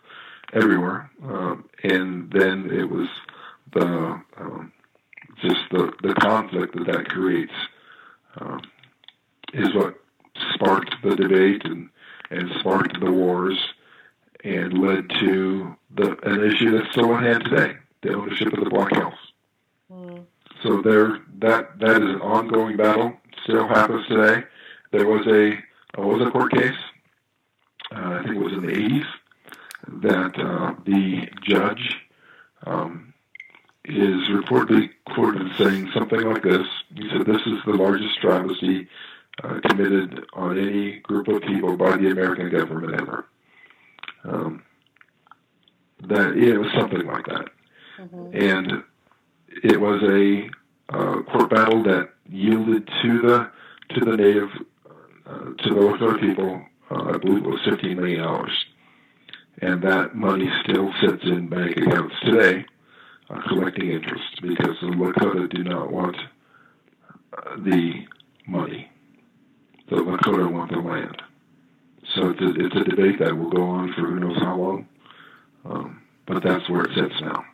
everywhere. 0.52 1.10
Um, 1.22 1.68
and 1.82 2.30
then 2.30 2.70
it 2.70 2.88
was 2.88 3.08
the 3.72 3.86
um, 4.38 4.72
just 5.42 5.60
the, 5.70 5.92
the 6.02 6.14
conflict 6.14 6.74
that 6.76 6.86
that 6.86 7.08
creates 7.08 7.52
um, 8.40 8.62
is 9.52 9.74
what 9.74 9.94
sparked 10.54 10.94
the 11.02 11.16
debate 11.16 11.64
and, 11.64 11.88
and 12.30 12.50
sparked 12.60 12.98
the 13.00 13.10
wars 13.10 13.58
and 14.42 14.78
led 14.78 15.08
to 15.20 15.74
the 15.96 16.16
an 16.28 16.44
issue 16.44 16.76
that's 16.76 16.90
still 16.92 17.12
on 17.12 17.22
hand 17.22 17.44
today, 17.44 17.76
the 18.02 18.14
ownership 18.14 18.52
of 18.52 18.62
the 18.62 18.70
Black 18.70 18.94
Hills. 18.94 19.14
Mm. 19.92 20.24
So 20.62 20.82
there, 20.82 21.20
that 21.38 21.78
that 21.78 22.02
is 22.02 22.08
an 22.08 22.20
ongoing 22.20 22.76
battle. 22.76 23.14
Still 23.44 23.66
happens 23.68 24.06
today. 24.06 24.44
There 24.92 25.06
was 25.06 25.26
a 25.26 25.52
uh, 25.98 26.06
was 26.06 26.26
a 26.26 26.30
court 26.30 26.52
case. 26.52 26.72
Uh, 27.92 28.18
I 28.20 28.22
think 28.22 28.36
it 28.36 28.42
was 28.42 28.52
in 28.52 28.66
the 28.66 28.72
80s 28.72 29.06
that 30.02 30.38
uh, 30.38 30.74
the 30.84 31.28
judge 31.42 31.96
um, 32.66 33.12
is 33.84 34.28
reportedly 34.28 34.90
quoted 35.06 35.54
saying 35.58 35.90
something 35.94 36.20
like 36.22 36.42
this. 36.42 36.66
He 36.94 37.08
said, 37.10 37.26
"This 37.26 37.42
is 37.46 37.58
the 37.66 37.74
largest 37.74 38.18
travesty 38.20 38.88
uh, 39.42 39.60
committed 39.66 40.24
on 40.32 40.58
any 40.58 41.00
group 41.00 41.28
of 41.28 41.42
people 41.42 41.76
by 41.76 41.96
the 41.96 42.10
American 42.10 42.50
government 42.50 43.00
ever." 43.00 43.26
Um, 44.24 44.62
that 46.04 46.36
it 46.36 46.58
was 46.58 46.72
something 46.72 47.06
like 47.06 47.26
that, 47.26 47.48
and 48.32 48.82
it 49.62 49.80
was 49.80 50.02
a 50.02 50.48
uh, 50.94 51.22
court 51.24 51.50
battle 51.50 51.82
that 51.84 52.10
yielded 52.28 52.88
to 53.02 53.20
the 53.20 53.50
to 53.90 54.00
the 54.04 54.16
native 54.16 54.50
uh, 55.26 55.44
to 55.62 55.68
the 55.74 55.80
Lakota 55.80 56.18
people. 56.20 56.64
Uh, 56.94 57.14
I 57.14 57.18
believe 57.18 57.44
it 57.44 57.48
was 57.48 57.60
fifteen 57.68 57.96
million 57.96 58.22
dollars, 58.22 58.64
and 59.60 59.82
that 59.82 60.14
money 60.14 60.48
still 60.62 60.92
sits 61.00 61.24
in 61.24 61.48
bank 61.48 61.76
accounts 61.76 62.14
today, 62.24 62.64
uh, 63.30 63.40
collecting 63.48 63.90
interest 63.90 64.40
because 64.40 64.76
the 64.80 64.88
Lakota 64.88 65.50
do 65.52 65.64
not 65.64 65.90
want 65.90 66.16
uh, 67.36 67.56
the 67.58 68.06
money. 68.46 68.90
The 69.90 69.96
Lakota 69.96 70.50
want 70.50 70.70
the 70.70 70.78
land. 70.78 71.20
So 72.14 72.30
it's 72.30 72.40
a, 72.40 72.64
it's 72.64 72.76
a 72.76 72.84
debate 72.84 73.18
that 73.18 73.36
will 73.36 73.50
go 73.50 73.62
on 73.62 73.92
for 73.94 74.02
who 74.02 74.20
knows 74.20 74.38
how 74.38 74.56
long, 74.56 74.88
um, 75.64 76.02
but 76.26 76.44
that's 76.44 76.68
where 76.70 76.84
it 76.84 76.94
sits 76.94 77.20
now. 77.20 77.44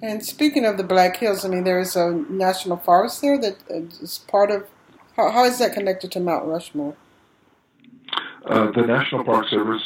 And 0.00 0.24
speaking 0.24 0.64
of 0.64 0.76
the 0.76 0.84
Black 0.84 1.16
Hills, 1.16 1.44
I 1.44 1.48
mean, 1.48 1.64
there 1.64 1.80
is 1.80 1.96
a 1.96 2.12
national 2.12 2.76
forest 2.76 3.20
there 3.20 3.38
that 3.38 3.56
is 3.68 4.18
part 4.28 4.52
of. 4.52 4.68
How, 5.16 5.30
how 5.30 5.44
is 5.44 5.58
that 5.58 5.72
connected 5.72 6.12
to 6.12 6.20
Mount 6.20 6.44
Rushmore? 6.44 6.94
Uh, 8.46 8.70
the 8.72 8.82
National 8.82 9.24
Park 9.24 9.46
Service 9.48 9.82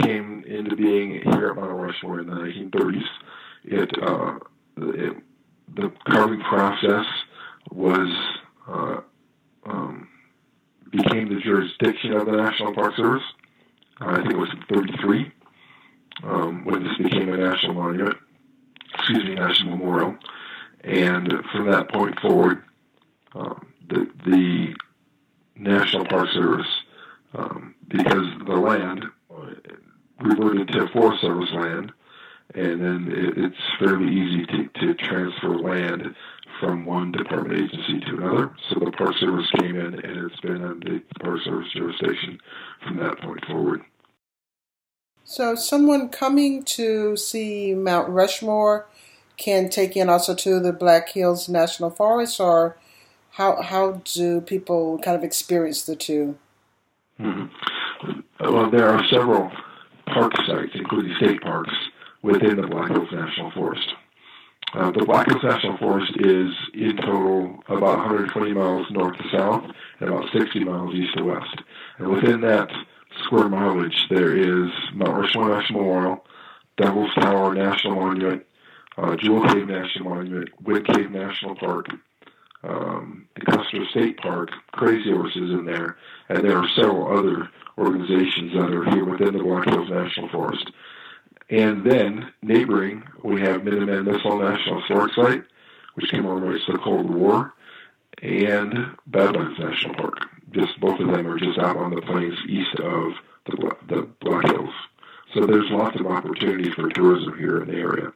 came 0.00 0.44
into 0.46 0.76
being 0.76 1.20
here 1.32 1.50
at 1.50 1.56
Mount 1.56 1.72
Rushmore 1.72 2.20
in 2.20 2.26
the 2.26 2.34
1930s. 2.34 3.02
It, 3.64 3.90
uh, 4.02 4.38
it 4.76 5.16
the 5.74 5.92
carving 6.06 6.40
process 6.40 7.06
was 7.70 8.08
uh, 8.68 9.00
um, 9.66 10.08
became 10.90 11.28
the 11.28 11.40
jurisdiction 11.40 12.12
of 12.12 12.26
the 12.26 12.32
National 12.32 12.72
Park 12.74 12.94
Service. 12.96 13.22
Uh, 14.00 14.10
I 14.10 14.16
think 14.16 14.32
it 14.32 14.38
was 14.38 14.50
in 14.52 14.76
33 14.76 15.32
um, 16.22 16.64
when 16.64 16.84
this 16.84 16.96
became 16.98 17.32
a 17.32 17.36
national 17.36 17.74
monument. 17.74 18.16
Excuse 18.94 19.24
me, 19.24 19.34
national 19.34 19.76
memorial. 19.76 20.16
And 20.84 21.32
from 21.50 21.70
that 21.70 21.90
point 21.90 22.18
forward, 22.20 22.62
um, 23.34 23.66
the 23.88 24.06
the 24.24 24.74
National 25.56 26.04
Park 26.04 26.28
Service 26.32 26.66
um, 27.34 27.74
because 27.88 28.26
the 28.46 28.54
land 28.54 29.04
reverted 30.20 30.68
to 30.68 30.88
Forest 30.88 31.22
Service 31.22 31.50
land, 31.52 31.92
and 32.54 32.80
then 32.80 33.08
it, 33.10 33.38
it's 33.38 33.56
fairly 33.78 34.12
easy 34.12 34.46
to, 34.46 34.68
to 34.80 34.94
transfer 34.94 35.58
land 35.58 36.14
from 36.60 36.86
one 36.86 37.12
department 37.12 37.60
agency 37.60 38.00
to 38.00 38.16
another. 38.16 38.54
So 38.68 38.80
the 38.80 38.92
Park 38.92 39.16
Service 39.18 39.50
came 39.58 39.76
in, 39.76 39.94
and 39.94 40.30
it's 40.30 40.40
been 40.40 40.64
under 40.64 40.94
the 40.94 41.02
Park 41.20 41.40
Service 41.44 41.72
jurisdiction 41.72 42.38
from 42.86 42.98
that 42.98 43.18
point 43.20 43.44
forward. 43.46 43.82
So, 45.26 45.54
someone 45.54 46.10
coming 46.10 46.64
to 46.64 47.16
see 47.16 47.72
Mount 47.74 48.10
Rushmore 48.10 48.86
can 49.38 49.70
take 49.70 49.96
in 49.96 50.10
also 50.10 50.34
to 50.34 50.60
the 50.60 50.72
Black 50.72 51.08
Hills 51.08 51.48
National 51.48 51.88
Forest, 51.88 52.38
or 52.40 52.76
how 53.30 53.62
how 53.62 54.02
do 54.04 54.42
people 54.42 54.98
kind 54.98 55.16
of 55.16 55.24
experience 55.24 55.82
the 55.82 55.96
two? 55.96 56.36
Mhm. 57.20 57.50
Well, 58.40 58.70
there 58.70 58.88
are 58.88 59.04
several 59.06 59.50
park 60.06 60.32
sites, 60.46 60.72
including 60.74 61.14
state 61.16 61.40
parks, 61.40 61.72
within 62.22 62.56
the 62.56 62.66
Black 62.66 62.90
Hills 62.90 63.08
National 63.12 63.50
Forest. 63.52 63.94
Uh, 64.74 64.90
the 64.90 65.04
Black 65.04 65.28
Hills 65.28 65.42
National 65.44 65.76
Forest 65.76 66.12
is 66.16 66.52
in 66.74 66.96
total 66.96 67.62
about 67.68 67.98
120 67.98 68.52
miles 68.52 68.90
north 68.90 69.16
to 69.18 69.28
south 69.30 69.64
and 70.00 70.10
about 70.10 70.28
60 70.32 70.64
miles 70.64 70.94
east 70.94 71.16
to 71.16 71.22
west. 71.24 71.60
And 71.98 72.08
within 72.08 72.40
that 72.40 72.70
square 73.22 73.48
mileage, 73.48 74.06
there 74.10 74.36
is 74.36 74.70
Mount 74.92 75.16
Rushmore 75.16 75.48
National 75.50 75.80
Memorial, 75.80 76.26
Devil's 76.76 77.14
Tower 77.14 77.54
National 77.54 77.94
Monument, 77.94 78.44
uh, 78.98 79.14
Jewel 79.16 79.46
Cave 79.48 79.68
National 79.68 80.10
Monument, 80.10 80.48
Wind 80.62 80.86
Cave 80.86 81.10
National 81.12 81.54
Park, 81.54 81.86
um, 82.66 83.28
Custer 83.46 83.84
State 83.90 84.18
Park, 84.18 84.50
Crazy 84.72 85.10
Horses 85.10 85.50
in 85.50 85.64
there, 85.64 85.96
and 86.28 86.44
there 86.44 86.58
are 86.58 86.68
several 86.76 87.16
other 87.16 87.48
organizations 87.78 88.52
that 88.54 88.72
are 88.72 88.84
here 88.90 89.04
within 89.04 89.36
the 89.36 89.42
Black 89.42 89.68
Hills 89.68 89.90
National 89.90 90.28
Forest. 90.28 90.70
And 91.50 91.84
then 91.84 92.32
neighboring, 92.42 93.02
we 93.22 93.40
have 93.42 93.62
Minuteman 93.62 94.04
Missile 94.06 94.38
National 94.38 94.80
Historic 94.80 95.14
Site, 95.14 95.44
which 95.94 96.08
commemorates 96.10 96.64
the 96.66 96.78
Cold 96.78 97.10
War, 97.10 97.52
and 98.22 98.96
Badlands 99.06 99.58
National 99.58 99.94
Park. 99.94 100.18
Just 100.52 100.80
both 100.80 101.00
of 101.00 101.08
them 101.08 101.26
are 101.26 101.38
just 101.38 101.58
out 101.58 101.76
on 101.76 101.94
the 101.94 102.00
plains 102.02 102.38
east 102.48 102.74
of 102.76 103.12
the, 103.46 103.76
the 103.88 104.08
Black 104.20 104.46
Hills. 104.46 104.74
So 105.34 105.46
there's 105.46 105.70
lots 105.70 105.98
of 105.98 106.06
opportunity 106.06 106.70
for 106.70 106.88
tourism 106.88 107.36
here 107.36 107.60
in 107.60 107.68
the 107.68 107.76
area. 107.76 108.12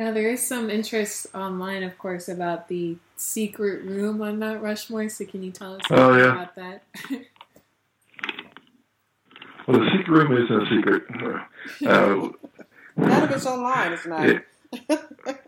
Now, 0.00 0.12
there 0.12 0.30
is 0.30 0.40
some 0.44 0.70
interest 0.70 1.26
online, 1.34 1.82
of 1.82 1.98
course, 1.98 2.26
about 2.30 2.68
the 2.68 2.96
secret 3.16 3.84
room 3.84 4.22
on 4.22 4.38
Mount 4.38 4.62
Rushmore. 4.62 5.10
So, 5.10 5.26
can 5.26 5.42
you 5.42 5.50
tell 5.50 5.74
us 5.74 5.82
Oh, 5.90 6.16
yeah. 6.16 6.32
about 6.32 6.54
that? 6.56 6.82
Well, 9.66 9.78
the 9.78 9.90
secret 9.96 10.08
room 10.08 10.32
isn't 10.32 10.62
a 10.62 10.66
secret. 10.74 11.02
Uh, 11.86 12.30
None 12.96 13.22
of 13.22 13.30
it's 13.30 13.46
online. 13.46 13.92
It's 13.92 14.06
not. 14.06 14.26
it, 14.26 14.44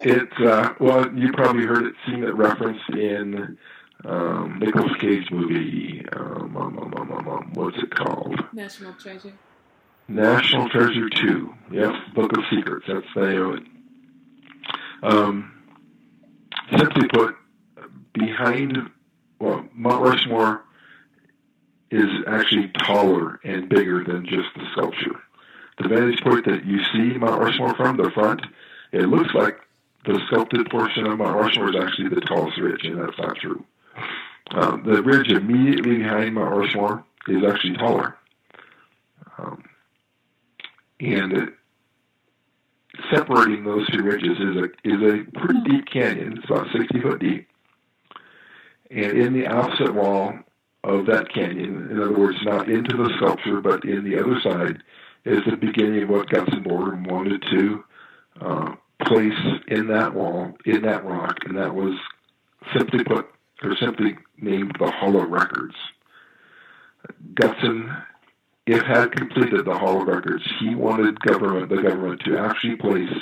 it's 0.02 0.40
uh, 0.40 0.74
well, 0.78 1.10
you 1.12 1.32
probably 1.32 1.64
heard 1.64 1.86
it, 1.86 1.94
seen 2.06 2.22
it 2.22 2.34
referenced 2.36 2.88
in 2.90 3.56
um, 4.04 4.58
Nicolas 4.60 4.92
Cage 5.00 5.28
movie. 5.32 6.04
Um, 6.14 6.56
um, 6.56 6.78
um, 6.78 6.94
um, 6.94 7.10
um, 7.12 7.28
um, 7.28 7.50
what's 7.54 7.78
it 7.78 7.90
called? 7.90 8.38
National 8.52 8.92
Treasure. 8.92 9.32
National 10.06 10.68
Treasure 10.68 11.08
Two. 11.08 11.52
Yes, 11.70 11.94
Book 12.14 12.30
of 12.36 12.44
Secrets. 12.54 12.84
That's 12.86 13.06
the 13.16 13.26
name 13.26 13.42
of 13.42 13.54
it. 13.56 13.62
Um, 15.02 15.52
simply 16.70 17.08
put, 17.08 17.34
behind 18.12 18.78
well, 19.42 19.66
Mount 19.74 20.04
Rushmore 20.04 20.62
is 21.90 22.08
actually 22.28 22.70
taller 22.78 23.40
and 23.42 23.68
bigger 23.68 24.04
than 24.04 24.24
just 24.24 24.48
the 24.56 24.64
sculpture. 24.72 25.20
The 25.78 25.88
vantage 25.88 26.20
point 26.22 26.44
that 26.46 26.64
you 26.64 26.78
see 26.92 27.18
Mount 27.18 27.40
Rushmore 27.40 27.74
from 27.74 27.96
the 27.96 28.10
front, 28.14 28.40
it 28.92 29.08
looks 29.08 29.34
like 29.34 29.58
the 30.04 30.20
sculpted 30.28 30.70
portion 30.70 31.06
of 31.06 31.18
Mount 31.18 31.36
Rushmore 31.36 31.70
is 31.70 31.76
actually 31.76 32.08
the 32.08 32.20
tallest 32.20 32.58
ridge, 32.58 32.84
and 32.84 33.00
that's 33.00 33.18
not 33.18 33.36
true. 33.36 33.64
Um, 34.52 34.84
the 34.84 35.02
ridge 35.02 35.30
immediately 35.30 35.98
behind 35.98 36.34
Mount 36.34 36.54
Rushmore 36.54 37.04
is 37.26 37.42
actually 37.44 37.76
taller. 37.76 38.16
Um, 39.38 39.64
and 41.00 41.32
it, 41.32 41.48
separating 43.10 43.64
those 43.64 43.86
two 43.88 44.02
ridges 44.02 44.38
is 44.38 44.56
a 44.56 44.64
is 44.84 45.02
a 45.02 45.38
pretty 45.38 45.60
deep 45.68 45.86
canyon. 45.92 46.38
It's 46.38 46.50
about 46.50 46.66
sixty 46.72 47.00
foot 47.00 47.20
deep, 47.20 47.48
and 48.90 49.12
in 49.18 49.32
the 49.32 49.46
opposite 49.46 49.94
wall 49.94 50.34
of 50.84 51.06
that 51.06 51.32
canyon, 51.32 51.88
in 51.90 52.02
other 52.02 52.18
words, 52.18 52.38
not 52.42 52.68
into 52.68 52.96
the 52.96 53.10
sculpture, 53.16 53.60
but 53.60 53.84
in 53.84 54.04
the 54.04 54.18
other 54.18 54.40
side, 54.42 54.82
is 55.24 55.40
the 55.48 55.56
beginning 55.56 56.02
of 56.02 56.08
what 56.08 56.28
Gutzon 56.28 56.66
Borglum 56.66 57.08
wanted 57.08 57.42
to 57.52 57.84
uh, 58.40 58.74
place 59.04 59.38
in 59.68 59.86
that 59.88 60.12
wall, 60.14 60.52
in 60.66 60.82
that 60.82 61.04
rock, 61.04 61.36
and 61.44 61.56
that 61.56 61.74
was 61.74 61.94
simply 62.76 63.04
put, 63.04 63.28
or 63.62 63.76
simply 63.76 64.16
named 64.38 64.72
the 64.78 64.90
Hall 64.90 65.20
of 65.20 65.28
Records. 65.28 65.74
Gutzon 67.34 68.04
if 68.66 68.82
had 68.82 69.12
completed 69.12 69.64
the 69.64 69.76
Hall 69.76 70.02
of 70.02 70.08
Records, 70.08 70.44
he 70.60 70.74
wanted 70.74 71.20
government, 71.20 71.68
the 71.68 71.82
government, 71.82 72.20
to 72.24 72.38
actually 72.38 72.76
place 72.76 73.12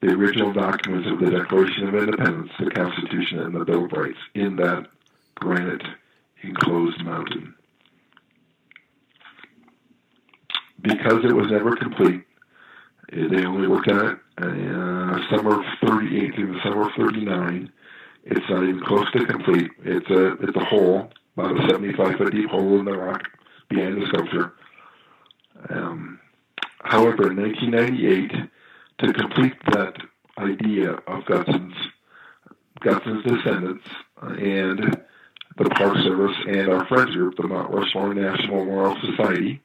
the 0.00 0.08
original 0.08 0.52
documents 0.52 1.08
of 1.10 1.18
the 1.18 1.30
Declaration 1.30 1.88
of 1.88 1.94
Independence, 1.94 2.50
the 2.58 2.70
Constitution, 2.70 3.40
and 3.40 3.54
the 3.54 3.64
Bill 3.64 3.86
of 3.86 3.92
Rights 3.92 4.18
in 4.34 4.56
that 4.56 4.86
granite 5.36 5.82
enclosed 6.42 7.02
mountain. 7.04 7.54
Because 10.80 11.24
it 11.24 11.34
was 11.34 11.50
never 11.50 11.74
complete, 11.74 12.24
they 13.10 13.44
only 13.44 13.66
worked 13.66 13.90
at 13.90 14.04
it 14.04 14.18
uh, 14.40 15.18
summer 15.34 15.60
of 15.60 15.66
38 15.84 16.34
through 16.34 16.52
the 16.52 16.60
summer 16.62 16.88
of 16.88 16.92
39. 16.96 17.72
It's 18.24 18.48
not 18.48 18.62
even 18.62 18.80
close 18.84 19.10
to 19.12 19.26
complete. 19.26 19.70
It's 19.82 20.08
a 20.10 20.32
it's 20.34 20.56
a 20.56 20.64
hole, 20.64 21.10
about 21.36 21.58
a 21.58 21.68
75 21.70 22.16
foot 22.16 22.32
deep 22.32 22.50
hole 22.50 22.78
in 22.78 22.84
the 22.84 22.96
rock 22.96 23.22
the 23.70 24.06
sculpture. 24.08 24.52
Um, 25.70 26.20
however, 26.80 27.30
in 27.30 27.36
1998, 27.36 28.32
to 28.98 29.12
complete 29.12 29.54
that 29.72 29.96
idea 30.38 30.92
of 30.92 31.24
Gutzon's, 31.24 31.76
Gutzon's 32.80 33.24
descendants 33.24 33.84
and 34.22 35.00
the 35.56 35.70
Park 35.70 35.96
Service 35.98 36.36
and 36.46 36.68
our 36.68 36.86
friends 36.86 37.14
group, 37.14 37.36
the 37.36 37.46
Mount 37.48 37.72
Rushmore 37.72 38.14
National 38.14 38.64
Memorial 38.64 38.96
Society, 39.00 39.60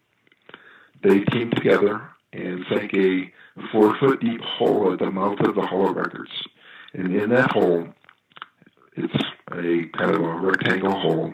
they 1.04 1.20
teamed 1.20 1.56
together 1.56 2.10
and 2.32 2.66
sank 2.70 2.94
a 2.96 3.32
four 3.72 3.96
foot 4.00 4.20
deep 4.20 4.42
hole 4.42 4.92
at 4.92 5.00
the 5.00 5.12
mouth 5.12 5.39
of 5.42 5.56
the 5.56 5.62
Hall 5.62 5.89
of 5.89 5.96
Records. 5.96 6.32
And 6.94 7.16
in 7.16 7.30
that 7.30 7.52
hole, 7.52 7.88
it's 8.96 9.13
a 9.52 9.98
kind 9.98 10.16
of 10.16 10.22
a 10.22 10.36
rectangle 10.36 11.00
hole. 11.00 11.34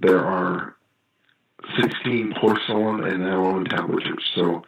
There 0.00 0.24
are 0.24 0.76
16 1.78 2.34
porcelain 2.40 3.04
and 3.04 3.22
enamel 3.22 3.58
entablatures. 3.58 4.24
So 4.34 4.62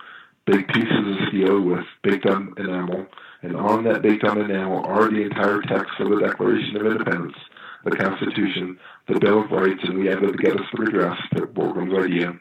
big 0.47 0.67
pieces 0.69 0.91
of 0.91 1.29
steel 1.29 1.61
with 1.61 1.85
baked 2.03 2.27
on 2.27 2.55
enamel. 2.57 3.07
And 3.43 3.57
on 3.57 3.85
that 3.85 4.03
baked 4.03 4.25
on 4.25 4.41
enamel 4.41 4.85
are 4.87 5.09
the 5.09 5.23
entire 5.23 5.63
text 5.63 5.99
of 5.99 6.11
the 6.11 6.21
Declaration 6.21 6.77
of 6.77 6.87
Independence, 6.87 7.37
the 7.85 7.97
Constitution, 7.97 8.79
the 9.09 9.19
Bill 9.19 9.45
of 9.45 9.51
Rights, 9.51 9.83
and 9.85 9.99
we 9.99 10.11
added 10.11 10.33
the 10.33 10.39
Get 10.39 10.57
Us 10.57 10.67
the 11.33 11.43
Borgum's 11.43 12.05
idea. 12.05 12.39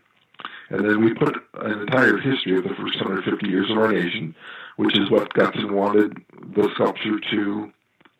And 0.69 0.85
then 0.85 1.03
we 1.03 1.13
put 1.13 1.35
an 1.55 1.81
entire 1.81 2.17
history 2.17 2.57
of 2.57 2.63
the 2.63 2.75
first 2.75 2.95
150 3.01 3.47
years 3.47 3.69
of 3.69 3.77
our 3.77 3.91
nation, 3.91 4.33
which 4.77 4.97
is 4.97 5.09
what 5.11 5.33
Gutzon 5.33 5.71
wanted 5.71 6.17
the 6.55 6.69
sculpture 6.75 7.19
to 7.31 7.71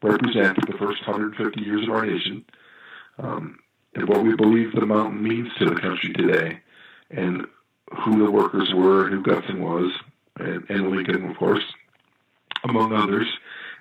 represent 0.04 0.58
the 0.67 0.77
first 0.77 1.08
150 1.08 1.62
years 1.62 1.88
of 1.88 1.93
our 1.93 2.06
nation. 2.06 2.43
Um, 3.19 3.60
and 3.95 4.08
what 4.08 4.23
we 4.23 4.36
believe 4.36 4.73
the 4.73 4.86
mountain 4.86 5.21
means 5.21 5.49
to 5.60 5.65
the 5.65 5.75
country 5.75 6.13
today, 6.13 6.60
and 7.10 7.45
who 8.04 8.23
the 8.23 8.32
workers 8.32 8.71
were, 8.73 9.10
who 9.10 9.21
Gutzon 9.21 9.60
was, 9.60 9.91
and, 10.38 10.69
and 10.69 10.91
Lincoln, 10.91 11.30
of 11.30 11.38
course, 11.38 11.63
among 12.63 12.93
others. 12.93 13.27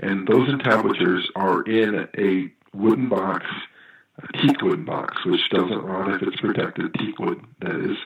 And 0.00 0.26
those 0.26 0.48
entablatures 0.48 1.30
are 1.36 1.62
in 1.62 2.08
a 2.18 2.50
wooden 2.76 3.08
box, 3.08 3.46
a 4.22 4.38
teak 4.38 4.60
wooden 4.62 4.84
box, 4.84 5.24
which 5.24 5.48
doesn't 5.50 5.82
rot 5.82 6.14
if 6.14 6.22
it's 6.22 6.40
protected, 6.40 6.92
teak 6.94 7.18
wood, 7.18 7.40
that 7.60 7.76
is. 7.76 7.96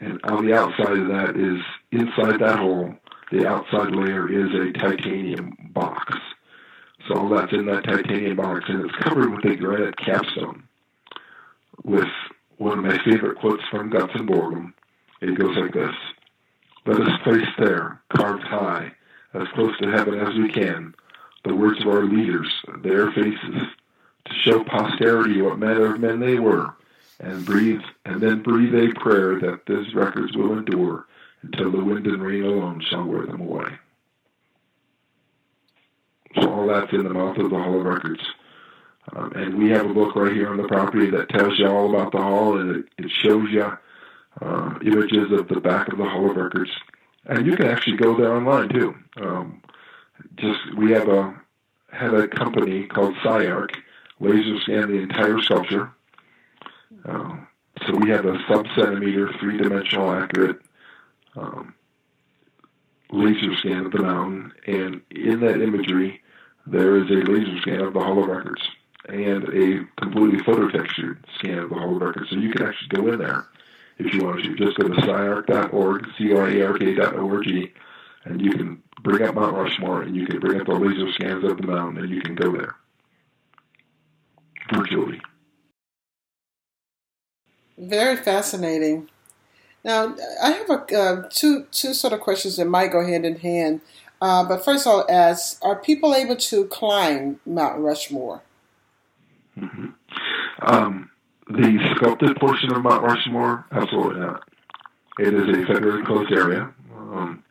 And 0.00 0.20
on 0.24 0.46
the 0.46 0.54
outside 0.54 0.98
of 0.98 1.08
that 1.08 1.36
is, 1.36 1.60
inside 1.92 2.40
that 2.40 2.58
hole, 2.58 2.94
the 3.32 3.46
outside 3.46 3.94
layer 3.94 4.30
is 4.30 4.52
a 4.54 4.72
titanium 4.78 5.56
box. 5.70 6.14
So 7.06 7.14
all 7.14 7.28
that's 7.30 7.52
in 7.52 7.66
that 7.66 7.84
titanium 7.84 8.36
box, 8.36 8.64
and 8.68 8.84
it's 8.84 8.96
covered 8.96 9.34
with 9.34 9.44
a 9.44 9.56
granite 9.56 9.96
capstone 9.96 10.67
with 11.84 12.08
one 12.58 12.78
of 12.78 12.84
my 12.84 12.98
favorite 13.04 13.38
quotes 13.38 13.62
from 13.70 13.90
Gutzon 13.90 14.28
Borglum. 14.28 14.72
It 15.20 15.38
goes 15.38 15.56
like 15.56 15.72
this 15.72 15.94
Let 16.86 17.00
us 17.00 17.22
place 17.22 17.48
there, 17.58 18.00
carved 18.14 18.44
high, 18.44 18.92
as 19.34 19.48
close 19.54 19.76
to 19.78 19.90
heaven 19.90 20.18
as 20.18 20.34
we 20.36 20.48
can, 20.48 20.94
the 21.44 21.54
words 21.54 21.80
of 21.80 21.88
our 21.88 22.04
leaders, 22.04 22.48
their 22.82 23.10
faces, 23.12 23.62
to 24.24 24.34
show 24.42 24.64
posterity 24.64 25.40
what 25.40 25.58
manner 25.58 25.94
of 25.94 26.00
men 26.00 26.20
they 26.20 26.38
were, 26.38 26.74
and 27.20 27.44
breathe 27.44 27.80
and 28.04 28.20
then 28.20 28.42
breathe 28.42 28.74
a 28.74 28.98
prayer 29.00 29.38
that 29.40 29.66
these 29.66 29.94
records 29.94 30.36
will 30.36 30.52
endure 30.56 31.06
until 31.42 31.70
the 31.70 31.82
wind 31.82 32.06
and 32.06 32.22
rain 32.22 32.44
alone 32.44 32.82
shall 32.88 33.04
wear 33.04 33.26
them 33.26 33.40
away. 33.40 33.70
So 36.34 36.50
all 36.50 36.66
that's 36.66 36.92
in 36.92 37.04
the 37.04 37.14
mouth 37.14 37.38
of 37.38 37.50
the 37.50 37.56
Hall 37.56 37.80
of 37.80 37.86
Records. 37.86 38.22
Um, 39.14 39.32
and 39.32 39.58
we 39.58 39.70
have 39.70 39.88
a 39.88 39.94
book 39.94 40.16
right 40.16 40.32
here 40.32 40.50
on 40.50 40.56
the 40.56 40.68
property 40.68 41.10
that 41.10 41.28
tells 41.28 41.58
you 41.58 41.66
all 41.66 41.94
about 41.94 42.12
the 42.12 42.18
hall, 42.18 42.58
and 42.58 42.76
it, 42.76 42.84
it 42.98 43.10
shows 43.10 43.48
you 43.50 43.70
uh, 44.40 44.78
images 44.84 45.32
of 45.32 45.48
the 45.48 45.60
back 45.60 45.88
of 45.92 45.98
the 45.98 46.08
Hall 46.08 46.30
of 46.30 46.36
Records. 46.36 46.70
And 47.26 47.46
you 47.46 47.56
can 47.56 47.66
actually 47.66 47.96
go 47.96 48.16
there 48.16 48.32
online 48.32 48.68
too. 48.68 48.94
Um, 49.20 49.62
just 50.36 50.58
we 50.76 50.92
have 50.92 51.08
a 51.08 51.34
had 51.92 52.14
a 52.14 52.28
company 52.28 52.86
called 52.86 53.14
CyArk 53.24 53.70
laser 54.20 54.60
scan 54.60 54.88
the 54.88 54.98
entire 54.98 55.40
sculpture. 55.40 55.90
Uh, 57.04 57.36
so 57.86 57.96
we 57.96 58.10
have 58.10 58.26
a 58.26 58.38
sub 58.48 58.66
centimeter, 58.74 59.32
three 59.40 59.56
dimensional 59.58 60.12
accurate 60.12 60.60
um, 61.36 61.74
laser 63.10 63.56
scan 63.56 63.86
of 63.86 63.92
the 63.92 64.02
mountain, 64.02 64.52
and 64.66 65.00
in 65.10 65.40
that 65.40 65.62
imagery, 65.62 66.20
there 66.66 66.96
is 66.96 67.10
a 67.10 67.30
laser 67.30 67.60
scan 67.60 67.80
of 67.80 67.94
the 67.94 68.00
Hall 68.00 68.22
of 68.22 68.28
Records 68.28 68.62
and 69.06 69.44
a 69.48 69.84
completely 70.00 70.38
photo 70.40 70.68
textured 70.68 71.24
scan 71.38 71.58
of 71.58 71.70
the 71.70 71.76
whole 71.76 71.98
record. 71.98 72.26
So 72.30 72.36
you 72.36 72.50
can 72.50 72.66
actually 72.66 72.88
go 72.88 73.12
in 73.12 73.18
there 73.18 73.46
if 73.98 74.12
you 74.12 74.24
want 74.24 74.42
to. 74.42 74.54
Just 74.54 74.76
go 74.76 74.88
to 74.88 74.94
cyark.org, 75.02 76.06
C-R-A-R-K.org, 76.18 77.72
and 78.24 78.42
you 78.42 78.50
can 78.52 78.82
bring 79.02 79.22
up 79.22 79.34
Mount 79.34 79.56
Rushmore, 79.56 80.02
and 80.02 80.16
you 80.16 80.26
can 80.26 80.40
bring 80.40 80.60
up 80.60 80.66
the 80.66 80.74
laser 80.74 81.10
scans 81.12 81.44
of 81.44 81.56
the 81.58 81.66
mountain, 81.66 82.04
and 82.04 82.12
you 82.12 82.20
can 82.20 82.34
go 82.34 82.52
there 82.52 82.74
virtually. 84.72 85.20
Very 87.78 88.16
fascinating. 88.16 89.08
Now, 89.84 90.16
I 90.42 90.50
have 90.50 90.70
a 90.70 90.98
uh, 90.98 91.28
two 91.30 91.66
two 91.70 91.94
sort 91.94 92.12
of 92.12 92.20
questions 92.20 92.56
that 92.56 92.66
might 92.66 92.90
go 92.90 93.06
hand 93.06 93.24
in 93.24 93.36
hand. 93.36 93.80
Uh, 94.20 94.44
but 94.44 94.64
first, 94.64 94.86
I'll 94.86 95.06
ask: 95.08 95.64
Are 95.64 95.76
people 95.76 96.14
able 96.14 96.36
to 96.36 96.66
climb 96.66 97.38
Mount 97.46 97.78
Rushmore? 97.78 98.42
Um, 100.68 101.10
the 101.48 101.78
sculpted 101.96 102.36
portion 102.36 102.74
of 102.74 102.82
Mount 102.82 103.02
Rushmore, 103.02 103.64
absolutely 103.72 104.20
not. 104.20 104.42
It 105.18 105.32
is 105.32 105.48
a 105.48 105.62
federally 105.64 106.04
closed 106.04 106.30
area, 106.30 106.70
um, 106.94 107.42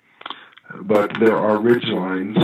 but 0.83 1.11
there 1.19 1.35
are 1.35 1.59
ridge 1.59 1.87
lines 1.87 2.37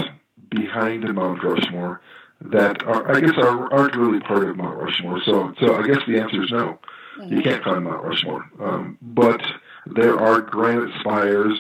behind 0.50 1.04
Mount 1.14 1.44
Rushmore 1.44 2.02
that 2.42 2.84
are, 2.84 3.16
I 3.16 3.20
guess, 3.20 3.38
are, 3.38 3.72
aren't 3.72 3.96
really 3.96 4.20
part 4.22 4.50
of 4.50 4.58
Mount 4.58 4.78
Rushmore. 4.78 5.22
So, 5.24 5.54
so 5.60 5.76
I 5.76 5.86
guess 5.86 6.00
the 6.08 6.20
answer 6.20 6.44
is 6.44 6.52
no. 6.52 6.80
You 7.24 7.44
can't 7.44 7.64
climb 7.64 7.84
Mount 7.84 8.04
Rushmore. 8.04 8.50
Um, 8.60 8.98
but 9.00 9.42
there 9.86 10.20
are 10.20 10.42
granite 10.42 10.90
spires, 11.02 11.60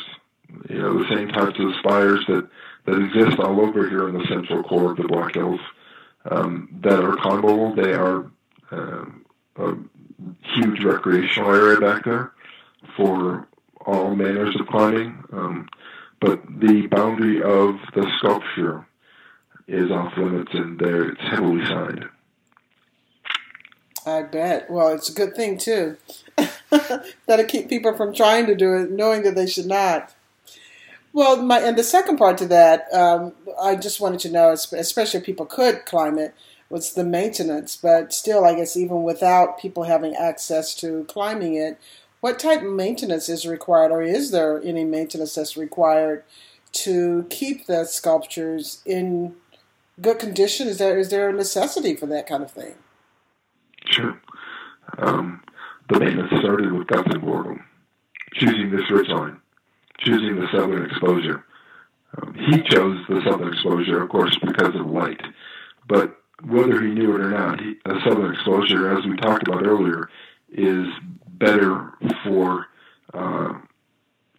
you 0.69 0.79
know, 0.81 0.97
the 0.97 1.15
same 1.15 1.29
types 1.29 1.59
of 1.59 1.75
spires 1.79 2.25
that, 2.27 2.49
that 2.85 2.99
exist 2.99 3.39
all 3.39 3.61
over 3.61 3.87
here 3.87 4.09
in 4.09 4.17
the 4.17 4.25
central 4.25 4.63
core 4.63 4.91
of 4.91 4.97
the 4.97 5.07
Black 5.07 5.35
Hills 5.35 5.61
um, 6.29 6.67
that 6.81 7.03
are 7.03 7.15
climbable. 7.17 7.75
They 7.75 7.93
are 7.93 8.25
um, 8.73 9.25
a 9.57 9.73
huge 10.55 10.83
recreational 10.83 11.53
area 11.53 11.79
back 11.79 12.05
there 12.05 12.31
for 12.97 13.47
all 13.85 14.15
manners 14.15 14.55
of 14.59 14.67
climbing. 14.67 15.23
Um, 15.31 15.69
but 16.19 16.41
the 16.59 16.87
boundary 16.87 17.41
of 17.41 17.75
the 17.93 18.09
sculpture 18.17 18.85
is 19.67 19.91
off 19.91 20.17
limits, 20.17 20.51
and 20.53 20.79
there 20.79 21.09
it's 21.09 21.21
heavily 21.21 21.65
signed. 21.65 22.05
I 24.05 24.23
bet. 24.23 24.69
Well, 24.69 24.89
it's 24.89 25.09
a 25.09 25.13
good 25.13 25.35
thing 25.35 25.57
too. 25.57 25.97
That'll 27.25 27.45
keep 27.45 27.69
people 27.69 27.95
from 27.95 28.13
trying 28.13 28.45
to 28.47 28.55
do 28.55 28.75
it, 28.75 28.91
knowing 28.91 29.23
that 29.23 29.35
they 29.35 29.47
should 29.47 29.65
not. 29.65 30.13
Well, 31.13 31.41
my 31.41 31.59
and 31.59 31.77
the 31.77 31.83
second 31.83 32.17
part 32.17 32.37
to 32.39 32.47
that, 32.47 32.91
um, 32.93 33.33
I 33.61 33.75
just 33.75 34.01
wanted 34.01 34.19
to 34.21 34.31
know, 34.31 34.51
especially 34.51 35.19
if 35.19 35.25
people 35.25 35.45
could 35.45 35.85
climb 35.85 36.17
it, 36.17 36.33
was 36.73 36.93
the 36.93 37.03
maintenance. 37.03 37.77
But 37.77 38.11
still, 38.11 38.43
I 38.43 38.55
guess 38.55 38.75
even 38.75 39.03
without 39.03 39.59
people 39.59 39.83
having 39.83 40.15
access 40.15 40.73
to 40.77 41.05
climbing 41.05 41.53
it, 41.53 41.79
what 42.19 42.39
type 42.39 42.63
of 42.63 42.73
maintenance 42.73 43.29
is 43.29 43.45
required, 43.45 43.91
or 43.91 44.01
is 44.01 44.31
there 44.31 44.59
any 44.63 44.83
maintenance 44.83 45.35
that's 45.35 45.55
required 45.55 46.23
to 46.71 47.27
keep 47.29 47.67
the 47.67 47.85
sculptures 47.85 48.81
in 48.85 49.35
good 50.01 50.17
condition? 50.17 50.67
Is 50.67 50.79
there 50.79 50.97
is 50.97 51.11
there 51.11 51.29
a 51.29 51.33
necessity 51.33 51.95
for 51.95 52.07
that 52.07 52.25
kind 52.27 52.41
of 52.41 52.49
thing? 52.49 52.73
Sure. 53.85 54.19
Um, 54.97 55.43
the 55.89 55.99
maintenance 55.99 56.31
started 56.39 56.71
with 56.71 56.87
Gutzon 56.87 57.21
Borglum, 57.23 57.61
choosing 58.33 58.71
this 58.71 58.89
ridge 58.89 59.09
line, 59.09 59.39
choosing 59.99 60.39
the 60.39 60.47
southern 60.51 60.85
exposure. 60.85 61.45
Um, 62.17 62.33
he 62.33 62.61
chose 62.63 62.97
the 63.09 63.21
southern 63.29 63.53
exposure, 63.53 64.01
of 64.01 64.09
course, 64.09 64.35
because 64.41 64.73
of 64.75 64.87
light. 64.87 65.21
But 65.87 66.17
whether 66.45 66.81
he 66.81 66.93
knew 66.93 67.15
it 67.15 67.21
or 67.21 67.29
not, 67.29 67.59
he, 67.59 67.75
a 67.85 67.99
southern 68.05 68.33
exposure, 68.33 68.97
as 68.97 69.05
we 69.05 69.15
talked 69.17 69.47
about 69.47 69.65
earlier, 69.65 70.09
is 70.51 70.87
better 71.27 71.93
for 72.23 72.67
uh, 73.13 73.53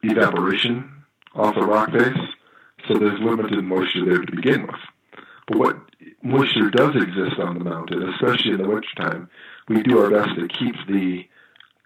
evaporation 0.02 0.90
off 1.34 1.54
the 1.54 1.62
rock 1.62 1.90
face. 1.92 2.16
So 2.86 2.94
there's 2.94 3.20
limited 3.20 3.64
moisture 3.64 4.04
there 4.04 4.18
to 4.18 4.36
begin 4.36 4.66
with. 4.66 4.80
But 5.46 5.58
what 5.58 5.76
moisture 6.22 6.70
does 6.70 6.94
exist 6.94 7.38
on 7.38 7.58
the 7.58 7.64
mountain, 7.64 8.02
especially 8.10 8.52
in 8.52 8.62
the 8.62 8.68
wintertime, 8.68 9.28
we 9.68 9.82
do 9.82 9.98
our 9.98 10.10
best 10.10 10.34
to 10.36 10.48
keep 10.48 10.74
the 10.86 11.26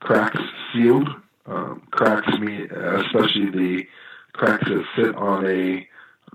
cracks 0.00 0.40
sealed. 0.72 1.08
Um, 1.46 1.82
cracks 1.90 2.28
mean, 2.38 2.70
especially 2.70 3.50
the 3.50 3.86
cracks 4.32 4.68
that 4.68 4.84
sit 4.96 5.14
on 5.16 5.46
a, 5.46 5.87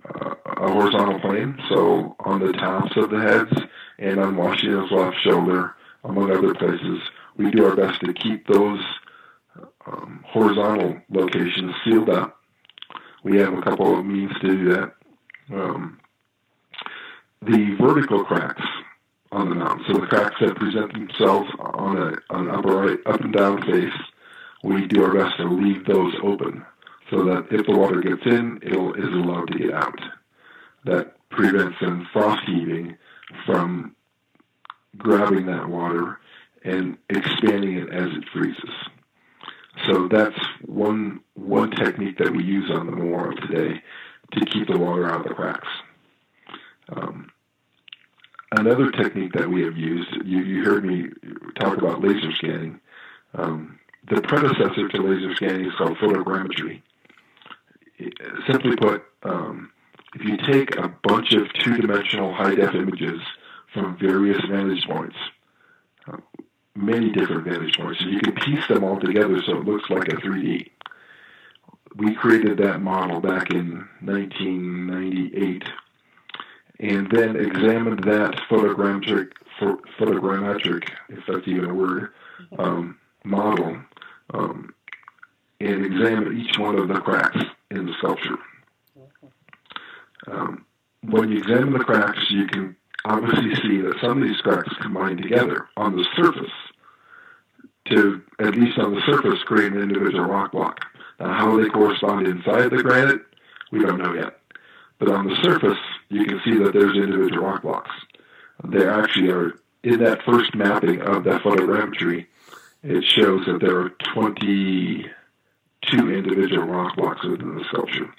a 0.06 0.72
horizontal 0.72 1.20
plane, 1.20 1.58
so 1.70 2.16
on 2.20 2.40
the 2.40 2.54
tops 2.54 2.96
of 2.98 3.10
the 3.10 3.20
heads 3.20 3.52
and 4.00 4.20
on 4.20 4.36
Washington's 4.36 4.92
left 4.92 5.18
shoulder, 5.24 5.76
among 6.04 6.32
other 6.32 6.54
places. 6.54 7.00
We 7.38 7.52
do 7.52 7.66
our 7.66 7.76
best 7.76 8.02
to 8.02 8.14
keep 8.14 8.48
those 8.48 8.82
um, 9.86 10.24
horizontal 10.28 11.02
locations 11.10 11.74
sealed 11.84 12.10
up. 12.10 12.38
We 13.24 13.38
have 13.38 13.54
a 13.54 13.62
couple 13.62 13.98
of 13.98 14.06
means 14.06 14.32
to 14.42 14.48
do 14.48 14.74
that. 14.74 14.94
Um, 15.52 16.00
the 17.42 17.76
vertical 17.80 18.24
cracks 18.24 18.64
on 19.32 19.50
the 19.50 19.56
mountain, 19.56 19.86
so 19.88 20.00
the 20.00 20.08
cracks 20.08 20.36
that 20.40 20.56
present 20.56 20.94
themselves 20.94 21.50
on 21.60 21.98
a, 21.98 22.38
an 22.38 22.50
upright, 22.50 23.00
up 23.06 23.22
and 23.22 23.34
down 23.34 23.62
face, 23.64 23.94
we 24.64 24.88
do 24.88 25.04
our 25.04 25.14
best 25.14 25.38
to 25.38 25.46
leave 25.46 25.86
those 25.86 26.14
open 26.24 26.66
so 27.14 27.24
that 27.26 27.46
if 27.52 27.66
the 27.68 27.78
water 27.78 28.02
gets 28.02 28.26
in, 28.26 28.60
it 28.64 28.74
is 28.74 29.14
allowed 29.14 29.48
to 29.52 29.58
get 29.58 29.74
out. 29.74 30.00
That 30.86 31.16
prevents 31.30 31.78
then 31.80 32.08
frost 32.12 32.42
heaving 32.48 32.98
from 33.46 33.96
grabbing 34.98 35.46
that 35.46 35.70
water 35.70 36.20
and 36.64 36.98
expanding 37.10 37.78
it 37.78 37.90
as 37.90 38.10
it 38.14 38.24
freezes. 38.34 38.74
So 39.86 40.08
that's 40.08 40.40
one 40.66 41.20
one 41.36 41.72
technique 41.72 42.18
that 42.18 42.32
we 42.32 42.44
use 42.44 42.72
on 42.72 42.86
the 42.86 42.92
memorial 42.92 43.36
today 43.36 43.82
to 44.32 44.46
keep 44.46 44.68
the 44.68 44.78
water 44.78 45.10
out 45.10 45.22
of 45.22 45.28
the 45.28 45.34
cracks. 45.34 45.68
Um, 46.90 47.32
another 48.52 48.92
technique 48.92 49.34
that 49.34 49.50
we 49.50 49.64
have 49.64 49.78
used, 49.78 50.10
you, 50.26 50.40
you 50.40 50.64
heard 50.64 50.86
me 50.86 51.10
talk 51.60 51.78
about 51.78 52.02
laser 52.02 52.32
scanning. 52.34 52.80
Um, 53.36 53.80
the 54.10 54.22
predecessor 54.22 54.90
to 54.90 55.02
laser 55.02 55.36
scanning 55.36 55.66
is 55.66 55.76
called 55.76 55.98
photogrammetry. 55.98 56.82
Simply 58.48 58.76
put, 58.76 59.04
um, 59.24 59.72
if 60.16 60.24
you 60.24 60.38
take 60.38 60.76
a 60.78 60.90
bunch 61.04 61.34
of 61.34 61.52
two-dimensional 61.54 62.34
high-def 62.34 62.74
images 62.74 63.22
from 63.74 63.98
various 63.98 64.42
vantage 64.50 64.86
points, 64.86 65.16
uh, 66.08 66.18
many 66.76 67.12
different 67.12 67.46
vantage 67.46 67.78
points, 67.78 68.02
and 68.02 68.12
you 68.12 68.20
can 68.20 68.34
piece 68.34 68.68
them 68.68 68.84
all 68.84 69.00
together 69.00 69.42
so 69.46 69.58
it 69.58 69.66
looks 69.66 69.90
like 69.90 70.08
a 70.10 70.16
3D. 70.18 70.70
We 71.96 72.16
created 72.16 72.58
that 72.58 72.82
model 72.82 73.20
back 73.22 73.52
in 73.52 73.88
1998 74.02 75.64
and 76.80 77.10
then 77.12 77.36
examined 77.36 78.04
that 78.04 78.36
photogrammetric, 78.50 79.32
photogrammetric, 80.00 80.90
if 81.10 81.20
that's 81.28 81.48
even 81.48 81.70
a 81.70 81.74
word, 81.74 82.10
um, 82.58 82.98
model, 83.24 83.78
um, 84.34 84.74
and 85.60 85.86
examined 85.86 86.38
each 86.38 86.58
one 86.58 86.78
of 86.78 86.88
the 86.88 87.00
cracks 87.00 87.40
in 87.74 87.86
the 87.86 87.94
sculpture. 87.98 88.38
Um, 90.28 90.66
when 91.02 91.30
you 91.30 91.38
examine 91.38 91.74
the 91.74 91.80
cracks, 91.80 92.20
you 92.30 92.48
can 92.48 92.76
obviously 93.06 93.56
see 93.56 93.82
that 93.82 94.00
some 94.02 94.22
of 94.22 94.28
these 94.28 94.40
cracks 94.42 94.74
combine 94.82 95.18
together 95.18 95.68
on 95.76 95.96
the 95.96 96.06
surface 96.16 96.52
to, 97.90 98.22
at 98.40 98.56
least 98.56 98.80
on 98.80 98.96
the 98.96 99.02
surface, 99.06 99.44
create 99.44 99.74
an 99.74 99.82
individual 99.82 100.26
rock 100.26 100.54
block. 100.54 100.80
Now, 101.20 101.34
how 101.34 101.58
they 101.58 101.70
correspond 101.70 102.28
inside 102.28 102.70
the 102.72 102.82
granite, 102.82 103.22
we 103.72 103.80
don't 103.80 104.02
know 104.02 104.14
yet. 104.14 104.40
But 105.00 105.12
on 105.12 105.28
the 105.28 105.36
surface, 105.44 105.80
you 106.10 106.26
can 106.26 106.40
see 106.46 106.58
that 106.60 106.74
there's 106.74 106.96
individual 106.96 107.46
rock 107.46 107.64
blocks. 107.64 107.92
They 108.64 108.88
actually 108.88 109.30
are 109.32 109.54
in 109.84 110.02
that 110.04 110.24
first 110.24 110.56
mapping 110.56 111.02
of 111.02 111.26
that 111.26 111.42
photogrammetry. 111.42 112.28
It 112.84 113.04
shows 113.04 113.46
that 113.46 113.60
there 113.60 113.80
are 113.80 113.90
22 115.90 116.14
individual 116.14 116.68
rock 116.68 116.96
blocks 116.96 117.24
within 117.24 117.56
the 117.56 117.64
sculpture. 117.66 118.14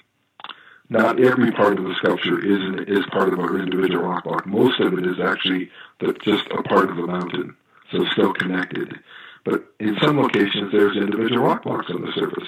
Not 0.89 1.19
every 1.19 1.51
part 1.51 1.79
of 1.79 1.85
the 1.85 1.95
sculpture 1.95 2.39
is 2.39 2.61
an, 2.61 2.85
is 2.87 3.05
part 3.11 3.33
of 3.33 3.39
an 3.39 3.61
individual 3.61 4.03
rock 4.03 4.23
block. 4.23 4.45
Most 4.45 4.79
of 4.79 4.93
it 4.93 5.05
is 5.05 5.19
actually 5.19 5.71
the, 5.99 6.13
just 6.13 6.45
a 6.51 6.61
part 6.63 6.89
of 6.89 6.97
the 6.97 7.07
mountain, 7.07 7.55
so 7.91 8.05
still 8.11 8.33
connected. 8.33 8.93
But 9.43 9.65
in 9.79 9.97
some 10.01 10.19
locations, 10.19 10.71
there's 10.71 10.95
individual 10.95 11.43
rock 11.43 11.63
blocks 11.63 11.89
on 11.89 12.01
the 12.01 12.11
surface. 12.13 12.47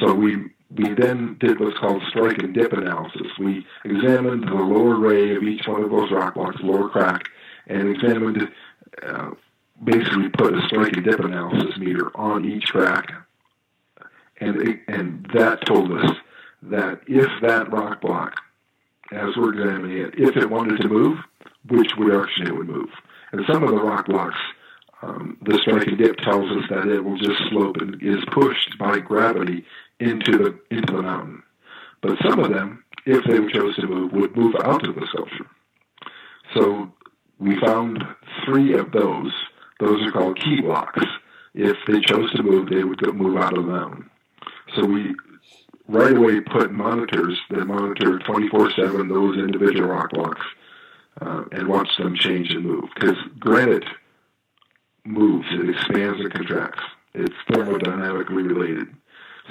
So 0.00 0.14
we 0.14 0.50
we 0.70 0.92
then 0.94 1.36
did 1.38 1.60
what's 1.60 1.78
called 1.78 2.02
strike 2.08 2.38
and 2.38 2.54
dip 2.54 2.72
analysis. 2.72 3.28
We 3.38 3.64
examined 3.84 4.44
the 4.44 4.54
lower 4.54 4.96
ray 4.96 5.36
of 5.36 5.42
each 5.42 5.66
one 5.66 5.84
of 5.84 5.90
those 5.90 6.10
rock 6.10 6.34
blocks, 6.34 6.56
lower 6.62 6.88
crack, 6.88 7.22
and 7.66 7.88
examined, 7.88 8.48
uh, 9.06 9.30
basically 9.82 10.28
put 10.30 10.54
a 10.54 10.62
strike 10.66 10.96
and 10.96 11.04
dip 11.04 11.20
analysis 11.20 11.76
meter 11.78 12.10
on 12.16 12.44
each 12.44 12.64
crack. 12.66 13.12
And, 14.44 14.80
and 14.88 15.26
that 15.34 15.64
told 15.66 15.92
us 15.92 16.10
that 16.62 17.00
if 17.06 17.30
that 17.42 17.72
rock 17.72 18.00
block, 18.00 18.40
as 19.12 19.36
we're 19.36 19.52
examining 19.52 19.98
it, 19.98 20.14
if 20.16 20.36
it 20.36 20.50
wanted 20.50 20.80
to 20.80 20.88
move, 20.88 21.18
which 21.68 21.90
direction 21.96 22.46
it 22.46 22.56
would 22.56 22.68
move. 22.68 22.90
And 23.32 23.42
some 23.50 23.62
of 23.62 23.70
the 23.70 23.82
rock 23.82 24.06
blocks, 24.06 24.38
um, 25.02 25.38
the 25.42 25.58
strike 25.58 25.86
and 25.86 25.98
dip 25.98 26.16
tells 26.18 26.50
us 26.50 26.64
that 26.70 26.88
it 26.88 27.00
will 27.00 27.18
just 27.18 27.40
slope 27.50 27.76
and 27.78 28.02
is 28.02 28.24
pushed 28.32 28.78
by 28.78 28.98
gravity 28.98 29.64
into 30.00 30.38
the 30.38 30.58
into 30.70 30.94
the 30.94 31.02
mountain. 31.02 31.42
But 32.00 32.18
some 32.22 32.38
of 32.38 32.52
them, 32.52 32.84
if 33.06 33.24
they 33.24 33.38
chose 33.52 33.76
to 33.76 33.86
move, 33.86 34.12
would 34.12 34.36
move 34.36 34.54
out 34.64 34.86
of 34.86 34.94
the 34.94 35.06
sculpture. 35.06 35.46
So 36.54 36.92
we 37.38 37.58
found 37.60 38.02
three 38.44 38.74
of 38.74 38.92
those. 38.92 39.32
Those 39.80 40.06
are 40.06 40.12
called 40.12 40.40
key 40.40 40.60
blocks. 40.60 41.04
If 41.54 41.76
they 41.86 42.00
chose 42.00 42.32
to 42.32 42.42
move, 42.42 42.68
they 42.68 42.84
would 42.84 43.00
move 43.14 43.36
out 43.36 43.56
of 43.56 43.64
the 43.64 43.72
mountain. 43.72 44.10
So 44.74 44.84
we 44.84 45.14
right 45.88 46.16
away 46.16 46.40
put 46.40 46.72
monitors 46.72 47.38
that 47.50 47.66
monitor 47.66 48.18
24/7 48.18 49.08
those 49.08 49.38
individual 49.38 49.88
rock 49.88 50.10
blocks 50.10 50.46
uh, 51.20 51.44
and 51.52 51.68
watch 51.68 51.88
them 51.98 52.16
change 52.16 52.50
and 52.50 52.64
move 52.64 52.88
because 52.94 53.16
granite 53.38 53.84
moves, 55.04 55.46
it 55.52 55.68
expands 55.68 56.20
and 56.20 56.32
contracts. 56.32 56.82
It's 57.14 57.34
thermodynamically 57.50 58.48
related. 58.48 58.88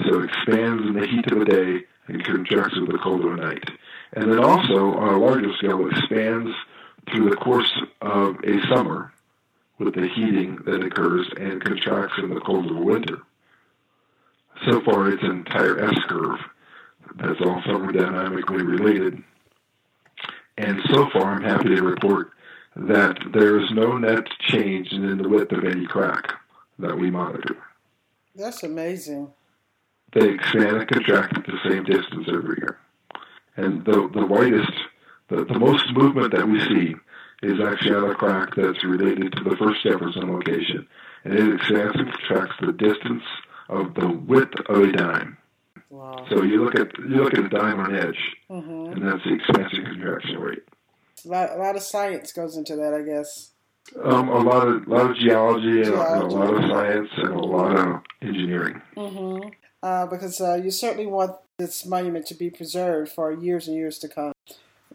So 0.04 0.20
it 0.20 0.24
expands 0.24 0.82
in 0.82 0.94
the 0.94 1.06
heat 1.06 1.30
of 1.30 1.38
the 1.38 1.44
day 1.44 1.84
and 2.08 2.24
contracts 2.24 2.78
with 2.78 2.90
the 2.90 2.98
cold 2.98 3.24
of 3.24 3.36
the 3.36 3.42
night. 3.42 3.70
And 4.12 4.30
then 4.30 4.40
also, 4.40 4.94
on 4.94 5.14
a 5.14 5.18
larger 5.18 5.52
scale, 5.56 5.86
expands 5.88 6.50
through 7.10 7.30
the 7.30 7.36
course 7.36 7.72
of 8.02 8.36
a 8.44 8.60
summer 8.74 9.12
with 9.78 9.94
the 9.94 10.08
heating 10.08 10.58
that 10.66 10.84
occurs 10.84 11.26
and 11.38 11.64
contracts 11.64 12.14
in 12.18 12.34
the 12.34 12.40
cold 12.40 12.70
of 12.70 12.76
winter. 12.76 13.18
So 14.68 14.80
far, 14.82 15.10
it's 15.10 15.22
an 15.22 15.30
entire 15.30 15.84
S 15.84 15.98
curve 16.08 16.38
that's 17.16 17.40
all 17.40 17.60
thermodynamically 17.62 18.66
related. 18.66 19.22
And 20.56 20.80
so 20.90 21.08
far, 21.10 21.34
I'm 21.34 21.42
happy 21.42 21.74
to 21.74 21.82
report 21.82 22.30
that 22.76 23.18
there 23.32 23.60
is 23.60 23.70
no 23.72 23.98
net 23.98 24.26
change 24.40 24.92
in 24.92 25.18
the 25.18 25.28
width 25.28 25.52
of 25.52 25.64
any 25.64 25.86
crack 25.86 26.32
that 26.78 26.98
we 26.98 27.10
monitor. 27.10 27.56
That's 28.34 28.62
amazing. 28.62 29.32
They 30.12 30.30
expand 30.30 30.76
and 30.76 30.88
contract 30.88 31.38
at 31.38 31.46
the 31.46 31.58
same 31.68 31.84
distance 31.84 32.28
every 32.28 32.56
year. 32.58 32.78
And 33.56 33.84
the, 33.84 34.08
the 34.12 34.26
widest, 34.26 34.72
the, 35.28 35.44
the 35.44 35.58
most 35.58 35.92
movement 35.92 36.32
that 36.32 36.48
we 36.48 36.60
see 36.60 36.94
is 37.42 37.60
actually 37.60 37.94
on 37.94 38.10
a 38.10 38.14
crack 38.14 38.54
that's 38.56 38.82
related 38.84 39.32
to 39.32 39.44
the 39.44 39.56
first 39.56 39.82
Jefferson 39.82 40.32
location. 40.32 40.86
And 41.24 41.34
it 41.34 41.54
expands 41.54 41.96
and 41.96 42.12
contracts 42.12 42.56
the 42.60 42.72
distance 42.72 43.22
of 43.68 43.94
the 43.94 44.08
width 44.08 44.54
of 44.68 44.82
a 44.82 44.92
dime. 44.92 45.38
Wow. 45.90 46.26
So 46.28 46.42
you 46.42 46.64
look 46.64 46.74
at 46.74 46.96
you 46.98 47.22
look 47.22 47.34
at 47.34 47.44
a 47.44 47.48
dime 47.48 47.80
on 47.80 47.94
edge, 47.94 48.18
hmm 48.48 48.92
and 48.92 49.02
that's 49.06 49.24
the 49.24 49.34
expansion 49.34 49.84
contraction 49.84 50.38
rate. 50.38 50.62
A 51.24 51.28
lot, 51.28 51.50
a 51.52 51.56
lot 51.56 51.76
of 51.76 51.82
science 51.82 52.32
goes 52.32 52.56
into 52.56 52.76
that, 52.76 52.92
I 52.92 53.02
guess. 53.02 53.50
Um, 54.02 54.28
a 54.28 54.38
lot 54.38 54.66
of 54.66 54.86
lot 54.88 55.10
of 55.10 55.16
geology 55.16 55.82
and, 55.82 55.94
a- 55.94 56.12
and 56.14 56.22
a 56.22 56.26
lot 56.26 56.54
of 56.54 56.70
science 56.70 57.08
and 57.16 57.28
a 57.28 57.38
lot 57.38 57.76
of 57.78 58.00
engineering. 58.22 58.82
Mm-hmm. 58.96 59.48
Uh, 59.82 60.06
because 60.06 60.40
uh, 60.40 60.54
you 60.54 60.70
certainly 60.70 61.06
want 61.06 61.36
this 61.58 61.86
monument 61.86 62.26
to 62.26 62.34
be 62.34 62.50
preserved 62.50 63.12
for 63.12 63.32
years 63.32 63.68
and 63.68 63.76
years 63.76 63.98
to 63.98 64.08
come. 64.08 64.32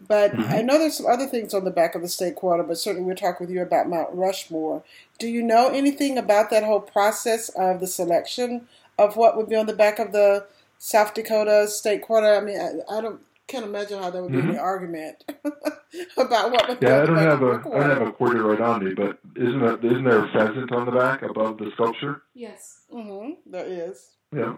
But 0.08 0.34
I 0.50 0.62
know 0.62 0.78
there's 0.78 0.96
some 0.96 1.06
other 1.06 1.26
things 1.26 1.54
on 1.54 1.64
the 1.64 1.70
back 1.70 1.94
of 1.94 2.02
the 2.02 2.08
state 2.08 2.36
quarter, 2.36 2.62
but 2.62 2.78
certainly 2.78 3.06
we'll 3.06 3.16
talk 3.16 3.38
with 3.40 3.50
you 3.50 3.62
about 3.62 3.88
Mount 3.88 4.08
Rushmore. 4.12 4.82
Do 5.18 5.28
you 5.28 5.42
know 5.42 5.68
anything 5.68 6.16
about 6.18 6.50
that 6.50 6.64
whole 6.64 6.80
process 6.80 7.48
of 7.50 7.80
the 7.80 7.86
selection 7.86 8.66
of 8.98 9.16
what 9.16 9.36
would 9.36 9.48
be 9.48 9.56
on 9.56 9.66
the 9.66 9.74
back 9.74 9.98
of 9.98 10.12
the 10.12 10.46
South 10.78 11.14
Dakota 11.14 11.68
state 11.68 12.02
quarter? 12.02 12.34
I 12.34 12.40
mean, 12.40 12.58
I, 12.58 12.98
I 12.98 13.00
don't 13.00 13.20
can't 13.46 13.64
imagine 13.64 14.00
how 14.00 14.10
there 14.10 14.22
would 14.22 14.32
be 14.32 14.40
any 14.42 14.56
argument 14.56 15.24
about 16.16 16.52
what 16.52 16.68
would 16.68 16.78
be 16.80 16.86
Yeah, 16.86 16.94
on 16.94 17.02
I 17.02 17.06
the 17.06 17.06
don't 17.06 17.16
back 17.16 17.24
have 17.24 17.42
of 17.42 17.42
a 17.42 17.68
the 17.68 17.76
I 17.76 17.80
don't 17.80 17.98
have 17.98 18.08
a 18.08 18.12
quarter 18.12 18.42
right 18.44 18.60
on 18.60 18.84
me, 18.84 18.94
but 18.94 19.18
isn't 19.36 19.60
that 19.60 19.84
isn't 19.84 20.04
there 20.04 20.24
a 20.24 20.32
pheasant 20.32 20.72
on 20.72 20.86
the 20.86 20.92
back 20.92 21.22
above 21.22 21.58
the 21.58 21.70
sculpture? 21.74 22.22
Yes. 22.34 22.80
hmm 22.90 23.30
there 23.46 23.66
is. 23.66 24.10
Yeah. 24.34 24.54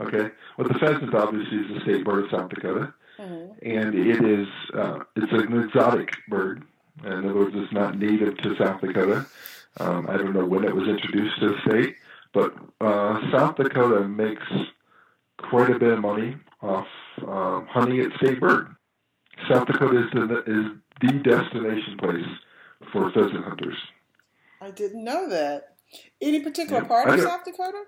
Okay. 0.00 0.30
Well, 0.58 0.68
the 0.68 0.78
pheasant 0.78 1.14
obviously 1.14 1.58
is 1.58 1.74
the 1.74 1.80
state 1.80 2.04
bird 2.04 2.24
of 2.26 2.30
South 2.30 2.50
Dakota, 2.50 2.92
hmm 3.16 3.46
and 3.62 3.94
it 3.94 4.24
is 4.24 4.48
uh, 4.74 5.00
it's 5.16 5.32
an 5.32 5.62
exotic 5.64 6.12
bird. 6.28 6.64
In 7.04 7.12
other 7.12 7.34
words, 7.34 7.54
it's 7.54 7.72
not 7.72 7.98
native 7.98 8.36
to 8.38 8.56
South 8.56 8.80
Dakota. 8.80 9.26
Um, 9.78 10.06
I 10.08 10.16
don't 10.16 10.32
know 10.32 10.46
when 10.46 10.64
it 10.64 10.74
was 10.74 10.88
introduced 10.88 11.38
to 11.40 11.48
the 11.50 11.60
state, 11.68 11.96
but 12.32 12.54
uh, 12.80 13.20
South 13.32 13.56
Dakota 13.56 14.08
makes 14.08 14.42
quite 15.38 15.70
a 15.70 15.78
bit 15.78 15.92
of 15.92 16.00
money 16.00 16.36
off 16.62 16.86
um, 17.26 17.66
hunting 17.66 18.00
its 18.00 18.14
state 18.16 18.40
bird. 18.40 18.74
South 19.50 19.66
Dakota 19.66 19.98
is 19.98 20.10
the, 20.12 20.42
is 20.46 20.66
the 21.02 21.18
destination 21.18 21.98
place 21.98 22.24
for 22.92 23.10
pheasant 23.12 23.44
hunters. 23.44 23.76
I 24.60 24.70
didn't 24.70 25.04
know 25.04 25.28
that. 25.28 25.76
Any 26.20 26.40
particular 26.40 26.82
Yeah, 26.82 26.88
part 26.88 27.08
of 27.10 27.20
South 27.20 27.44
Dakota? 27.44 27.84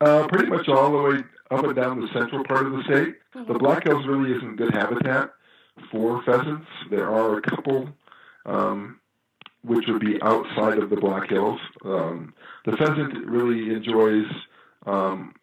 Uh, 0.00 0.28
pretty 0.28 0.46
much 0.46 0.68
all 0.68 0.92
the 0.92 1.02
way 1.02 1.24
up 1.50 1.64
and 1.64 1.74
down 1.74 2.00
the 2.00 2.08
central 2.12 2.44
part 2.44 2.66
of 2.66 2.72
the 2.72 2.82
state. 2.84 3.14
Mm-hmm. 3.34 3.52
The 3.52 3.58
Black 3.58 3.84
Hills 3.84 4.06
really 4.06 4.32
isn't 4.32 4.56
good 4.56 4.72
habitat 4.72 5.32
for 5.90 6.22
pheasants. 6.22 6.66
There 6.90 7.10
are 7.10 7.38
a 7.38 7.42
couple 7.42 7.88
um, 8.46 9.00
which 9.62 9.86
would 9.88 10.00
be 10.00 10.20
outside 10.22 10.78
of 10.78 10.90
the 10.90 10.96
Black 10.96 11.28
Hills. 11.30 11.60
Um, 11.84 12.32
the 12.64 12.76
pheasant 12.76 13.26
really 13.26 13.74
enjoys 13.74 14.26
um, 14.86 15.34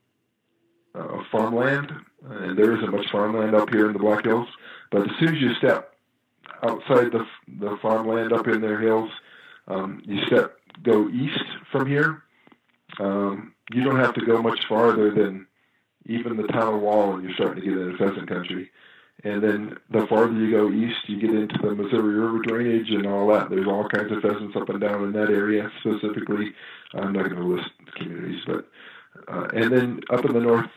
uh, 0.93 1.23
farmland, 1.31 1.91
and 2.23 2.57
there 2.57 2.75
isn't 2.75 2.91
much 2.91 3.05
farmland 3.11 3.55
up 3.55 3.69
here 3.69 3.87
in 3.87 3.93
the 3.93 3.99
Black 3.99 4.25
Hills. 4.25 4.47
But 4.91 5.01
as 5.01 5.17
soon 5.19 5.35
as 5.35 5.41
you 5.41 5.53
step 5.55 5.93
outside 6.63 7.11
the 7.11 7.25
the 7.59 7.77
farmland 7.81 8.33
up 8.33 8.47
in 8.47 8.61
their 8.61 8.79
hills, 8.79 9.09
um, 9.67 10.01
you 10.05 10.25
step 10.25 10.57
go 10.83 11.09
east 11.09 11.43
from 11.71 11.87
here. 11.87 12.23
Um, 12.99 13.53
you 13.71 13.83
don't 13.83 13.99
have 13.99 14.13
to 14.15 14.25
go 14.25 14.41
much 14.41 14.67
farther 14.67 15.11
than 15.11 15.47
even 16.05 16.37
the 16.37 16.47
town 16.47 16.81
wall, 16.81 17.13
and 17.13 17.23
you're 17.23 17.33
starting 17.33 17.63
to 17.63 17.69
get 17.69 17.77
into 17.77 17.97
pheasant 17.97 18.27
country. 18.27 18.71
And 19.23 19.41
then 19.41 19.77
the 19.89 20.05
farther 20.07 20.33
you 20.33 20.51
go 20.51 20.71
east, 20.71 21.07
you 21.07 21.19
get 21.19 21.33
into 21.33 21.57
the 21.57 21.73
Missouri 21.73 22.15
River 22.15 22.39
drainage 22.39 22.89
and 22.89 23.07
all 23.07 23.27
that. 23.29 23.49
There's 23.49 23.67
all 23.67 23.87
kinds 23.89 24.11
of 24.11 24.21
pheasants 24.21 24.55
up 24.55 24.69
and 24.69 24.81
down 24.81 25.03
in 25.05 25.13
that 25.13 25.29
area 25.29 25.71
specifically. 25.79 26.53
I'm 26.93 27.13
not 27.13 27.29
going 27.29 27.41
to 27.41 27.47
list 27.47 27.69
the 27.85 27.91
communities, 27.91 28.41
but 28.45 28.67
uh, 29.27 29.47
and 29.53 29.71
then 29.71 30.01
up 30.11 30.25
in 30.25 30.33
the 30.33 30.41
north, 30.41 30.69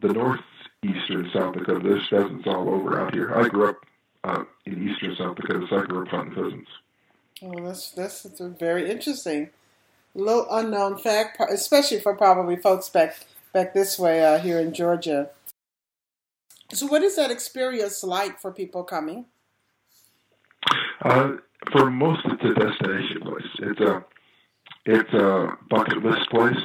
the 0.00 0.12
northeastern 0.12 1.30
South 1.32 1.54
Dakota, 1.54 1.80
there's 1.82 2.08
pheasants 2.08 2.46
all 2.46 2.68
over 2.68 3.00
out 3.00 3.14
here. 3.14 3.34
I 3.34 3.48
grew 3.48 3.70
up 3.70 3.76
uh, 4.24 4.44
in 4.66 4.88
eastern 4.88 5.16
South 5.16 5.36
Dakota, 5.36 5.66
so 5.68 5.78
I 5.78 5.86
grew 5.86 6.02
up 6.02 6.08
hunting 6.08 6.34
pheasants. 6.34 6.70
Well, 7.40 7.64
that's 7.64 7.90
that's, 7.92 8.22
that's 8.22 8.40
a 8.40 8.48
very 8.48 8.90
interesting, 8.90 9.50
little 10.14 10.46
unknown 10.50 10.98
fact, 10.98 11.40
especially 11.50 12.00
for 12.00 12.14
probably 12.14 12.56
folks 12.56 12.88
back 12.88 13.16
back 13.52 13.74
this 13.74 13.98
way 13.98 14.24
uh, 14.24 14.38
here 14.38 14.58
in 14.58 14.72
Georgia. 14.72 15.30
So, 16.72 16.86
what 16.86 17.02
is 17.02 17.16
that 17.16 17.30
experience 17.30 18.04
like 18.04 18.40
for 18.40 18.52
people 18.52 18.84
coming? 18.84 19.26
Uh, 21.02 21.36
for 21.72 21.90
most, 21.90 22.20
it's 22.26 22.44
a 22.44 22.54
destination 22.54 23.20
place. 23.22 23.46
It's 23.60 23.80
a 23.80 24.04
it's 24.84 25.12
a 25.12 25.56
bucket 25.70 26.02
list 26.02 26.28
place. 26.30 26.56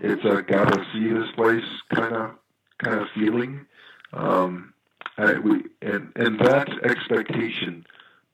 It's 0.00 0.24
a 0.24 0.42
gotta 0.42 0.84
see 0.92 1.08
this 1.08 1.30
place 1.34 1.64
kind 1.94 2.14
of 2.14 2.30
kind 2.78 3.00
of 3.00 3.08
feeling. 3.14 3.66
Um, 4.12 4.74
I, 5.18 5.38
we 5.38 5.64
and 5.82 6.12
and 6.16 6.38
that 6.40 6.68
expectation 6.84 7.86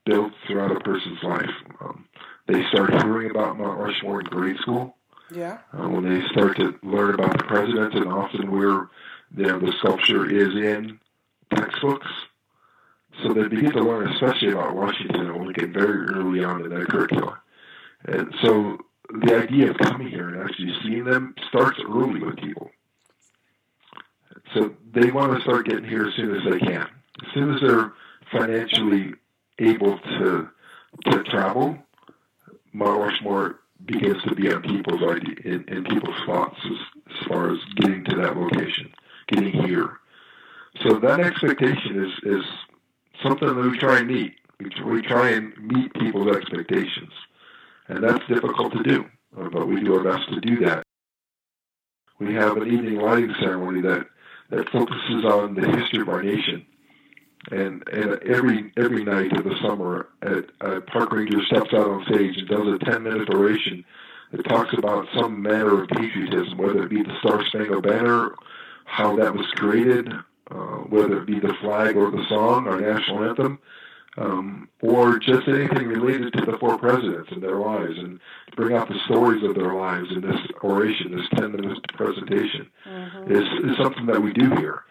builds 0.04 0.34
throughout 0.46 0.76
a 0.76 0.80
person's 0.80 1.22
life. 1.22 1.50
Um, 1.80 2.06
they 2.46 2.64
start 2.68 2.90
hearing 3.02 3.30
about 3.30 3.58
Mount 3.58 3.78
Rushmore 3.78 4.20
in 4.20 4.26
grade 4.26 4.56
school 4.58 4.96
Yeah. 5.30 5.58
uh, 5.72 5.88
when 5.88 6.04
they 6.08 6.26
start 6.28 6.56
to 6.56 6.78
learn 6.82 7.14
about 7.14 7.38
the 7.38 7.44
presidents, 7.44 7.94
and 7.96 8.06
often 8.12 8.50
where 8.50 8.88
you 9.36 9.46
know, 9.46 9.58
the 9.60 9.72
sculpture 9.78 10.28
is 10.28 10.54
in 10.54 10.98
textbooks. 11.54 12.08
So 13.22 13.32
they 13.34 13.48
begin 13.48 13.72
to 13.72 13.82
learn, 13.82 14.08
especially 14.12 14.52
about 14.52 14.74
Washington 14.74 15.26
and 15.26 15.44
Lincoln, 15.44 15.72
very 15.72 16.06
early 16.06 16.42
on 16.44 16.64
in 16.64 16.70
their 16.70 16.86
curricula. 16.86 17.40
And 18.06 18.32
so 18.42 18.78
the 19.12 19.36
idea 19.36 19.70
of 19.70 19.78
coming 19.78 20.08
here 20.08 20.28
and 20.28 20.40
actually 20.40 20.72
seeing 20.82 21.04
them 21.04 21.34
starts 21.48 21.78
early 21.86 22.20
with 22.20 22.36
people. 22.36 22.70
So 24.54 24.74
they 24.92 25.10
want 25.10 25.34
to 25.36 25.42
start 25.42 25.66
getting 25.66 25.84
here 25.84 26.06
as 26.06 26.14
soon 26.14 26.34
as 26.34 26.42
they 26.50 26.58
can. 26.60 26.88
As 27.26 27.34
soon 27.34 27.54
as 27.54 27.60
they're 27.60 27.92
financially 28.32 29.14
able 29.58 29.98
to 29.98 30.48
to 31.06 31.22
travel, 31.24 31.78
Mount 32.72 33.00
Rushmore 33.00 33.60
begins 33.84 34.22
to 34.24 34.34
be 34.34 34.52
on 34.52 34.62
people's 34.62 35.02
idea, 35.02 35.34
in, 35.44 35.64
in 35.68 35.84
people's 35.84 36.20
thoughts 36.26 36.58
as, 36.64 36.78
as 37.12 37.26
far 37.26 37.52
as 37.52 37.58
getting 37.76 38.04
to 38.04 38.16
that 38.16 38.36
location, 38.36 38.92
getting 39.28 39.52
here. 39.66 39.98
So 40.82 40.98
that 41.00 41.20
expectation 41.20 42.04
is 42.04 42.12
is 42.22 42.44
something 43.22 43.48
that 43.48 43.56
we 43.56 43.78
try 43.78 43.98
and 43.98 44.06
meet. 44.06 44.34
We, 44.60 44.70
we 44.84 45.02
try 45.02 45.30
and 45.30 45.56
meet 45.58 45.92
people's 45.94 46.34
expectations, 46.36 47.12
and 47.88 48.04
that's 48.04 48.26
difficult 48.28 48.72
to 48.74 48.82
do, 48.82 49.04
uh, 49.38 49.48
but 49.48 49.66
we 49.66 49.80
do 49.82 49.94
our 49.94 50.04
best 50.04 50.28
to 50.30 50.40
do 50.40 50.64
that. 50.64 50.84
We 52.18 52.34
have 52.34 52.56
an 52.58 52.68
evening 52.68 52.98
lighting 53.00 53.34
ceremony 53.40 53.80
that 53.82 54.06
that 54.50 54.68
focuses 54.70 55.24
on 55.24 55.54
the 55.54 55.66
history 55.66 56.02
of 56.02 56.08
our 56.08 56.22
nation. 56.22 56.66
And, 57.50 57.86
and 57.88 58.22
every 58.22 58.72
every 58.76 59.04
night 59.04 59.32
of 59.32 59.44
the 59.44 59.56
summer, 59.60 60.08
a, 60.22 60.42
a 60.60 60.80
park 60.82 61.12
ranger 61.12 61.42
steps 61.46 61.72
out 61.74 61.88
on 61.88 62.04
stage 62.04 62.36
and 62.36 62.48
does 62.48 62.66
a 62.66 62.78
10 62.78 63.02
minute 63.02 63.28
oration 63.30 63.84
that 64.32 64.44
talks 64.44 64.72
about 64.78 65.06
some 65.18 65.42
manner 65.42 65.82
of 65.82 65.88
patriotism, 65.88 66.58
whether 66.58 66.84
it 66.84 66.90
be 66.90 67.02
the 67.02 67.16
Star 67.18 67.44
Spangled 67.46 67.82
Banner, 67.82 68.34
how 68.84 69.16
that 69.16 69.34
was 69.34 69.46
created, 69.56 70.12
uh, 70.50 70.76
whether 70.88 71.22
it 71.22 71.26
be 71.26 71.40
the 71.40 71.54
flag 71.60 71.96
or 71.96 72.10
the 72.10 72.24
song, 72.28 72.68
our 72.68 72.80
national 72.80 73.24
anthem, 73.24 73.58
um, 74.16 74.68
or 74.82 75.18
just 75.18 75.48
anything 75.48 75.88
related 75.88 76.32
to 76.34 76.44
the 76.44 76.58
four 76.58 76.78
presidents 76.78 77.30
and 77.32 77.42
their 77.42 77.58
lives, 77.58 77.98
and 77.98 78.20
to 78.50 78.56
bring 78.56 78.76
out 78.76 78.88
the 78.88 78.98
stories 79.06 79.42
of 79.42 79.54
their 79.54 79.74
lives 79.74 80.08
in 80.10 80.20
this 80.20 80.40
oration, 80.62 81.16
this 81.16 81.26
10 81.40 81.52
minute 81.52 81.78
presentation, 81.94 82.68
is, 83.28 83.44
is 83.64 83.76
something 83.82 84.06
that 84.06 84.22
we 84.22 84.32
do 84.32 84.50
here. 84.56 84.84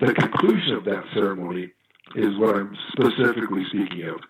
The 0.00 0.14
conclusion 0.14 0.74
of 0.74 0.84
that 0.84 1.04
ceremony 1.14 1.72
is 2.14 2.36
what 2.38 2.56
I'm 2.56 2.76
specifically 2.92 3.64
speaking 3.66 4.04
of 4.04 4.20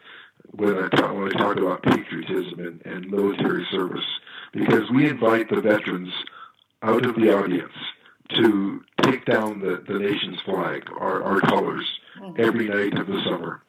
when 0.53 0.77
I 0.77 0.89
talk, 0.89 1.15
when 1.15 1.29
I 1.29 1.39
talk 1.39 1.57
about 1.57 1.83
patriotism 1.83 2.59
and, 2.59 2.83
and 2.85 3.11
military 3.11 3.67
service, 3.71 4.05
because 4.53 4.91
we 4.91 5.09
invite 5.09 5.49
the 5.49 5.61
veterans 5.61 6.13
out 6.83 7.07
of 7.07 7.15
the 7.17 7.35
audience 7.37 7.73
to 8.31 8.83
take 9.03 9.25
down 9.25 9.61
the, 9.61 9.83
the 9.87 9.99
nation's 9.99 10.41
flag, 10.43 10.89
our, 10.99 11.23
our 11.23 11.41
colors, 11.41 11.87
every 12.39 12.69
night 12.69 12.99
of 12.99 13.07
the 13.07 13.23
summer. 13.25 13.63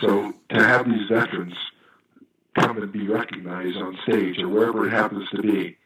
So 0.00 0.32
to 0.50 0.62
have 0.62 0.86
these 0.86 1.08
veterans 1.08 1.54
come 2.56 2.78
and 2.78 2.92
be 2.92 3.06
recognized 3.06 3.76
on 3.76 3.98
stage 4.02 4.38
or 4.38 4.48
wherever 4.48 4.86
it 4.86 4.90
happens 4.90 5.28
to 5.30 5.42
be, 5.42 5.76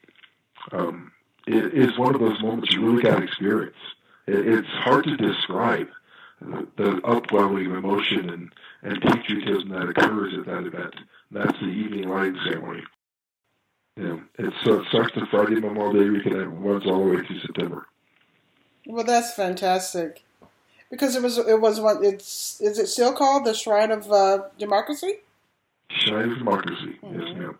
um, 0.72 1.12
it 1.46 1.74
is 1.74 1.98
one 1.98 2.14
of 2.14 2.20
those 2.20 2.40
moments 2.40 2.72
you 2.72 2.84
really 2.84 3.02
got 3.02 3.18
to 3.18 3.24
experience. 3.24 3.76
It, 4.26 4.46
it's 4.46 4.68
hard 4.68 5.04
to 5.04 5.16
describe 5.16 5.88
the, 6.76 7.00
upwelling 7.04 7.66
of 7.66 7.76
emotion 7.76 8.30
and, 8.30 8.52
and 8.82 9.00
patriotism 9.02 9.68
that 9.70 9.88
occurs 9.88 10.34
at 10.38 10.46
that 10.46 10.66
event. 10.66 10.94
And 10.96 11.06
that's 11.42 11.58
the 11.60 11.66
evening 11.66 12.08
lighting 12.08 12.38
ceremony. 12.44 12.82
You 13.96 14.02
know, 14.04 14.22
it 14.38 14.54
starts 14.88 15.14
the 15.14 15.26
Friday 15.30 15.56
Memorial 15.60 15.92
Day 16.02 16.10
weekend 16.10 16.36
and 16.36 16.64
runs 16.64 16.86
all 16.86 17.04
the 17.04 17.16
way 17.16 17.26
through 17.26 17.40
September. 17.40 17.86
Well, 18.86 19.04
that's 19.04 19.34
fantastic. 19.34 20.22
Because 20.90 21.16
it 21.16 21.22
was 21.22 21.38
it 21.38 21.60
was 21.60 21.80
what 21.80 22.02
it's 22.04 22.60
is 22.60 22.78
it 22.78 22.86
still 22.88 23.12
called 23.14 23.44
the 23.46 23.54
Shrine 23.54 23.90
of 23.90 24.10
uh, 24.12 24.44
Democracy? 24.58 25.20
Shrine 25.90 26.32
of 26.32 26.38
Democracy, 26.38 26.98
yes, 27.02 27.12
Mhm. 27.12 27.36
ma'am. 27.36 27.58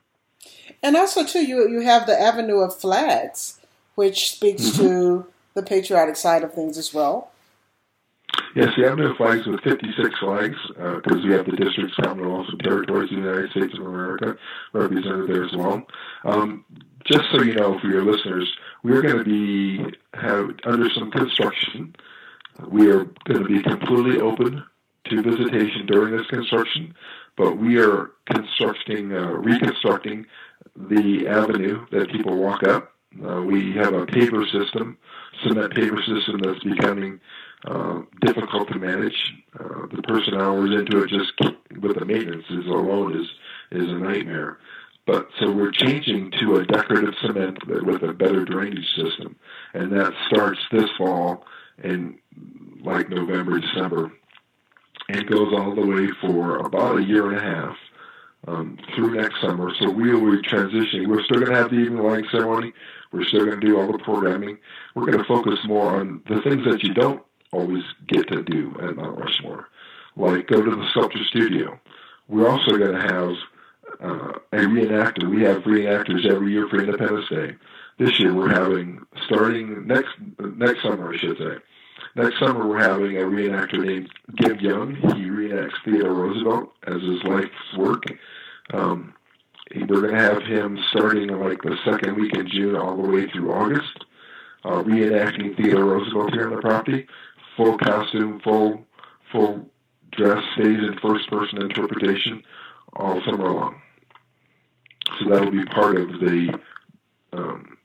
And 0.83 0.97
also 0.97 1.25
too, 1.25 1.45
you 1.47 1.69
you 1.69 1.81
have 1.81 2.07
the 2.07 2.21
Avenue 2.21 2.59
of 2.61 2.77
Flags, 2.79 3.59
which 3.95 4.31
speaks 4.33 4.63
Mm-hmm. 4.65 4.83
to 4.83 5.27
the 5.55 5.63
patriotic 5.63 6.17
side 6.17 6.43
of 6.45 6.53
things 6.55 6.77
as 6.79 6.93
well. 6.93 7.32
Yes, 8.55 8.69
the 8.77 8.87
Avenue 8.87 9.11
of 9.11 9.17
Flags 9.17 9.47
with 9.47 9.63
56 9.63 10.19
flags, 10.21 10.57
because 10.77 11.25
we 11.25 11.33
have 11.33 11.47
the 11.47 11.57
districts, 11.57 11.97
commonwealths, 11.97 12.51
and 12.51 12.63
territories 12.63 13.11
of 13.11 13.17
the 13.17 13.29
United 13.29 13.51
States 13.51 13.75
of 13.79 13.87
America 13.87 14.37
represented 14.75 15.29
there 15.29 15.45
as 15.45 15.53
well. 15.57 15.83
Um, 16.25 16.65
just 17.05 17.25
so 17.33 17.43
you 17.43 17.55
know, 17.55 17.79
for 17.81 17.89
your 17.89 18.05
listeners, 18.05 18.51
we're 18.83 19.03
going 19.03 19.19
to 19.19 19.25
be 19.25 19.97
have 20.15 20.51
under 20.65 20.89
some 20.91 21.11
construction. 21.11 21.95
We 22.69 22.91
are 22.91 23.05
going 23.25 23.43
to 23.43 23.49
be 23.49 23.63
completely 23.63 24.21
open 24.21 24.63
to 25.07 25.23
visitation 25.23 25.87
during 25.87 26.17
this 26.17 26.27
construction, 26.27 26.95
but 27.37 27.57
we 27.57 27.79
are 27.81 28.13
constructing, 28.27 29.13
uh, 29.13 29.33
reconstructing 29.33 30.27
the 30.77 31.27
avenue 31.27 31.87
that 31.91 32.11
people 32.11 32.37
walk 32.37 32.63
up. 32.65 32.93
Uh, 33.27 33.43
we 33.43 33.73
have 33.73 33.95
a 33.95 34.07
paper 34.07 34.45
system, 34.47 34.97
cement 35.43 35.73
paver 35.75 35.99
system 36.07 36.39
that's 36.41 36.63
becoming 36.63 37.21
uh, 37.67 38.03
difficult 38.21 38.69
to 38.69 38.79
manage. 38.79 39.35
Uh, 39.59 39.87
the 39.95 40.03
person 40.03 40.35
hours 40.35 40.71
into 40.71 41.03
it 41.03 41.09
just 41.09 41.33
with 41.81 41.99
the 41.99 42.05
maintenance 42.05 42.45
is 42.51 42.67
alone 42.67 43.21
is 43.21 43.29
is 43.71 43.89
a 43.89 43.99
nightmare. 43.99 44.59
But 45.07 45.29
so 45.41 45.51
we're 45.51 45.73
changing 45.73 46.31
to 46.41 46.57
a 46.57 46.67
decorative 46.67 47.15
cement 47.21 47.59
with 47.67 48.03
a 48.03 48.13
better 48.13 48.45
drainage 48.45 48.89
system, 48.95 49.37
and 49.75 49.93
that 49.93 50.13
starts 50.29 50.61
this 50.71 50.89
fall 50.97 51.45
in 51.83 52.19
like 52.83 53.09
November, 53.09 53.59
December, 53.59 54.13
and 55.09 55.27
goes 55.27 55.53
all 55.53 55.75
the 55.75 55.87
way 55.87 56.09
for 56.21 56.59
about 56.59 56.99
a 56.99 57.05
year 57.05 57.31
and 57.31 57.37
a 57.37 57.43
half 57.43 57.77
um, 58.47 58.79
through 58.95 59.15
next 59.15 59.41
summer. 59.41 59.73
So 59.81 59.91
we 59.91 60.15
will 60.15 60.33
be 60.33 60.43
transitioning. 60.43 61.09
We're 61.09 61.25
still 61.25 61.41
going 61.41 61.53
to 61.53 61.59
have 61.59 61.71
the 61.71 61.79
evening 61.79 62.03
lighting 62.03 62.29
ceremony. 62.31 62.73
We're 63.13 63.25
still 63.25 63.45
going 63.45 63.61
to 63.61 63.67
do 63.67 63.79
all 63.79 63.91
the 63.91 63.99
programming. 63.99 64.59
We're 64.95 65.07
going 65.07 65.19
to 65.19 65.25
focus 65.25 65.59
more 65.65 65.97
on 66.01 66.23
the 66.29 66.41
things 66.43 66.65
that 66.65 66.83
you 66.83 66.95
don't 66.95 67.23
always 67.53 67.85
get 68.09 68.29
to 68.29 68.43
do 68.43 68.75
at 68.83 68.97
Mount 68.97 69.19
Rushmore, 69.19 69.69
like 70.17 70.47
go 70.47 70.63
to 70.63 70.71
the 70.71 70.89
sculpture 70.91 71.25
studio. 71.29 71.79
We're 72.29 72.49
also 72.49 72.77
going 72.77 72.93
to 72.93 73.15
have 73.15 73.35
uh, 74.01 74.39
a 74.53 74.57
reenactor. 74.57 75.29
We 75.29 75.43
have 75.43 75.63
reenactors 75.63 76.31
every 76.31 76.53
year 76.53 76.69
for 76.69 76.83
Independence 76.83 77.29
Day. 77.29 77.57
This 77.99 78.19
year 78.19 78.35
we're 78.35 78.53
having, 78.53 79.05
starting 79.27 79.87
next 79.87 80.11
next 80.39 80.83
summer, 80.83 81.13
I 81.13 81.17
should 81.19 81.39
say. 81.39 81.57
Next 82.17 82.39
summer 82.39 82.67
we're 82.67 82.83
having 82.83 83.17
a 83.17 83.21
reenactor 83.21 83.85
named 83.85 84.11
Gib 84.37 84.61
Young. 84.61 84.97
He 84.97 85.25
reenacts 85.25 85.75
Theodore 85.85 86.15
Roosevelt 86.15 86.73
as 86.87 87.01
his 87.03 87.23
life's 87.25 87.77
work. 87.77 88.05
Um, 88.73 89.15
we're 89.75 90.01
going 90.01 90.15
to 90.15 90.21
have 90.21 90.43
him 90.43 90.79
starting 90.91 91.29
like 91.29 91.63
the 91.63 91.77
second 91.85 92.17
week 92.17 92.35
in 92.35 92.49
June 92.49 92.77
all 92.77 92.97
the 92.97 93.09
way 93.09 93.29
through 93.31 93.53
August, 93.53 94.05
uh, 94.65 94.83
reenacting 94.83 95.57
Theodore 95.57 95.85
Roosevelt 95.85 96.33
here 96.35 96.49
on 96.49 96.57
the 96.57 96.61
property. 96.61 97.07
Full 97.57 97.79
costume, 97.79 98.41
full 98.41 98.87
full 99.31 99.71
dress, 100.13 100.43
stays 100.55 100.79
in 100.79 100.99
first 101.03 101.29
person 101.29 101.63
interpretation 101.63 102.43
all 102.95 103.21
summer 103.25 103.51
long. 103.51 103.81
So 105.19 105.31
that 105.31 105.45
will 105.45 105.51
be 105.51 105.65
part 105.67 105.97
of 105.97 106.09
the 106.21 106.59
um, 107.33 107.77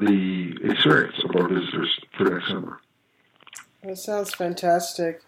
the 0.00 0.56
experience 0.62 1.16
of 1.24 1.36
our 1.36 1.48
visitors 1.48 2.00
for 2.16 2.24
next 2.24 2.48
summer. 2.48 2.80
That 3.82 3.98
sounds 3.98 4.34
fantastic. 4.34 5.22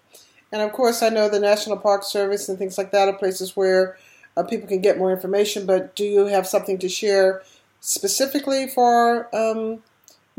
And 0.51 0.61
of 0.61 0.73
course, 0.73 1.03
I 1.03 1.09
know 1.09 1.29
the 1.29 1.41
National 1.41 1.79
Park 1.79 2.05
Service 2.05 2.49
and 2.49 2.59
things 2.59 2.77
like 2.77 2.91
that 2.93 3.09
are 3.09 3.17
places 3.17 3.57
where 3.57 3.97
uh, 4.37 4.43
people 4.43 4.69
can 4.69 4.81
get 4.81 4.99
more 4.99 5.13
information. 5.13 5.65
But 5.67 5.97
do 5.97 6.05
you 6.05 6.27
have 6.27 6.47
something 6.47 6.79
to 6.79 6.89
share 6.89 7.43
specifically 7.81 8.69
for 8.69 9.35
um, 9.35 9.83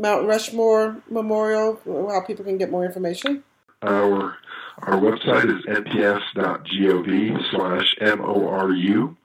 Mount 0.04 0.28
Rushmore 0.28 1.02
Memorial? 1.10 1.80
How 1.86 2.22
people 2.28 2.44
can 2.44 2.58
get 2.58 2.70
more 2.70 2.84
information? 2.84 3.42
Our 3.82 4.36
our 4.80 4.98
website 5.00 5.46
is 5.46 5.66
nps.gov 5.66 7.52
slash 7.52 8.18
moru, 8.18 9.16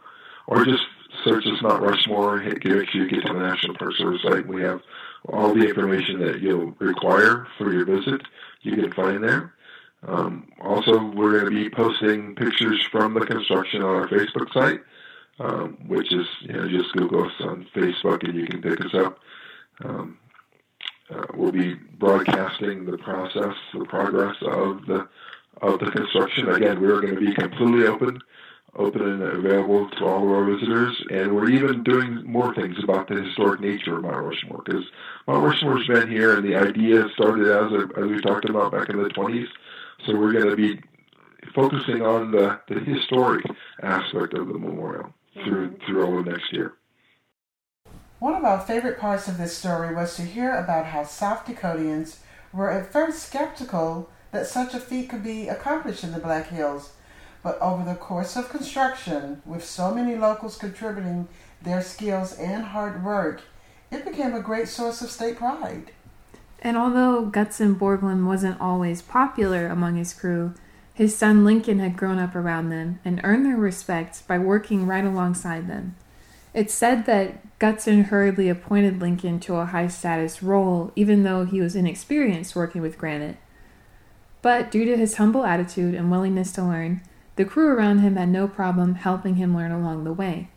or 0.47 0.65
just 0.65 0.85
search 1.25 1.45
us 1.47 1.61
Mount 1.63 1.83
Rushmore. 1.83 2.39
Hit, 2.39 2.63
sure 2.63 2.85
you 2.93 3.09
get 3.09 3.27
to 3.27 3.33
the 3.33 3.41
National 3.41 3.75
Park 3.75 3.95
Service 3.97 4.23
site. 4.23 4.47
We 4.47 4.63
have 4.63 4.81
all 5.29 5.53
the 5.53 5.67
information 5.67 6.21
that 6.21 6.41
you'll 6.41 6.77
require 6.79 7.49
for 7.59 7.73
your 7.73 7.85
visit. 7.85 8.23
You 8.63 8.77
can 8.77 8.93
find 8.93 9.25
there. 9.25 9.55
Um, 10.07 10.47
also, 10.63 11.11
we're 11.13 11.41
going 11.41 11.53
to 11.53 11.63
be 11.63 11.71
posting 11.71 12.37
pictures 12.37 12.87
from 12.93 13.15
the 13.15 13.27
construction 13.27 13.83
on 13.83 13.97
our 13.97 14.07
Facebook 14.07 14.53
site, 14.53 14.81
um, 15.41 15.77
which 15.89 16.13
is 16.13 16.27
you 16.43 16.53
know 16.53 16.69
just 16.69 16.93
Google 16.93 17.25
us 17.25 17.33
on 17.41 17.67
Facebook 17.75 18.23
and 18.23 18.37
you 18.37 18.47
can 18.47 18.63
pick 18.63 18.81
us 18.81 18.95
up. 18.95 19.19
Um, 19.85 20.19
uh, 21.11 21.25
we'll 21.35 21.53
be 21.53 21.75
broadcasting 21.75 22.85
the 22.85 22.99
process, 22.99 23.55
the 23.73 23.85
progress 23.87 24.37
of 24.43 24.87
the 24.87 25.09
of 25.63 25.81
the 25.81 25.91
construction. 25.91 26.49
Again, 26.49 26.81
we're 26.81 27.01
going 27.01 27.15
to 27.15 27.21
be 27.21 27.35
completely 27.35 27.87
open, 27.87 28.21
open 28.77 29.03
and 29.03 29.23
available 29.23 29.89
to 29.91 30.05
all 30.05 30.23
of 30.23 30.31
our 30.31 30.45
visitors, 30.45 30.97
and 31.11 31.35
we're 31.35 31.51
even 31.51 31.83
doing 31.83 32.25
more 32.25 32.55
things 32.55 32.77
about 32.83 33.09
the 33.09 33.23
historic 33.23 33.61
nature 33.61 33.97
of 33.97 34.03
Mount 34.03 34.25
Rushmore 34.25 34.63
because 34.65 34.85
Mount 35.27 35.45
Rushmore's 35.45 35.87
been 35.89 36.11
here, 36.11 36.37
and 36.37 36.45
the 36.45 36.57
idea 36.57 37.05
started 37.15 37.49
as 37.49 37.73
a, 37.73 38.01
as 38.01 38.07
we 38.07 38.21
talked 38.21 38.49
about 38.49 38.73
back 38.73 38.89
in 38.89 39.03
the 39.03 39.09
20s. 39.09 39.49
So 40.07 40.17
we're 40.17 40.33
going 40.33 40.51
to 40.51 40.57
be 40.57 40.81
focusing 41.55 42.03
on 42.03 42.31
the, 42.31 42.61
the 42.69 42.79
historic 42.81 43.45
aspect 43.83 44.35
of 44.35 44.47
the 44.49 44.59
memorial 44.59 45.13
through 45.45 45.77
through 45.87 46.05
all 46.05 46.19
of 46.19 46.27
next 46.27 46.53
year. 46.53 46.75
One 48.19 48.35
of 48.35 48.45
our 48.45 48.61
favorite 48.61 48.99
parts 48.99 49.29
of 49.29 49.39
this 49.39 49.57
story 49.57 49.95
was 49.95 50.17
to 50.17 50.23
hear 50.23 50.53
about 50.53 50.87
how 50.87 51.05
South 51.05 51.47
Dakotians 51.47 52.19
were 52.53 52.69
at 52.69 52.93
first 52.93 53.23
skeptical 53.23 54.11
that 54.33 54.49
such 54.49 54.75
a 54.75 54.81
feat 54.81 55.09
could 55.09 55.23
be 55.23 55.47
accomplished 55.47 56.03
in 56.03 56.11
the 56.11 56.19
Black 56.19 56.49
Hills. 56.49 56.93
But 57.45 57.61
over 57.61 57.85
the 57.85 57.95
course 57.95 58.35
of 58.35 58.49
construction, 58.49 59.41
with 59.47 59.65
so 59.65 59.95
many 59.95 60.17
locals 60.17 60.59
contributing 60.59 61.29
their 61.63 61.81
skills 61.81 62.37
and 62.37 62.65
hard 62.65 63.05
work, 63.05 63.43
it 63.93 64.05
became 64.05 64.35
a 64.35 64.41
great 64.41 64.67
source 64.67 65.01
of 65.01 65.11
state 65.11 65.37
pride. 65.37 65.93
And 66.61 66.77
although 66.77 67.31
Gutzon 67.31 67.77
Borglum 67.79 68.27
wasn't 68.27 68.61
always 68.61 69.01
popular 69.01 69.69
among 69.69 69.95
his 69.95 70.13
crew, 70.13 70.55
his 70.93 71.17
son 71.17 71.45
Lincoln 71.45 71.79
had 71.79 71.97
grown 71.97 72.19
up 72.19 72.35
around 72.35 72.71
them 72.71 72.99
and 73.05 73.21
earned 73.23 73.47
their 73.47 73.57
respect 73.57 74.27
by 74.27 74.39
working 74.39 74.89
right 74.89 75.05
alongside 75.05 75.69
them. 75.69 75.95
It's 76.55 76.75
said 76.75 77.07
that 77.07 77.59
Gutzon 77.59 78.07
hurriedly 78.07 78.49
appointed 78.49 79.01
Lincoln 79.01 79.41
to 79.41 79.57
a 79.57 79.67
high 79.67 79.89
status 79.89 80.43
role, 80.43 80.93
even 80.97 81.23
though 81.23 81.45
he 81.45 81.61
was 81.61 81.77
inexperienced 81.77 82.57
working 82.57 82.81
with 82.81 82.99
granite. 82.99 83.37
But 84.41 84.71
due 84.71 84.85
to 84.85 84.97
his 84.97 85.17
humble 85.17 85.45
attitude 85.45 85.95
and 85.95 86.11
willingness 86.11 86.53
to 86.53 86.63
learn, 86.63 87.03
the 87.37 87.45
crew 87.45 87.69
around 87.69 87.99
him 87.99 88.17
had 88.17 88.29
no 88.29 88.49
problem 88.49 88.95
helping 88.95 89.37
him 89.37 89.55
learn 89.55 89.73
along 89.73 90.05
the 90.05 90.13
way. 90.13 90.49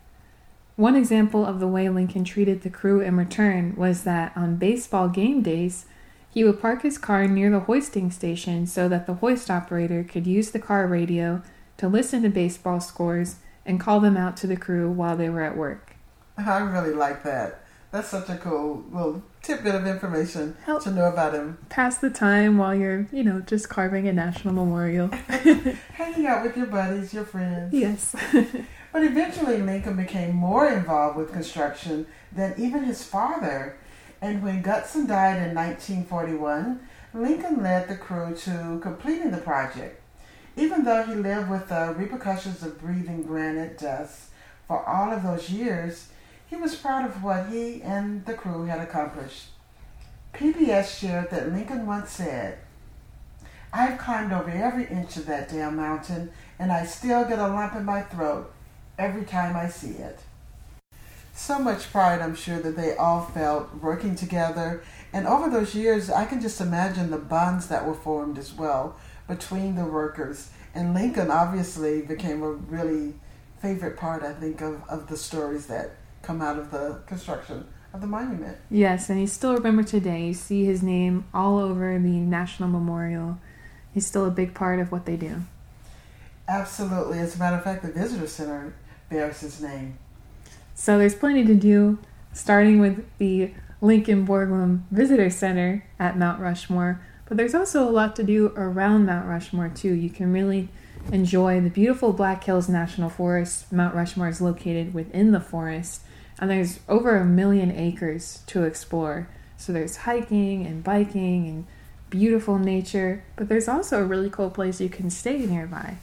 One 0.76 0.96
example 0.96 1.44
of 1.44 1.60
the 1.60 1.68
way 1.68 1.88
Lincoln 1.88 2.24
treated 2.24 2.62
the 2.62 2.70
crew 2.70 3.00
in 3.00 3.16
return 3.16 3.74
was 3.76 4.04
that 4.04 4.32
on 4.34 4.56
baseball 4.56 5.08
game 5.08 5.42
days, 5.42 5.86
he 6.30 6.42
would 6.44 6.60
park 6.60 6.82
his 6.82 6.96
car 6.96 7.28
near 7.28 7.50
the 7.50 7.60
hoisting 7.60 8.10
station 8.10 8.66
so 8.66 8.88
that 8.88 9.06
the 9.06 9.14
hoist 9.14 9.50
operator 9.50 10.02
could 10.02 10.26
use 10.26 10.50
the 10.50 10.58
car 10.58 10.86
radio 10.86 11.42
to 11.76 11.88
listen 11.88 12.22
to 12.22 12.30
baseball 12.30 12.80
scores 12.80 13.36
and 13.64 13.80
call 13.80 14.00
them 14.00 14.16
out 14.16 14.36
to 14.38 14.46
the 14.46 14.56
crew 14.56 14.90
while 14.90 15.16
they 15.16 15.28
were 15.28 15.42
at 15.42 15.56
work. 15.56 15.94
Oh, 16.38 16.44
I 16.50 16.60
really 16.60 16.94
like 16.94 17.22
that. 17.24 17.64
That's 17.90 18.08
such 18.08 18.30
a 18.30 18.36
cool 18.38 18.84
little 18.90 19.22
tidbit 19.42 19.74
of 19.74 19.86
information 19.86 20.56
Help. 20.64 20.82
to 20.84 20.90
know 20.90 21.04
about 21.04 21.34
him. 21.34 21.58
Pass 21.68 21.98
the 21.98 22.08
time 22.08 22.56
while 22.56 22.74
you're, 22.74 23.06
you 23.12 23.22
know, 23.22 23.40
just 23.40 23.68
carving 23.68 24.08
a 24.08 24.12
national 24.14 24.54
memorial. 24.54 25.08
Hanging 25.94 26.26
out 26.26 26.42
with 26.42 26.56
your 26.56 26.66
buddies, 26.66 27.12
your 27.12 27.24
friends. 27.24 27.72
yes. 27.74 28.14
But 28.92 29.04
eventually, 29.04 29.56
Lincoln 29.56 29.96
became 29.96 30.34
more 30.36 30.68
involved 30.68 31.16
with 31.16 31.32
construction 31.32 32.06
than 32.30 32.52
even 32.58 32.84
his 32.84 33.02
father. 33.02 33.78
And 34.20 34.42
when 34.42 34.62
Gutzon 34.62 35.08
died 35.08 35.38
in 35.48 35.54
1941, 35.54 36.78
Lincoln 37.14 37.62
led 37.62 37.88
the 37.88 37.96
crew 37.96 38.34
to 38.36 38.78
completing 38.82 39.30
the 39.30 39.38
project. 39.38 40.01
Even 40.56 40.84
though 40.84 41.02
he 41.04 41.14
lived 41.14 41.48
with 41.48 41.68
the 41.68 41.94
repercussions 41.96 42.62
of 42.62 42.80
breathing 42.80 43.22
granite 43.22 43.78
dust 43.78 44.30
for 44.68 44.84
all 44.84 45.10
of 45.10 45.22
those 45.22 45.50
years, 45.50 46.08
he 46.46 46.56
was 46.56 46.74
proud 46.74 47.06
of 47.06 47.22
what 47.22 47.46
he 47.46 47.80
and 47.82 48.24
the 48.26 48.34
crew 48.34 48.64
had 48.64 48.80
accomplished. 48.80 49.46
PBS 50.34 50.98
shared 50.98 51.30
that 51.30 51.52
Lincoln 51.52 51.86
once 51.86 52.10
said, 52.10 52.58
I've 53.72 53.98
climbed 53.98 54.32
over 54.32 54.50
every 54.50 54.86
inch 54.86 55.16
of 55.16 55.26
that 55.26 55.48
damn 55.48 55.76
mountain, 55.76 56.30
and 56.58 56.70
I 56.70 56.84
still 56.84 57.24
get 57.24 57.38
a 57.38 57.48
lump 57.48 57.74
in 57.74 57.86
my 57.86 58.02
throat 58.02 58.52
every 58.98 59.24
time 59.24 59.56
I 59.56 59.68
see 59.68 59.92
it. 59.92 60.20
So 61.34 61.58
much 61.58 61.90
pride, 61.90 62.20
I'm 62.20 62.34
sure, 62.34 62.58
that 62.60 62.76
they 62.76 62.94
all 62.96 63.22
felt 63.22 63.74
working 63.76 64.14
together. 64.14 64.84
And 65.14 65.26
over 65.26 65.48
those 65.48 65.74
years, 65.74 66.10
I 66.10 66.26
can 66.26 66.42
just 66.42 66.60
imagine 66.60 67.10
the 67.10 67.16
bonds 67.16 67.68
that 67.68 67.86
were 67.86 67.94
formed 67.94 68.36
as 68.36 68.52
well 68.52 68.96
between 69.28 69.76
the 69.76 69.84
workers. 69.84 70.50
And 70.74 70.94
Lincoln 70.94 71.30
obviously 71.30 72.02
became 72.02 72.42
a 72.42 72.52
really 72.52 73.14
favorite 73.60 73.96
part, 73.96 74.22
I 74.22 74.32
think, 74.32 74.60
of, 74.60 74.82
of 74.88 75.08
the 75.08 75.16
stories 75.16 75.66
that 75.66 75.92
come 76.22 76.40
out 76.40 76.58
of 76.58 76.70
the 76.70 77.00
construction 77.06 77.66
of 77.92 78.00
the 78.00 78.06
monument. 78.06 78.56
Yes, 78.70 79.10
and 79.10 79.18
he's 79.18 79.32
still 79.32 79.54
remembered 79.54 79.86
today. 79.86 80.26
You 80.28 80.34
see 80.34 80.64
his 80.64 80.82
name 80.82 81.26
all 81.34 81.58
over 81.58 81.98
the 81.98 82.08
National 82.08 82.68
Memorial. 82.68 83.38
He's 83.92 84.06
still 84.06 84.24
a 84.24 84.30
big 84.30 84.54
part 84.54 84.80
of 84.80 84.90
what 84.90 85.04
they 85.04 85.16
do. 85.16 85.42
Absolutely. 86.48 87.18
As 87.18 87.36
a 87.36 87.38
matter 87.38 87.56
of 87.56 87.64
fact, 87.64 87.82
the 87.82 87.92
visitor 87.92 88.26
center 88.26 88.74
bears 89.10 89.40
his 89.40 89.60
name. 89.60 89.98
So 90.74 90.98
there's 90.98 91.14
plenty 91.14 91.44
to 91.44 91.54
do, 91.54 91.98
starting 92.32 92.80
with 92.80 93.04
the 93.18 93.52
Lincoln 93.80 94.26
Borglum 94.26 94.82
Visitor 94.90 95.28
Center 95.30 95.84
at 95.98 96.16
Mount 96.16 96.40
Rushmore. 96.40 97.04
But 97.32 97.38
there's 97.38 97.54
also 97.54 97.88
a 97.88 97.90
lot 97.90 98.14
to 98.16 98.22
do 98.22 98.52
around 98.56 99.06
Mount 99.06 99.26
Rushmore, 99.26 99.70
too. 99.70 99.94
You 99.94 100.10
can 100.10 100.34
really 100.34 100.68
enjoy 101.10 101.62
the 101.62 101.70
beautiful 101.70 102.12
Black 102.12 102.44
Hills 102.44 102.68
National 102.68 103.08
Forest. 103.08 103.72
Mount 103.72 103.94
Rushmore 103.94 104.28
is 104.28 104.42
located 104.42 104.92
within 104.92 105.32
the 105.32 105.40
forest, 105.40 106.02
and 106.38 106.50
there's 106.50 106.80
over 106.90 107.16
a 107.16 107.24
million 107.24 107.70
acres 107.70 108.42
to 108.48 108.64
explore. 108.64 109.28
So 109.56 109.72
there's 109.72 109.96
hiking 109.96 110.66
and 110.66 110.84
biking 110.84 111.48
and 111.48 111.66
beautiful 112.10 112.58
nature, 112.58 113.24
but 113.36 113.48
there's 113.48 113.66
also 113.66 114.02
a 114.02 114.04
really 114.04 114.28
cool 114.28 114.50
place 114.50 114.78
you 114.78 114.90
can 114.90 115.08
stay 115.08 115.38
nearby. 115.38 115.96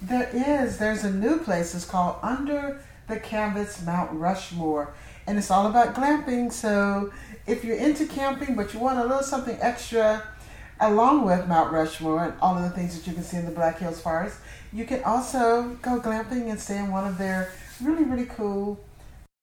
There 0.00 0.30
is. 0.32 0.78
There's 0.78 1.02
a 1.02 1.10
new 1.10 1.38
place. 1.38 1.74
It's 1.74 1.84
called 1.84 2.14
Under 2.22 2.80
the 3.08 3.18
Canvas 3.18 3.84
Mount 3.84 4.12
Rushmore. 4.12 4.94
And 5.26 5.36
it's 5.36 5.50
all 5.50 5.66
about 5.66 5.96
glamping. 5.96 6.52
So 6.52 7.12
if 7.48 7.64
you're 7.64 7.76
into 7.76 8.06
camping, 8.06 8.54
but 8.54 8.72
you 8.72 8.78
want 8.78 9.00
a 9.00 9.02
little 9.02 9.24
something 9.24 9.58
extra 9.60 10.22
along 10.80 11.24
with 11.24 11.46
Mount 11.46 11.72
Rushmore 11.72 12.24
and 12.24 12.34
all 12.40 12.56
of 12.56 12.62
the 12.62 12.70
things 12.70 12.96
that 12.96 13.06
you 13.06 13.14
can 13.14 13.22
see 13.22 13.36
in 13.36 13.44
the 13.44 13.50
Black 13.50 13.78
Hills 13.78 14.00
Forest, 14.00 14.38
you 14.72 14.84
can 14.84 15.02
also 15.04 15.76
go 15.82 16.00
glamping 16.00 16.50
and 16.50 16.58
stay 16.58 16.78
in 16.78 16.90
one 16.90 17.06
of 17.06 17.18
their 17.18 17.52
really, 17.82 18.04
really 18.04 18.26
cool 18.26 18.80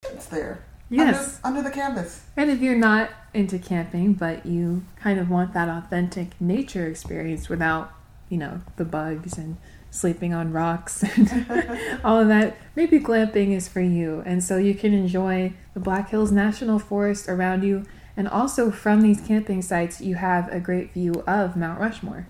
tents 0.02 0.26
there. 0.28 0.64
Yes. 0.90 1.40
Under, 1.44 1.60
under 1.60 1.70
the 1.70 1.76
canvas. 1.76 2.24
And 2.36 2.50
if 2.50 2.62
you're 2.62 2.76
not 2.78 3.10
into 3.34 3.60
camping, 3.60 4.14
but 4.14 4.46
you 4.46 4.84
kind 5.00 5.20
of 5.20 5.30
want 5.30 5.54
that 5.54 5.68
authentic 5.68 6.40
nature 6.40 6.88
experience 6.88 7.50
without, 7.50 7.92
you 8.30 8.38
know, 8.38 8.62
the 8.78 8.86
bugs 8.86 9.38
and 9.38 9.58
sleeping 9.92 10.34
on 10.34 10.52
rocks 10.52 11.04
and 11.04 12.00
all 12.04 12.20
of 12.20 12.28
that, 12.28 12.58
maybe 12.76 13.00
glamping 13.00 13.52
is 13.52 13.68
for 13.68 13.82
you. 13.82 14.24
And 14.26 14.44
so 14.44 14.58
you 14.58 14.76
can 14.76 14.94
enjoy 14.94 15.54
the 15.74 15.80
Black 15.80 16.10
Hills 16.10 16.32
National 16.32 16.80
Forest 16.80 17.28
around 17.28 17.64
you. 17.64 17.86
And 18.18 18.28
also 18.28 18.72
from 18.72 19.01
these 19.01 19.22
camping 19.22 19.61
sites, 19.61 20.01
you 20.01 20.15
have 20.15 20.51
a 20.51 20.59
great 20.59 20.91
view 20.91 21.24
of 21.28 21.55
Mount 21.55 21.80
Rushmore. 21.80 22.28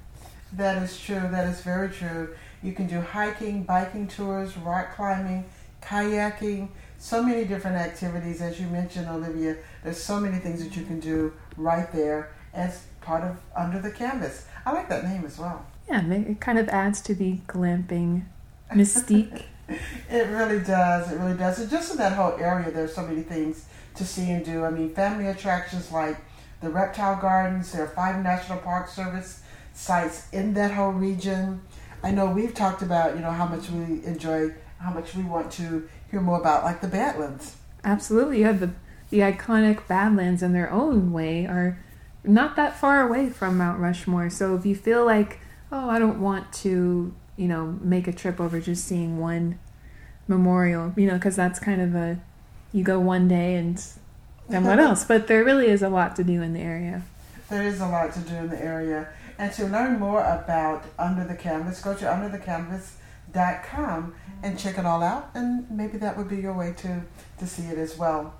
That 0.51 0.83
is 0.83 0.99
true. 0.99 1.21
That 1.31 1.47
is 1.47 1.61
very 1.61 1.89
true. 1.89 2.35
You 2.61 2.73
can 2.73 2.87
do 2.87 2.99
hiking, 2.99 3.63
biking 3.63 4.07
tours, 4.07 4.57
rock 4.57 4.95
climbing, 4.95 5.45
kayaking, 5.81 6.69
so 6.97 7.23
many 7.23 7.45
different 7.45 7.77
activities. 7.77 8.41
As 8.41 8.59
you 8.59 8.67
mentioned, 8.67 9.07
Olivia, 9.07 9.55
there's 9.83 10.01
so 10.01 10.19
many 10.19 10.39
things 10.39 10.61
that 10.61 10.75
you 10.75 10.83
can 10.83 10.99
do 10.99 11.31
right 11.55 11.89
there 11.93 12.33
as 12.53 12.83
part 12.99 13.23
of 13.23 13.37
Under 13.55 13.79
the 13.79 13.91
Canvas. 13.91 14.45
I 14.65 14.73
like 14.73 14.89
that 14.89 15.05
name 15.05 15.23
as 15.25 15.37
well. 15.37 15.65
Yeah, 15.87 16.05
it 16.05 16.41
kind 16.41 16.59
of 16.59 16.67
adds 16.67 17.01
to 17.03 17.15
the 17.15 17.39
glamping 17.47 18.25
mystique. 18.71 19.43
It 20.09 20.29
really 20.29 20.63
does. 20.63 21.11
It 21.11 21.17
really 21.17 21.37
does. 21.37 21.59
And 21.59 21.69
just 21.69 21.91
in 21.91 21.97
that 21.97 22.13
whole 22.13 22.37
area, 22.39 22.71
there's 22.71 22.95
so 22.95 23.05
many 23.05 23.21
things 23.21 23.65
to 23.97 24.05
see 24.05 24.31
and 24.31 24.45
do. 24.45 24.63
I 24.63 24.69
mean, 24.69 24.93
family 24.93 25.27
attractions 25.27 25.91
like 25.91 26.17
the 26.61 26.69
reptile 26.69 27.19
gardens. 27.21 27.71
There 27.71 27.83
are 27.83 27.87
five 27.87 28.23
National 28.23 28.59
Park 28.59 28.87
Service 28.87 29.41
sites 29.73 30.27
in 30.31 30.53
that 30.55 30.71
whole 30.71 30.91
region. 30.91 31.61
I 32.03 32.11
know 32.11 32.29
we've 32.29 32.53
talked 32.53 32.81
about, 32.81 33.15
you 33.15 33.21
know, 33.21 33.31
how 33.31 33.47
much 33.47 33.69
we 33.69 34.05
enjoy, 34.05 34.53
how 34.79 34.91
much 34.91 35.15
we 35.15 35.23
want 35.23 35.51
to 35.53 35.87
hear 36.09 36.21
more 36.21 36.39
about, 36.39 36.63
like 36.63 36.81
the 36.81 36.87
Badlands. 36.87 37.57
Absolutely. 37.83 38.39
You 38.39 38.45
have 38.45 38.59
the, 38.59 38.71
the 39.09 39.19
iconic 39.19 39.87
Badlands 39.87 40.41
in 40.41 40.53
their 40.53 40.71
own 40.71 41.11
way 41.11 41.45
are 41.45 41.79
not 42.23 42.55
that 42.55 42.77
far 42.79 43.07
away 43.07 43.29
from 43.29 43.57
Mount 43.57 43.79
Rushmore. 43.79 44.29
So 44.29 44.55
if 44.55 44.65
you 44.65 44.75
feel 44.75 45.05
like, 45.05 45.39
oh, 45.71 45.89
I 45.89 45.99
don't 45.99 46.19
want 46.21 46.51
to, 46.53 47.13
you 47.35 47.47
know, 47.47 47.77
make 47.81 48.07
a 48.07 48.13
trip 48.13 48.39
over 48.39 48.59
just 48.59 48.85
seeing 48.85 49.17
one 49.19 49.59
memorial, 50.27 50.93
you 50.97 51.07
know, 51.07 51.13
because 51.13 51.35
that's 51.35 51.59
kind 51.59 51.81
of 51.81 51.95
a, 51.95 52.19
you 52.77 52.83
go 52.83 52.99
one 52.99 53.27
day 53.27 53.55
and 53.55 53.83
then 54.49 54.63
what 54.63 54.79
else? 54.79 55.03
But 55.03 55.27
there 55.27 55.43
really 55.43 55.67
is 55.67 55.81
a 55.81 55.89
lot 55.89 56.15
to 56.17 56.23
do 56.23 56.41
in 56.41 56.53
the 56.53 56.61
area. 56.61 57.01
There 57.49 57.63
is 57.63 57.81
a 57.81 57.87
lot 57.87 58.13
to 58.13 58.19
do 58.19 58.35
in 58.35 58.49
the 58.49 58.61
area. 58.61 59.09
And 59.37 59.51
to 59.53 59.65
learn 59.65 59.99
more 59.99 60.21
about 60.21 60.85
Under 60.97 61.25
the 61.25 61.35
Canvas, 61.35 61.81
go 61.81 61.93
to 61.93 62.05
underthecanvas.com 62.05 64.15
and 64.43 64.57
check 64.57 64.77
it 64.77 64.85
all 64.85 65.03
out. 65.03 65.31
And 65.33 65.69
maybe 65.69 65.97
that 65.97 66.17
would 66.17 66.29
be 66.29 66.37
your 66.37 66.53
way 66.53 66.73
to, 66.77 67.01
to 67.39 67.47
see 67.47 67.63
it 67.63 67.77
as 67.77 67.97
well. 67.97 68.33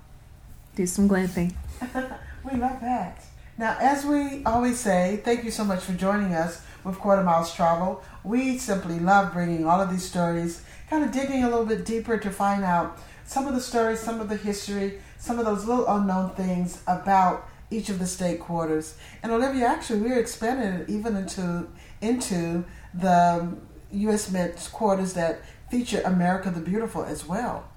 Do 0.74 0.86
some 0.86 1.06
glamping. 1.08 1.52
We 2.44 2.52
love 2.58 2.80
that. 2.80 3.24
Now, 3.58 3.76
as 3.80 4.06
we 4.06 4.44
always 4.44 4.78
say, 4.78 5.20
thank 5.24 5.44
you 5.44 5.50
so 5.50 5.64
much 5.64 5.82
for 5.82 5.92
joining 5.92 6.34
us 6.34 6.62
with 6.84 6.98
Quarter 6.98 7.24
Miles 7.24 7.52
Travel. 7.52 8.00
We 8.22 8.58
simply 8.58 9.00
love 9.00 9.32
bringing 9.32 9.66
all 9.66 9.80
of 9.80 9.90
these 9.90 10.08
stories, 10.08 10.62
kind 10.88 11.04
of 11.04 11.10
digging 11.10 11.42
a 11.42 11.50
little 11.50 11.66
bit 11.66 11.84
deeper 11.84 12.16
to 12.16 12.30
find 12.30 12.62
out 12.64 12.96
some 13.28 13.46
of 13.46 13.54
the 13.54 13.60
stories, 13.60 14.00
some 14.00 14.20
of 14.22 14.30
the 14.30 14.36
history, 14.36 14.98
some 15.18 15.38
of 15.38 15.44
those 15.44 15.66
little 15.66 15.86
unknown 15.86 16.30
things 16.30 16.82
about 16.86 17.46
each 17.70 17.90
of 17.90 17.98
the 17.98 18.06
state 18.06 18.40
quarters. 18.40 18.96
And 19.22 19.30
Olivia, 19.30 19.66
actually, 19.66 20.00
we're 20.00 20.18
expanding 20.18 20.80
it 20.80 20.88
even 20.88 21.14
into 21.14 21.68
into 22.00 22.64
the 22.94 23.54
U.S. 23.92 24.30
Met 24.32 24.70
quarters 24.72 25.12
that 25.12 25.40
feature 25.70 26.00
America 26.06 26.50
the 26.50 26.60
Beautiful 26.60 27.04
as 27.04 27.26
well. 27.26 27.68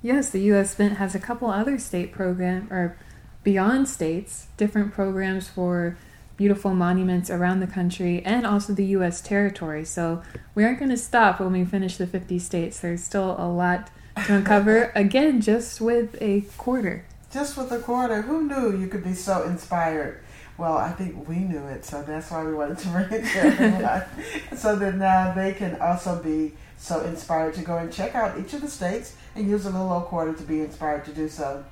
Yes, 0.00 0.30
the 0.30 0.40
U.S. 0.40 0.78
Mint 0.78 0.96
has 0.96 1.14
a 1.14 1.20
couple 1.20 1.50
other 1.50 1.78
state 1.78 2.10
program 2.10 2.68
or 2.70 2.96
beyond 3.42 3.86
states, 3.88 4.46
different 4.56 4.94
programs 4.94 5.48
for 5.48 5.98
beautiful 6.38 6.72
monuments 6.72 7.28
around 7.28 7.60
the 7.60 7.66
country 7.66 8.22
and 8.24 8.46
also 8.46 8.72
the 8.72 8.86
U.S. 8.86 9.20
territory. 9.20 9.84
So 9.84 10.22
we 10.54 10.64
aren't 10.64 10.78
going 10.78 10.90
to 10.90 10.96
stop 10.96 11.40
when 11.40 11.52
we 11.52 11.66
finish 11.66 11.98
the 11.98 12.06
50 12.06 12.38
states. 12.38 12.80
There's 12.80 13.04
still 13.04 13.36
a 13.38 13.46
lot 13.46 13.90
to 14.26 14.36
uncover. 14.36 14.92
Again, 14.94 15.40
just 15.40 15.80
with 15.80 16.16
a 16.20 16.42
quarter. 16.56 17.04
Just 17.32 17.56
with 17.56 17.72
a 17.72 17.78
quarter, 17.78 18.22
who 18.22 18.44
knew 18.44 18.78
you 18.78 18.86
could 18.86 19.04
be 19.04 19.14
so 19.14 19.42
inspired? 19.42 20.20
Well, 20.56 20.76
I 20.76 20.92
think 20.92 21.28
we 21.28 21.36
knew 21.36 21.66
it, 21.66 21.84
so 21.84 22.02
that's 22.02 22.30
why 22.30 22.44
we 22.44 22.54
wanted 22.54 22.78
to 22.78 22.88
bring 22.88 23.10
it 23.10 23.24
to 23.32 23.38
everyone. 23.38 24.04
so 24.56 24.76
that 24.76 24.94
now 24.94 25.34
they 25.34 25.52
can 25.52 25.80
also 25.80 26.22
be 26.22 26.52
so 26.76 27.00
inspired 27.00 27.54
to 27.54 27.62
go 27.62 27.76
and 27.78 27.92
check 27.92 28.14
out 28.14 28.38
each 28.38 28.52
of 28.52 28.60
the 28.60 28.68
states 28.68 29.16
and 29.34 29.48
use 29.48 29.66
a 29.66 29.70
little 29.70 29.92
old 29.92 30.04
quarter 30.04 30.32
to 30.32 30.42
be 30.44 30.60
inspired 30.60 31.04
to 31.06 31.12
do 31.12 31.28
so. 31.28 31.64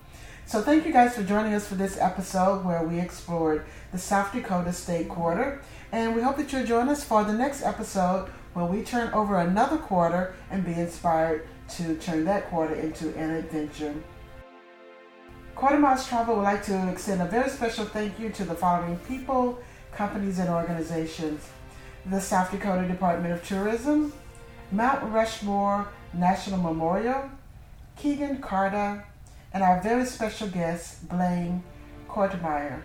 So 0.46 0.60
thank 0.62 0.84
you 0.84 0.92
guys 0.92 1.14
for 1.14 1.22
joining 1.22 1.54
us 1.54 1.68
for 1.68 1.76
this 1.76 1.96
episode 1.98 2.64
where 2.64 2.82
we 2.82 2.98
explored 2.98 3.64
the 3.92 3.98
South 3.98 4.32
Dakota 4.32 4.72
State 4.72 5.08
Quarter. 5.08 5.62
And 5.92 6.14
we 6.14 6.22
hope 6.22 6.36
that 6.38 6.52
you'll 6.52 6.66
join 6.66 6.88
us 6.88 7.04
for 7.04 7.22
the 7.22 7.32
next 7.32 7.62
episode 7.62 8.28
when 8.52 8.68
we 8.68 8.82
turn 8.82 9.12
over 9.14 9.38
another 9.38 9.78
quarter 9.78 10.34
and 10.50 10.64
be 10.64 10.72
inspired 10.72 11.46
to 11.76 11.96
turn 11.96 12.24
that 12.24 12.48
quarter 12.48 12.74
into 12.74 13.16
an 13.16 13.30
adventure. 13.30 13.94
Quarter 15.54 15.78
Miles 15.78 16.06
Travel 16.06 16.36
would 16.36 16.42
like 16.42 16.64
to 16.64 16.90
extend 16.90 17.22
a 17.22 17.26
very 17.26 17.48
special 17.48 17.84
thank 17.84 18.18
you 18.18 18.30
to 18.30 18.44
the 18.44 18.54
following 18.54 18.96
people, 19.08 19.60
companies, 19.92 20.38
and 20.38 20.48
organizations. 20.48 21.48
The 22.06 22.20
South 22.20 22.50
Dakota 22.50 22.88
Department 22.88 23.32
of 23.32 23.46
Tourism, 23.46 24.12
Mount 24.72 25.02
Rushmore 25.12 25.88
National 26.14 26.58
Memorial, 26.58 27.30
Keegan 27.96 28.40
Carter, 28.40 29.04
and 29.52 29.62
our 29.62 29.80
very 29.80 30.04
special 30.06 30.48
guest, 30.48 31.08
Blaine 31.08 31.62
Kortemeyer. 32.08 32.82